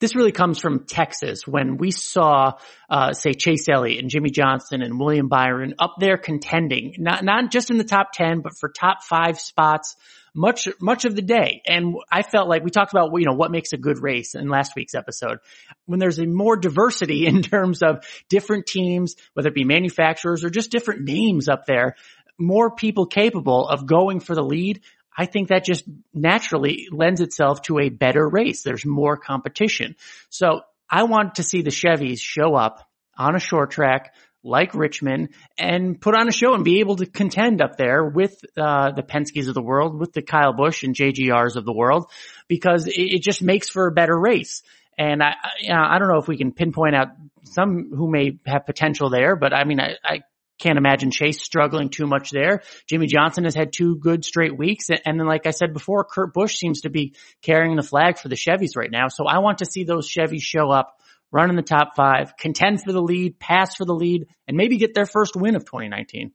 this 0.00 0.14
really 0.14 0.32
comes 0.32 0.58
from 0.58 0.84
Texas 0.84 1.46
when 1.46 1.76
we 1.76 1.90
saw, 1.90 2.58
uh, 2.88 3.12
say 3.12 3.32
Chase 3.32 3.68
Elliott 3.68 4.00
and 4.00 4.10
Jimmie 4.10 4.30
Johnson 4.30 4.82
and 4.82 4.98
William 4.98 5.28
Byron 5.28 5.74
up 5.78 5.96
there 5.98 6.18
contending, 6.18 6.94
not, 6.98 7.24
not 7.24 7.50
just 7.50 7.70
in 7.70 7.78
the 7.78 7.84
top 7.84 8.12
10, 8.12 8.40
but 8.40 8.52
for 8.58 8.70
top 8.70 9.04
five 9.04 9.38
spots 9.38 9.96
much, 10.34 10.68
much 10.80 11.04
of 11.04 11.14
the 11.14 11.22
day. 11.22 11.62
And 11.66 11.94
I 12.10 12.22
felt 12.22 12.48
like 12.48 12.64
we 12.64 12.70
talked 12.70 12.92
about, 12.92 13.10
you 13.18 13.26
know, 13.26 13.34
what 13.34 13.50
makes 13.50 13.72
a 13.72 13.76
good 13.76 14.02
race 14.02 14.34
in 14.34 14.48
last 14.48 14.74
week's 14.76 14.94
episode. 14.94 15.38
When 15.86 15.98
there's 15.98 16.18
a 16.18 16.26
more 16.26 16.56
diversity 16.56 17.26
in 17.28 17.42
terms 17.42 17.82
of 17.82 18.04
different 18.28 18.66
teams, 18.66 19.16
whether 19.34 19.48
it 19.48 19.54
be 19.54 19.64
manufacturers 19.64 20.44
or 20.44 20.50
just 20.50 20.70
different 20.70 21.02
names 21.02 21.48
up 21.48 21.66
there, 21.66 21.96
more 22.38 22.74
people 22.74 23.06
capable 23.06 23.68
of 23.68 23.86
going 23.86 24.20
for 24.20 24.34
the 24.34 24.42
lead. 24.42 24.80
I 25.16 25.26
think 25.26 25.48
that 25.48 25.64
just 25.64 25.84
naturally 26.14 26.88
lends 26.90 27.20
itself 27.20 27.62
to 27.62 27.78
a 27.78 27.90
better 27.90 28.26
race. 28.26 28.62
There's 28.62 28.86
more 28.86 29.16
competition. 29.16 29.96
So 30.30 30.62
I 30.88 31.02
want 31.02 31.36
to 31.36 31.42
see 31.42 31.62
the 31.62 31.70
Chevys 31.70 32.20
show 32.20 32.54
up 32.54 32.88
on 33.16 33.36
a 33.36 33.40
short 33.40 33.70
track 33.70 34.14
like 34.42 34.74
Richmond 34.74 35.30
and 35.58 36.00
put 36.00 36.14
on 36.14 36.28
a 36.28 36.32
show 36.32 36.54
and 36.54 36.64
be 36.64 36.80
able 36.80 36.96
to 36.96 37.06
contend 37.06 37.60
up 37.60 37.76
there 37.76 38.04
with 38.04 38.40
uh, 38.56 38.92
the 38.92 39.02
Penske's 39.02 39.48
of 39.48 39.54
the 39.54 39.62
world, 39.62 39.98
with 39.98 40.12
the 40.12 40.22
Kyle 40.22 40.52
Busch 40.52 40.82
and 40.82 40.94
JGRs 40.94 41.56
of 41.56 41.64
the 41.64 41.72
world, 41.72 42.10
because 42.48 42.86
it, 42.86 42.92
it 42.96 43.22
just 43.22 43.42
makes 43.42 43.68
for 43.68 43.86
a 43.86 43.92
better 43.92 44.18
race. 44.18 44.62
And 44.96 45.22
I, 45.22 45.34
I 45.72 45.98
don't 45.98 46.08
know 46.08 46.18
if 46.18 46.28
we 46.28 46.36
can 46.36 46.52
pinpoint 46.52 46.94
out 46.94 47.08
some 47.44 47.90
who 47.94 48.10
may 48.10 48.38
have 48.46 48.66
potential 48.66 49.08
there, 49.08 49.36
but 49.36 49.54
I 49.54 49.64
mean, 49.64 49.80
I, 49.80 49.96
I 50.04 50.20
can't 50.60 50.78
imagine 50.78 51.10
Chase 51.10 51.42
struggling 51.42 51.88
too 51.88 52.06
much 52.06 52.30
there. 52.30 52.62
Jimmie 52.86 53.06
Johnson 53.06 53.44
has 53.44 53.54
had 53.54 53.72
two 53.72 53.96
good 53.96 54.24
straight 54.24 54.56
weeks. 54.56 54.88
And 54.90 55.18
then, 55.18 55.26
like 55.26 55.46
I 55.46 55.50
said 55.50 55.72
before, 55.72 56.04
Kurt 56.04 56.34
Busch 56.34 56.56
seems 56.56 56.82
to 56.82 56.90
be 56.90 57.14
carrying 57.42 57.76
the 57.76 57.82
flag 57.82 58.18
for 58.18 58.28
the 58.28 58.36
Chevys 58.36 58.76
right 58.76 58.90
now. 58.90 59.08
So 59.08 59.26
I 59.26 59.38
want 59.38 59.58
to 59.58 59.66
see 59.66 59.84
those 59.84 60.08
Chevys 60.08 60.42
show 60.42 60.70
up 60.70 61.00
run 61.32 61.50
in 61.50 61.56
the 61.56 61.62
top 61.62 61.94
five, 61.96 62.36
contend 62.36 62.82
for 62.82 62.92
the 62.92 63.02
lead, 63.02 63.38
pass 63.38 63.74
for 63.74 63.84
the 63.84 63.94
lead, 63.94 64.26
and 64.48 64.56
maybe 64.56 64.78
get 64.78 64.94
their 64.94 65.06
first 65.06 65.36
win 65.36 65.56
of 65.56 65.64
2019. 65.64 66.32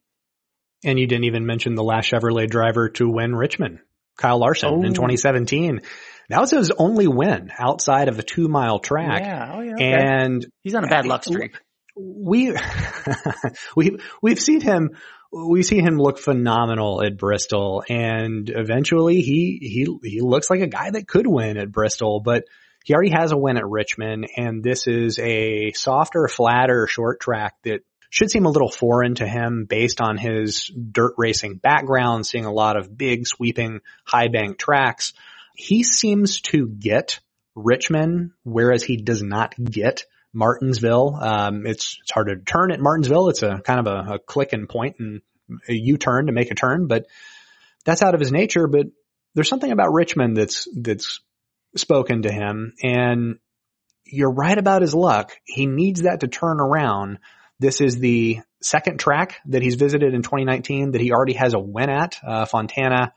And 0.84 1.00
you 1.00 1.08
didn't 1.08 1.26
even 1.26 1.46
mention 1.46 1.76
the 1.76 1.84
last 1.84 2.12
Chevrolet 2.12 2.50
driver 2.50 2.90
to 2.90 3.10
win 3.10 3.36
Richmond, 3.36 3.80
Kyle 4.18 4.40
Larson 4.40 4.70
oh. 4.70 4.84
in 4.84 4.94
2017. 4.94 5.82
That 6.30 6.42
was 6.42 6.52
his 6.52 6.72
only 6.72 7.08
win 7.08 7.52
outside 7.58 8.08
of 8.08 8.20
a 8.20 8.24
two 8.24 8.48
mile 8.48 8.80
track. 8.80 9.22
Yeah. 9.22 9.54
Oh, 9.56 9.62
yeah. 9.62 9.74
Okay. 9.74 9.94
And 9.94 10.46
he's 10.64 10.76
on 10.76 10.84
a 10.84 10.88
bad 10.88 11.06
luck 11.06 11.24
streak. 11.24 11.56
We, 11.98 12.56
we, 13.76 13.98
we've 14.22 14.40
seen 14.40 14.62
him, 14.62 14.92
we 15.32 15.64
see 15.64 15.80
him 15.80 15.98
look 15.98 16.20
phenomenal 16.20 17.04
at 17.04 17.18
Bristol 17.18 17.84
and 17.90 18.50
eventually 18.54 19.22
he, 19.22 19.60
he, 19.62 19.88
he 20.04 20.22
looks 20.22 20.50
like 20.50 20.62
a 20.62 20.68
guy 20.68 20.92
that 20.92 21.08
could 21.08 21.28
win 21.28 21.58
at 21.58 21.72
Bristol, 21.72 22.22
but 22.22 22.46
he 22.86 22.94
already 22.94 23.10
has 23.10 23.32
a 23.32 23.38
win 23.38 23.58
at 23.58 23.68
Richmond 23.68 24.28
and 24.38 24.64
this 24.64 24.86
is 24.86 25.18
a 25.18 25.72
softer, 25.72 26.28
flatter 26.28 26.86
short 26.86 27.20
track 27.20 27.56
that 27.64 27.82
should 28.12 28.30
seem 28.30 28.46
a 28.46 28.52
little 28.52 28.70
foreign 28.70 29.16
to 29.16 29.28
him 29.28 29.66
based 29.68 30.02
on 30.02 30.18
his 30.18 30.68
dirt 30.68 31.16
racing 31.18 31.56
background, 31.56 32.28
seeing 32.28 32.46
a 32.46 32.54
lot 32.54 32.78
of 32.78 32.96
big 32.96 33.26
sweeping 33.26 33.82
high 34.06 34.28
bank 34.28 34.60
tracks. 34.60 35.14
He 35.56 35.82
seems 35.82 36.42
to 36.42 36.68
get 36.68 37.20
Richmond, 37.56 38.34
whereas 38.44 38.84
he 38.84 38.98
does 38.98 39.24
not 39.24 39.56
get 39.58 40.06
Martinsville. 40.32 41.18
Um, 41.20 41.66
it's, 41.66 41.98
it's 42.04 42.12
hard 42.12 42.28
to 42.28 42.36
turn 42.36 42.72
at 42.72 42.80
Martinsville. 42.80 43.30
It's 43.30 43.42
a 43.42 43.62
kind 43.66 43.80
of 43.80 43.88
a, 43.88 44.14
a 44.14 44.20
click 44.20 44.54
and 44.54 44.70
point 44.70 44.98
and 45.00 45.22
a 45.68 45.74
U-turn 45.74 46.28
to 46.28 46.34
make 46.34 46.52
a 46.52 46.56
turn, 46.56 46.86
but 46.86 47.08
that's 47.84 48.04
out 48.04 48.14
of 48.14 48.20
his 48.20 48.32
nature. 48.32 48.68
But 48.68 48.86
there's 49.34 49.50
something 49.50 49.72
about 49.72 49.92
Richmond 49.92 50.38
that's, 50.38 50.68
that's 50.76 51.20
spoken 51.78 52.24
to 52.24 52.32
him 52.32 52.74
and 52.84 53.40
you're 54.06 54.32
right 54.32 54.58
about 54.58 54.82
his 54.82 54.94
luck. 54.94 55.32
He 55.46 55.66
needs 55.66 56.04
that 56.04 56.22
to 56.22 56.28
turn 56.28 56.60
around. 56.60 57.20
This 57.60 57.82
is 57.82 57.98
the 57.98 58.40
second 58.62 59.00
track 59.00 59.38
that 59.48 59.62
he's 59.62 59.76
visited 59.76 60.14
in 60.14 60.22
2019 60.22 60.92
that 60.92 61.02
he 61.02 61.12
already 61.12 61.34
has 61.34 61.54
a 61.54 61.60
win 61.60 61.90
at. 61.90 62.18
Uh, 62.26 62.46
Fontana, 62.46 63.14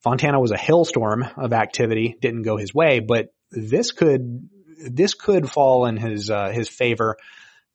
Fontana 0.00 0.40
was 0.40 0.50
a 0.50 0.56
hailstorm 0.56 1.24
of 1.36 1.52
activity, 1.52 2.16
didn't 2.20 2.42
go 2.42 2.56
his 2.56 2.74
way, 2.74 3.00
but 3.00 3.32
this 3.50 3.92
could, 3.92 4.48
this 4.78 5.14
could 5.14 5.50
fall 5.50 5.86
in 5.86 5.96
his, 5.96 6.30
uh, 6.30 6.50
his 6.50 6.68
favor. 6.68 7.16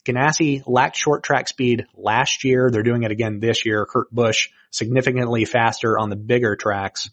Ganassi 0.05 0.63
lacked 0.67 0.97
short 0.97 1.23
track 1.23 1.47
speed 1.47 1.85
last 1.95 2.43
year. 2.43 2.69
They're 2.69 2.83
doing 2.83 3.03
it 3.03 3.11
again 3.11 3.39
this 3.39 3.65
year. 3.65 3.85
Kurt 3.85 4.11
Busch 4.11 4.49
significantly 4.69 5.45
faster 5.45 5.97
on 5.97 6.09
the 6.09 6.15
bigger 6.15 6.55
tracks 6.55 7.09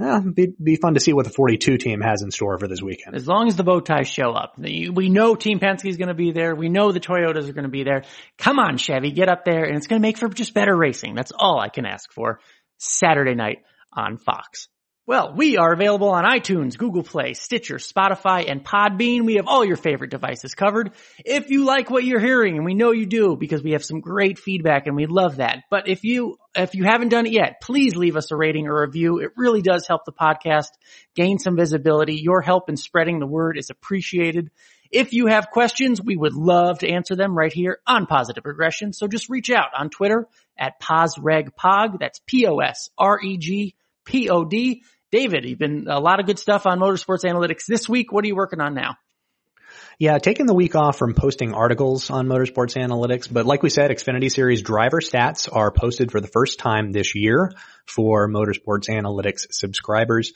yeah, 0.00 0.20
be 0.20 0.54
be 0.62 0.76
fun 0.76 0.94
to 0.94 1.00
see 1.00 1.12
what 1.12 1.26
the 1.26 1.32
42 1.32 1.76
team 1.76 2.00
has 2.00 2.22
in 2.22 2.30
store 2.30 2.58
for 2.58 2.66
this 2.66 2.80
weekend. 2.80 3.14
As 3.14 3.26
long 3.26 3.48
as 3.48 3.56
the 3.56 3.62
bow 3.62 3.80
ties 3.80 4.08
show 4.08 4.32
up, 4.32 4.54
we 4.58 5.10
know 5.10 5.34
Team 5.34 5.60
Penske 5.60 5.90
is 5.90 5.98
going 5.98 6.08
to 6.08 6.14
be 6.14 6.32
there. 6.32 6.54
We 6.54 6.70
know 6.70 6.90
the 6.90 7.00
Toyotas 7.00 7.48
are 7.48 7.52
going 7.52 7.64
to 7.64 7.68
be 7.68 7.84
there. 7.84 8.04
Come 8.38 8.58
on, 8.58 8.78
Chevy, 8.78 9.10
get 9.10 9.28
up 9.28 9.44
there, 9.44 9.64
and 9.64 9.76
it's 9.76 9.86
going 9.86 10.00
to 10.00 10.06
make 10.06 10.16
for 10.16 10.28
just 10.28 10.54
better 10.54 10.74
racing. 10.74 11.14
That's 11.14 11.32
all 11.38 11.60
I 11.60 11.68
can 11.68 11.84
ask 11.84 12.10
for. 12.12 12.40
Saturday 12.78 13.34
night 13.34 13.58
on 13.92 14.16
Fox. 14.16 14.68
Well, 15.10 15.34
we 15.34 15.56
are 15.56 15.72
available 15.72 16.10
on 16.10 16.22
iTunes, 16.22 16.78
Google 16.78 17.02
Play, 17.02 17.34
Stitcher, 17.34 17.78
Spotify, 17.78 18.48
and 18.48 18.64
Podbean. 18.64 19.24
We 19.24 19.34
have 19.34 19.48
all 19.48 19.64
your 19.64 19.74
favorite 19.74 20.12
devices 20.12 20.54
covered. 20.54 20.92
If 21.24 21.50
you 21.50 21.64
like 21.64 21.90
what 21.90 22.04
you're 22.04 22.20
hearing, 22.20 22.54
and 22.54 22.64
we 22.64 22.74
know 22.74 22.92
you 22.92 23.06
do 23.06 23.34
because 23.34 23.60
we 23.60 23.72
have 23.72 23.84
some 23.84 23.98
great 23.98 24.38
feedback 24.38 24.86
and 24.86 24.94
we 24.94 25.06
love 25.06 25.38
that. 25.38 25.64
But 25.68 25.88
if 25.88 26.04
you, 26.04 26.36
if 26.54 26.76
you 26.76 26.84
haven't 26.84 27.08
done 27.08 27.26
it 27.26 27.32
yet, 27.32 27.60
please 27.60 27.96
leave 27.96 28.14
us 28.14 28.30
a 28.30 28.36
rating 28.36 28.68
or 28.68 28.84
a 28.84 28.86
review. 28.86 29.18
It 29.18 29.32
really 29.36 29.62
does 29.62 29.84
help 29.84 30.04
the 30.04 30.12
podcast 30.12 30.68
gain 31.16 31.40
some 31.40 31.56
visibility. 31.56 32.14
Your 32.14 32.40
help 32.40 32.68
in 32.68 32.76
spreading 32.76 33.18
the 33.18 33.26
word 33.26 33.58
is 33.58 33.68
appreciated. 33.68 34.52
If 34.92 35.12
you 35.12 35.26
have 35.26 35.50
questions, 35.50 36.00
we 36.00 36.16
would 36.16 36.34
love 36.34 36.78
to 36.78 36.88
answer 36.88 37.16
them 37.16 37.36
right 37.36 37.52
here 37.52 37.80
on 37.84 38.06
Positive 38.06 38.44
Regression. 38.46 38.92
So 38.92 39.08
just 39.08 39.28
reach 39.28 39.50
out 39.50 39.70
on 39.76 39.90
Twitter 39.90 40.28
at 40.56 40.80
PosRegPod. 40.80 41.98
That's 41.98 42.20
P-O-S-R-E-G-P-O-D 42.28 43.74
David, 45.10 45.44
you've 45.44 45.58
been 45.58 45.86
a 45.88 45.98
lot 45.98 46.20
of 46.20 46.26
good 46.26 46.38
stuff 46.38 46.66
on 46.66 46.78
motorsports 46.78 47.24
analytics 47.24 47.66
this 47.66 47.88
week. 47.88 48.12
What 48.12 48.24
are 48.24 48.28
you 48.28 48.36
working 48.36 48.60
on 48.60 48.74
now? 48.74 48.96
Yeah, 49.98 50.18
taking 50.18 50.46
the 50.46 50.54
week 50.54 50.74
off 50.74 50.96
from 50.96 51.14
posting 51.14 51.52
articles 51.52 52.08
on 52.10 52.26
motorsports 52.26 52.74
analytics, 52.74 53.30
but 53.30 53.44
like 53.44 53.62
we 53.62 53.68
said, 53.68 53.90
Xfinity 53.90 54.30
Series 54.30 54.62
driver 54.62 55.00
stats 55.00 55.48
are 55.52 55.70
posted 55.70 56.10
for 56.10 56.20
the 56.20 56.26
first 56.26 56.58
time 56.58 56.90
this 56.90 57.14
year 57.14 57.52
for 57.84 58.26
motorsports 58.28 58.88
analytics 58.88 59.46
subscribers. 59.50 60.32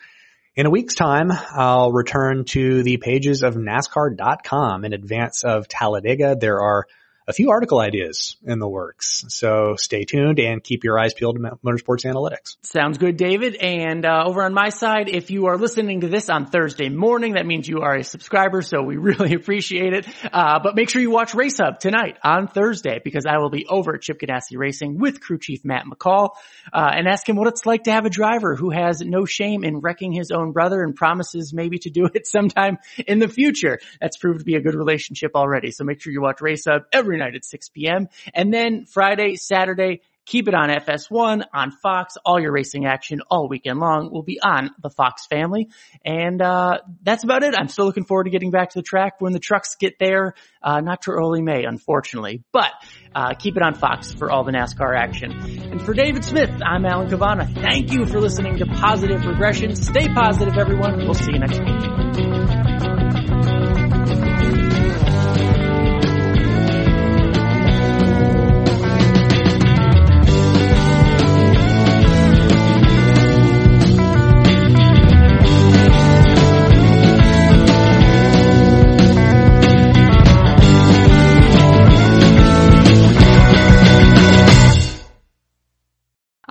In 0.54 0.66
a 0.66 0.70
week's 0.70 0.94
time, 0.94 1.32
I'll 1.32 1.92
return 1.92 2.44
to 2.50 2.82
the 2.82 2.98
pages 2.98 3.42
of 3.42 3.54
NASCAR.com 3.54 4.84
in 4.84 4.92
advance 4.92 5.44
of 5.44 5.66
Talladega. 5.66 6.36
There 6.38 6.60
are 6.60 6.86
a 7.26 7.32
few 7.32 7.50
article 7.50 7.80
ideas 7.80 8.36
in 8.44 8.58
the 8.58 8.68
works. 8.68 9.24
So 9.28 9.76
stay 9.76 10.04
tuned 10.04 10.38
and 10.38 10.62
keep 10.62 10.84
your 10.84 10.98
eyes 10.98 11.14
peeled 11.14 11.36
to 11.36 11.40
Motorsports 11.64 12.04
Analytics. 12.04 12.56
Sounds 12.62 12.98
good, 12.98 13.16
David. 13.16 13.56
And 13.56 14.04
uh, 14.04 14.24
over 14.26 14.42
on 14.42 14.52
my 14.52 14.68
side, 14.68 15.08
if 15.08 15.30
you 15.30 15.46
are 15.46 15.56
listening 15.56 16.02
to 16.02 16.08
this 16.08 16.28
on 16.28 16.46
Thursday 16.46 16.90
morning, 16.90 17.34
that 17.34 17.46
means 17.46 17.66
you 17.66 17.80
are 17.80 17.96
a 17.96 18.04
subscriber, 18.04 18.60
so 18.60 18.82
we 18.82 18.96
really 18.98 19.34
appreciate 19.34 19.94
it. 19.94 20.06
Uh, 20.30 20.60
but 20.62 20.76
make 20.76 20.90
sure 20.90 21.00
you 21.00 21.10
watch 21.10 21.34
Race 21.34 21.58
Hub 21.58 21.80
tonight 21.80 22.18
on 22.22 22.48
Thursday 22.48 23.00
because 23.02 23.24
I 23.26 23.38
will 23.38 23.50
be 23.50 23.66
over 23.66 23.94
at 23.94 24.02
Chip 24.02 24.20
Ganassi 24.20 24.56
Racing 24.56 24.98
with 24.98 25.20
crew 25.20 25.38
chief 25.38 25.64
Matt 25.64 25.84
McCall 25.86 26.30
uh, 26.72 26.90
and 26.94 27.08
ask 27.08 27.26
him 27.26 27.36
what 27.36 27.48
it's 27.48 27.64
like 27.64 27.84
to 27.84 27.92
have 27.92 28.04
a 28.04 28.10
driver 28.10 28.54
who 28.54 28.70
has 28.70 29.00
no 29.00 29.24
shame 29.24 29.64
in 29.64 29.80
wrecking 29.80 30.12
his 30.12 30.30
own 30.30 30.52
brother 30.52 30.82
and 30.82 30.94
promises 30.94 31.52
maybe 31.54 31.78
to 31.78 31.90
do 31.90 32.06
it 32.14 32.26
sometime 32.26 32.78
in 33.06 33.18
the 33.18 33.28
future. 33.28 33.78
That's 34.00 34.18
proved 34.18 34.40
to 34.40 34.44
be 34.44 34.56
a 34.56 34.60
good 34.60 34.74
relationship 34.74 35.32
already. 35.34 35.70
So 35.70 35.84
make 35.84 36.02
sure 36.02 36.12
you 36.12 36.20
watch 36.20 36.42
Race 36.42 36.64
Hub 36.66 36.82
every 36.92 37.13
every 37.14 37.24
night 37.24 37.36
at 37.36 37.44
6 37.44 37.68
p.m. 37.70 38.08
And 38.34 38.52
then 38.52 38.86
Friday, 38.86 39.36
Saturday, 39.36 40.00
Keep 40.26 40.48
it 40.48 40.54
on 40.54 40.70
FS1, 40.70 41.44
on 41.52 41.70
Fox. 41.70 42.16
All 42.24 42.40
your 42.40 42.50
racing 42.50 42.86
action 42.86 43.20
all 43.30 43.46
weekend 43.46 43.78
long 43.78 44.10
will 44.10 44.22
be 44.22 44.40
on 44.40 44.70
the 44.82 44.88
Fox 44.88 45.26
family. 45.26 45.68
And, 46.02 46.40
uh, 46.40 46.78
that's 47.02 47.24
about 47.24 47.42
it. 47.42 47.54
I'm 47.54 47.68
still 47.68 47.84
looking 47.84 48.04
forward 48.04 48.24
to 48.24 48.30
getting 48.30 48.50
back 48.50 48.70
to 48.70 48.78
the 48.78 48.82
track 48.82 49.20
when 49.20 49.34
the 49.34 49.38
trucks 49.38 49.74
get 49.74 49.98
there. 49.98 50.34
Uh, 50.62 50.80
not 50.80 51.02
too 51.02 51.10
early 51.10 51.42
May, 51.42 51.64
unfortunately, 51.64 52.42
but, 52.52 52.72
uh, 53.14 53.34
keep 53.34 53.58
it 53.58 53.62
on 53.62 53.74
Fox 53.74 54.14
for 54.14 54.30
all 54.30 54.44
the 54.44 54.52
NASCAR 54.52 54.96
action. 54.96 55.30
And 55.70 55.82
for 55.82 55.92
David 55.92 56.24
Smith, 56.24 56.50
I'm 56.64 56.86
Alan 56.86 57.10
Cavanna. 57.10 57.46
Thank 57.46 57.92
you 57.92 58.06
for 58.06 58.18
listening 58.18 58.56
to 58.60 58.64
Positive 58.64 59.26
Regression. 59.26 59.76
Stay 59.76 60.08
positive, 60.08 60.56
everyone. 60.56 61.00
We'll 61.00 61.12
see 61.12 61.32
you 61.32 61.38
next 61.38 61.60
week. 61.60 62.33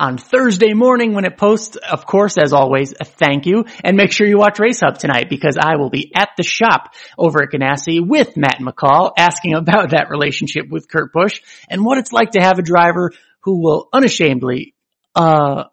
On 0.03 0.17
Thursday 0.17 0.73
morning 0.73 1.13
when 1.13 1.23
it 1.23 1.37
posts. 1.37 1.77
Of 1.77 2.05
course, 2.05 2.37
as 2.37 2.51
always, 2.51 2.93
a 2.99 3.05
thank 3.05 3.45
you. 3.45 3.63
And 3.85 3.95
make 3.95 4.11
sure 4.11 4.27
you 4.27 4.37
watch 4.37 4.59
Race 4.59 4.81
Hub 4.81 4.97
tonight 4.97 5.29
because 5.29 5.57
I 5.57 5.77
will 5.77 5.89
be 5.89 6.11
at 6.13 6.31
the 6.35 6.43
shop 6.43 6.93
over 7.17 7.41
at 7.41 7.51
Ganassi 7.51 8.05
with 8.05 8.35
Matt 8.35 8.57
McCall 8.59 9.13
asking 9.17 9.53
about 9.53 9.91
that 9.91 10.07
relationship 10.09 10.67
with 10.69 10.89
Kurt 10.89 11.13
Busch 11.13 11.39
and 11.69 11.85
what 11.85 11.99
it's 11.99 12.11
like 12.11 12.31
to 12.31 12.41
have 12.41 12.59
a 12.59 12.61
driver 12.61 13.11
who 13.41 13.61
will 13.61 13.87
unashamedly, 13.93 14.73
uh, 15.15 15.63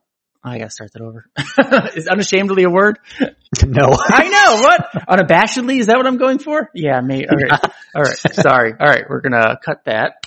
I 0.45 0.59
gotta 0.59 0.71
start 0.71 0.93
that 0.93 1.03
over. 1.03 1.27
is 1.97 2.07
unashamedly 2.07 2.63
a 2.63 2.71
word? 2.71 2.99
No. 3.67 3.83
I 3.93 4.29
know. 4.29 4.63
What? 4.63 4.93
Unabashedly? 5.09 5.81
Is 5.81 5.89
that 5.89 5.97
what 5.97 6.07
I'm 6.07 6.19
going 6.19 6.39
for? 6.39 6.71
Yeah, 6.73 7.01
me. 7.01 7.27
All 7.27 7.37
right. 7.37 7.61
All 7.97 8.03
right. 8.03 8.17
Sorry. 8.17 8.73
All 8.79 8.87
right. 8.87 9.03
We're 9.09 9.21
gonna 9.21 9.59
cut 9.63 9.87
that. 9.87 10.25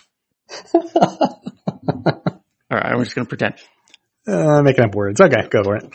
All 0.74 1.42
right. 2.70 2.92
I'm 2.92 3.02
just 3.02 3.16
gonna 3.16 3.28
pretend. 3.28 3.56
Uh, 4.26 4.62
making 4.62 4.86
up 4.86 4.96
words. 4.96 5.20
Okay, 5.20 5.48
go 5.50 5.64
for 5.64 5.76
it. 5.76 5.90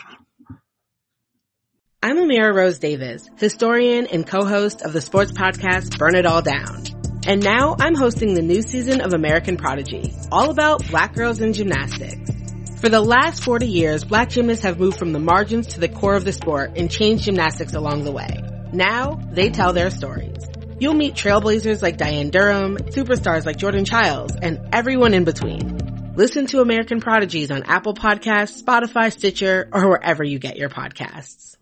I'm 2.01 2.17
Amira 2.17 2.53
Rose 2.53 2.79
Davis, 2.79 3.27
historian 3.37 4.07
and 4.07 4.25
co-host 4.25 4.83
of 4.83 4.93
the 4.93 5.01
sports 5.01 5.31
podcast 5.31 5.97
Burn 5.97 6.15
It 6.15 6.25
All 6.25 6.41
Down. 6.41 6.83
And 7.25 7.43
now 7.43 7.75
I'm 7.79 7.95
hosting 7.95 8.35
the 8.35 8.41
new 8.41 8.61
season 8.61 9.01
of 9.01 9.13
American 9.13 9.57
Prodigy, 9.57 10.13
all 10.31 10.49
about 10.49 10.87
black 10.87 11.13
girls 11.13 11.41
in 11.41 11.53
gymnastics. 11.53 12.31
For 12.79 12.87
the 12.87 13.01
last 13.01 13.43
40 13.43 13.67
years, 13.67 14.05
black 14.05 14.29
gymnasts 14.29 14.63
have 14.63 14.79
moved 14.79 14.97
from 14.97 15.11
the 15.11 15.19
margins 15.19 15.67
to 15.73 15.79
the 15.79 15.89
core 15.89 16.15
of 16.15 16.23
the 16.23 16.31
sport 16.31 16.77
and 16.77 16.89
changed 16.89 17.25
gymnastics 17.25 17.73
along 17.73 18.05
the 18.05 18.11
way. 18.11 18.29
Now, 18.71 19.19
they 19.31 19.49
tell 19.49 19.73
their 19.73 19.89
stories. 19.89 20.37
You'll 20.79 20.93
meet 20.93 21.15
trailblazers 21.15 21.81
like 21.81 21.97
Diane 21.97 22.29
Durham, 22.29 22.77
superstars 22.77 23.45
like 23.45 23.57
Jordan 23.57 23.83
Chiles, 23.83 24.31
and 24.41 24.69
everyone 24.71 25.13
in 25.13 25.25
between. 25.25 25.78
Listen 26.19 26.47
to 26.47 26.59
American 26.59 26.99
Prodigies 26.99 27.49
on 27.49 27.63
Apple 27.63 27.93
Podcasts, 27.93 28.61
Spotify, 28.61 29.09
Stitcher, 29.09 29.69
or 29.71 29.87
wherever 29.87 30.21
you 30.21 30.37
get 30.37 30.57
your 30.57 30.67
podcasts. 30.67 31.55